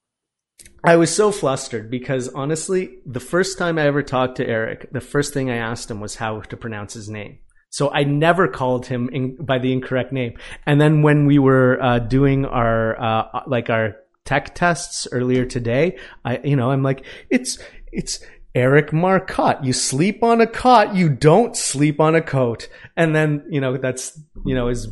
I 0.84 0.96
was 0.96 1.14
so 1.14 1.32
flustered 1.32 1.90
because 1.90 2.28
honestly, 2.28 2.98
the 3.06 3.20
first 3.20 3.56
time 3.56 3.78
I 3.78 3.86
ever 3.86 4.02
talked 4.02 4.36
to 4.36 4.46
Eric, 4.46 4.92
the 4.92 5.00
first 5.00 5.32
thing 5.32 5.50
I 5.50 5.56
asked 5.56 5.90
him 5.90 6.00
was 6.00 6.16
how 6.16 6.40
to 6.40 6.56
pronounce 6.58 6.92
his 6.92 7.08
name. 7.08 7.38
So 7.70 7.90
I 7.90 8.04
never 8.04 8.48
called 8.48 8.84
him 8.84 9.08
in, 9.10 9.36
by 9.36 9.58
the 9.58 9.72
incorrect 9.72 10.12
name. 10.12 10.34
And 10.66 10.78
then 10.78 11.00
when 11.00 11.24
we 11.24 11.38
were 11.38 11.82
uh, 11.82 12.00
doing 12.00 12.44
our 12.44 13.00
uh, 13.00 13.40
like 13.46 13.70
our 13.70 13.94
tech 14.24 14.54
tests 14.54 15.06
earlier 15.12 15.44
today, 15.44 15.98
I 16.24 16.40
you 16.44 16.56
know 16.56 16.70
I'm 16.70 16.82
like 16.82 17.04
it's 17.30 17.58
it's 17.92 18.20
Eric 18.54 18.92
Marcotte. 18.92 19.64
You 19.64 19.72
sleep 19.72 20.22
on 20.22 20.40
a 20.40 20.46
cot, 20.46 20.94
you 20.94 21.08
don't 21.08 21.56
sleep 21.56 22.00
on 22.00 22.14
a 22.14 22.22
coat. 22.22 22.68
And 22.96 23.14
then 23.14 23.44
you 23.50 23.60
know 23.60 23.76
that's 23.76 24.18
you 24.44 24.54
know 24.54 24.68
is 24.68 24.88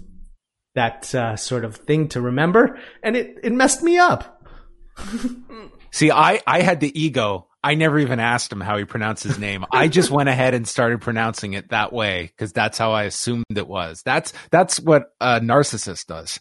that 0.74 1.14
uh, 1.14 1.37
sort 1.37 1.64
of 1.64 1.76
thing 1.76 2.09
to 2.09 2.20
remember, 2.20 2.78
and 3.03 3.16
it 3.16 3.39
it 3.43 3.53
messed 3.53 3.83
me 3.83 3.99
up. 3.99 4.43
See, 5.93 6.11
I, 6.11 6.41
I 6.47 6.62
had 6.62 6.81
the 6.81 7.01
ego. 7.01 7.49
I 7.62 7.74
never 7.74 7.99
even 7.99 8.20
asked 8.20 8.53
him 8.53 8.61
how 8.61 8.78
he 8.78 8.85
pronounced 8.85 9.24
his 9.24 9.39
name. 9.39 9.66
I 9.70 9.89
just 9.89 10.11
went 10.11 10.31
ahead 10.31 10.55
and 10.55 10.66
started 10.66 11.03
pronouncing 11.03 11.53
it 11.53 11.70
that 11.70 11.93
way 11.93 12.22
because 12.35 12.53
that's 12.53 12.78
how 12.78 12.93
I 12.93 13.05
assumed 13.05 13.45
it 13.55 13.68
was. 13.68 14.03
That's 14.03 14.33
that's 14.51 14.81
what 14.81 15.12
a 15.20 15.41
narcissist 15.41 16.07
does. 16.07 16.41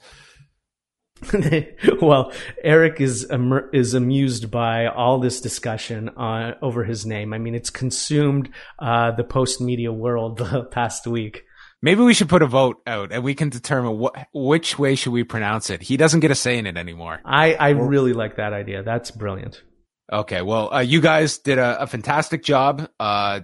well, 2.02 2.32
Eric 2.64 3.02
is 3.02 3.28
is 3.74 3.94
amused 3.94 4.52
by 4.52 4.88
all 4.88 5.20
this 5.20 5.42
discussion 5.42 6.10
uh, 6.10 6.56
over 6.62 6.84
his 6.84 7.06
name. 7.06 7.34
I 7.34 7.38
mean, 7.38 7.56
it's 7.56 7.70
consumed 7.70 8.50
uh, 8.80 9.12
the 9.12 9.24
post 9.24 9.62
media 9.62 9.92
world 9.92 10.38
the 10.40 10.64
past 10.64 11.08
week. 11.08 11.44
Maybe 11.82 12.02
we 12.02 12.14
should 12.14 12.28
put 12.28 12.42
a 12.42 12.48
vote 12.48 12.82
out 12.86 13.14
and 13.14 13.24
we 13.24 13.36
can 13.36 13.50
determine 13.50 13.98
what 13.98 14.28
which 14.34 14.78
way 14.78 14.96
should 14.96 15.14
we 15.14 15.24
pronounce 15.24 15.70
it. 15.70 15.82
He 15.82 15.96
doesn't 15.96 16.20
get 16.20 16.32
a 16.32 16.36
say 16.36 16.58
in 16.58 16.68
it 16.68 16.76
anymore. 16.76 17.22
I, 17.24 17.54
I 17.54 17.70
really 17.70 18.12
like 18.12 18.36
that 18.36 18.52
idea. 18.52 18.84
That's 18.84 19.12
brilliant. 19.12 19.64
Okay, 20.12 20.42
well, 20.42 20.74
uh, 20.74 20.80
you 20.80 21.00
guys 21.00 21.38
did 21.38 21.58
a, 21.58 21.84
a 21.84 21.88
fantastic 21.88 22.44
job. 22.44 22.90
Uh, 23.00 23.42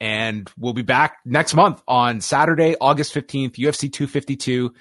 and 0.00 0.50
we'll 0.56 0.74
be 0.74 0.82
back 0.82 1.16
next 1.24 1.54
month 1.54 1.82
on 1.88 2.20
Saturday, 2.20 2.76
August 2.80 3.14
15th, 3.14 3.54
UFC 3.54 3.92
252. 3.92 4.72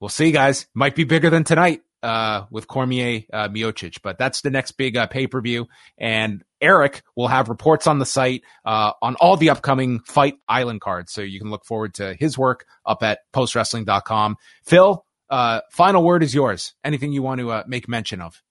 We'll 0.00 0.08
see 0.08 0.32
guys. 0.32 0.66
Might 0.74 0.94
be 0.94 1.04
bigger 1.04 1.30
than 1.30 1.44
tonight 1.44 1.80
uh, 2.02 2.44
with 2.50 2.68
Cormier 2.68 3.22
uh, 3.32 3.48
Miocic, 3.48 4.00
but 4.02 4.18
that's 4.18 4.42
the 4.42 4.50
next 4.50 4.72
big 4.72 4.96
uh, 4.96 5.06
pay 5.06 5.26
per 5.26 5.40
view. 5.40 5.66
And 5.98 6.44
Eric 6.60 7.02
will 7.16 7.28
have 7.28 7.48
reports 7.48 7.86
on 7.86 7.98
the 7.98 8.06
site 8.06 8.42
uh, 8.64 8.92
on 9.02 9.16
all 9.16 9.36
the 9.36 9.50
upcoming 9.50 10.00
Fight 10.00 10.34
Island 10.48 10.80
cards, 10.80 11.12
so 11.12 11.22
you 11.22 11.40
can 11.40 11.50
look 11.50 11.64
forward 11.64 11.94
to 11.94 12.14
his 12.14 12.36
work 12.38 12.66
up 12.84 13.02
at 13.02 13.20
postwrestling.com. 13.34 14.36
Phil, 14.64 15.04
uh, 15.30 15.60
final 15.72 16.02
word 16.02 16.22
is 16.22 16.34
yours. 16.34 16.74
Anything 16.84 17.12
you 17.12 17.22
want 17.22 17.40
to 17.40 17.50
uh, 17.50 17.64
make 17.66 17.88
mention 17.88 18.20
of? 18.20 18.42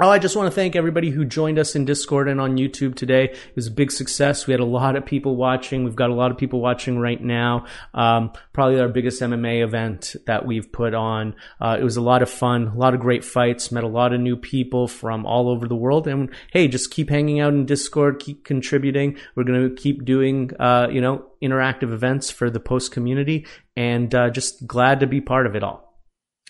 Oh, 0.00 0.08
I 0.08 0.20
just 0.20 0.36
want 0.36 0.46
to 0.46 0.54
thank 0.54 0.76
everybody 0.76 1.10
who 1.10 1.24
joined 1.24 1.58
us 1.58 1.74
in 1.74 1.84
Discord 1.84 2.28
and 2.28 2.40
on 2.40 2.56
YouTube 2.56 2.94
today. 2.94 3.30
It 3.30 3.56
was 3.56 3.66
a 3.66 3.72
big 3.72 3.90
success. 3.90 4.46
We 4.46 4.52
had 4.52 4.60
a 4.60 4.64
lot 4.64 4.94
of 4.94 5.04
people 5.04 5.34
watching. 5.34 5.82
We've 5.82 5.96
got 5.96 6.10
a 6.10 6.14
lot 6.14 6.30
of 6.30 6.38
people 6.38 6.60
watching 6.60 7.00
right 7.00 7.20
now. 7.20 7.66
Um, 7.94 8.30
probably 8.52 8.78
our 8.78 8.86
biggest 8.88 9.20
MMA 9.20 9.64
event 9.64 10.14
that 10.26 10.46
we've 10.46 10.70
put 10.70 10.94
on. 10.94 11.34
Uh, 11.60 11.78
it 11.80 11.82
was 11.82 11.96
a 11.96 12.00
lot 12.00 12.22
of 12.22 12.30
fun, 12.30 12.68
a 12.68 12.78
lot 12.78 12.94
of 12.94 13.00
great 13.00 13.24
fights, 13.24 13.72
met 13.72 13.82
a 13.82 13.88
lot 13.88 14.12
of 14.12 14.20
new 14.20 14.36
people 14.36 14.86
from 14.86 15.26
all 15.26 15.48
over 15.48 15.66
the 15.66 15.74
world. 15.74 16.06
And 16.06 16.30
hey, 16.52 16.68
just 16.68 16.92
keep 16.92 17.10
hanging 17.10 17.40
out 17.40 17.52
in 17.52 17.66
Discord, 17.66 18.20
keep 18.20 18.44
contributing. 18.44 19.16
We're 19.34 19.42
going 19.42 19.68
to 19.68 19.74
keep 19.74 20.04
doing, 20.04 20.52
uh, 20.60 20.86
you 20.92 21.00
know, 21.00 21.26
interactive 21.42 21.92
events 21.92 22.30
for 22.30 22.50
the 22.50 22.60
post 22.60 22.92
community 22.92 23.48
and 23.76 24.14
uh, 24.14 24.30
just 24.30 24.64
glad 24.64 25.00
to 25.00 25.08
be 25.08 25.20
part 25.20 25.46
of 25.46 25.56
it 25.56 25.64
all. 25.64 25.88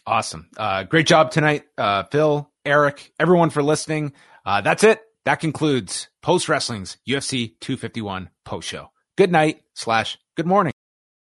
Awesome. 0.07 0.49
Uh, 0.57 0.85
great 0.85 1.07
job 1.07 1.31
tonight, 1.31 1.65
uh, 1.77 2.03
Phil, 2.05 2.51
Eric, 2.69 3.13
everyone 3.19 3.49
for 3.49 3.63
listening. 3.63 4.13
Uh, 4.45 4.61
that's 4.61 4.85
it. 4.85 5.01
That 5.25 5.41
concludes 5.41 6.09
Post 6.23 6.49
Wrestling's 6.49 6.99
UFC 7.09 7.55
251 7.61 8.29
post 8.45 8.69
show. 8.69 8.91
Good 9.17 9.33
night 9.33 9.63
slash 9.75 10.19
good 10.37 10.47
morning. 10.47 10.73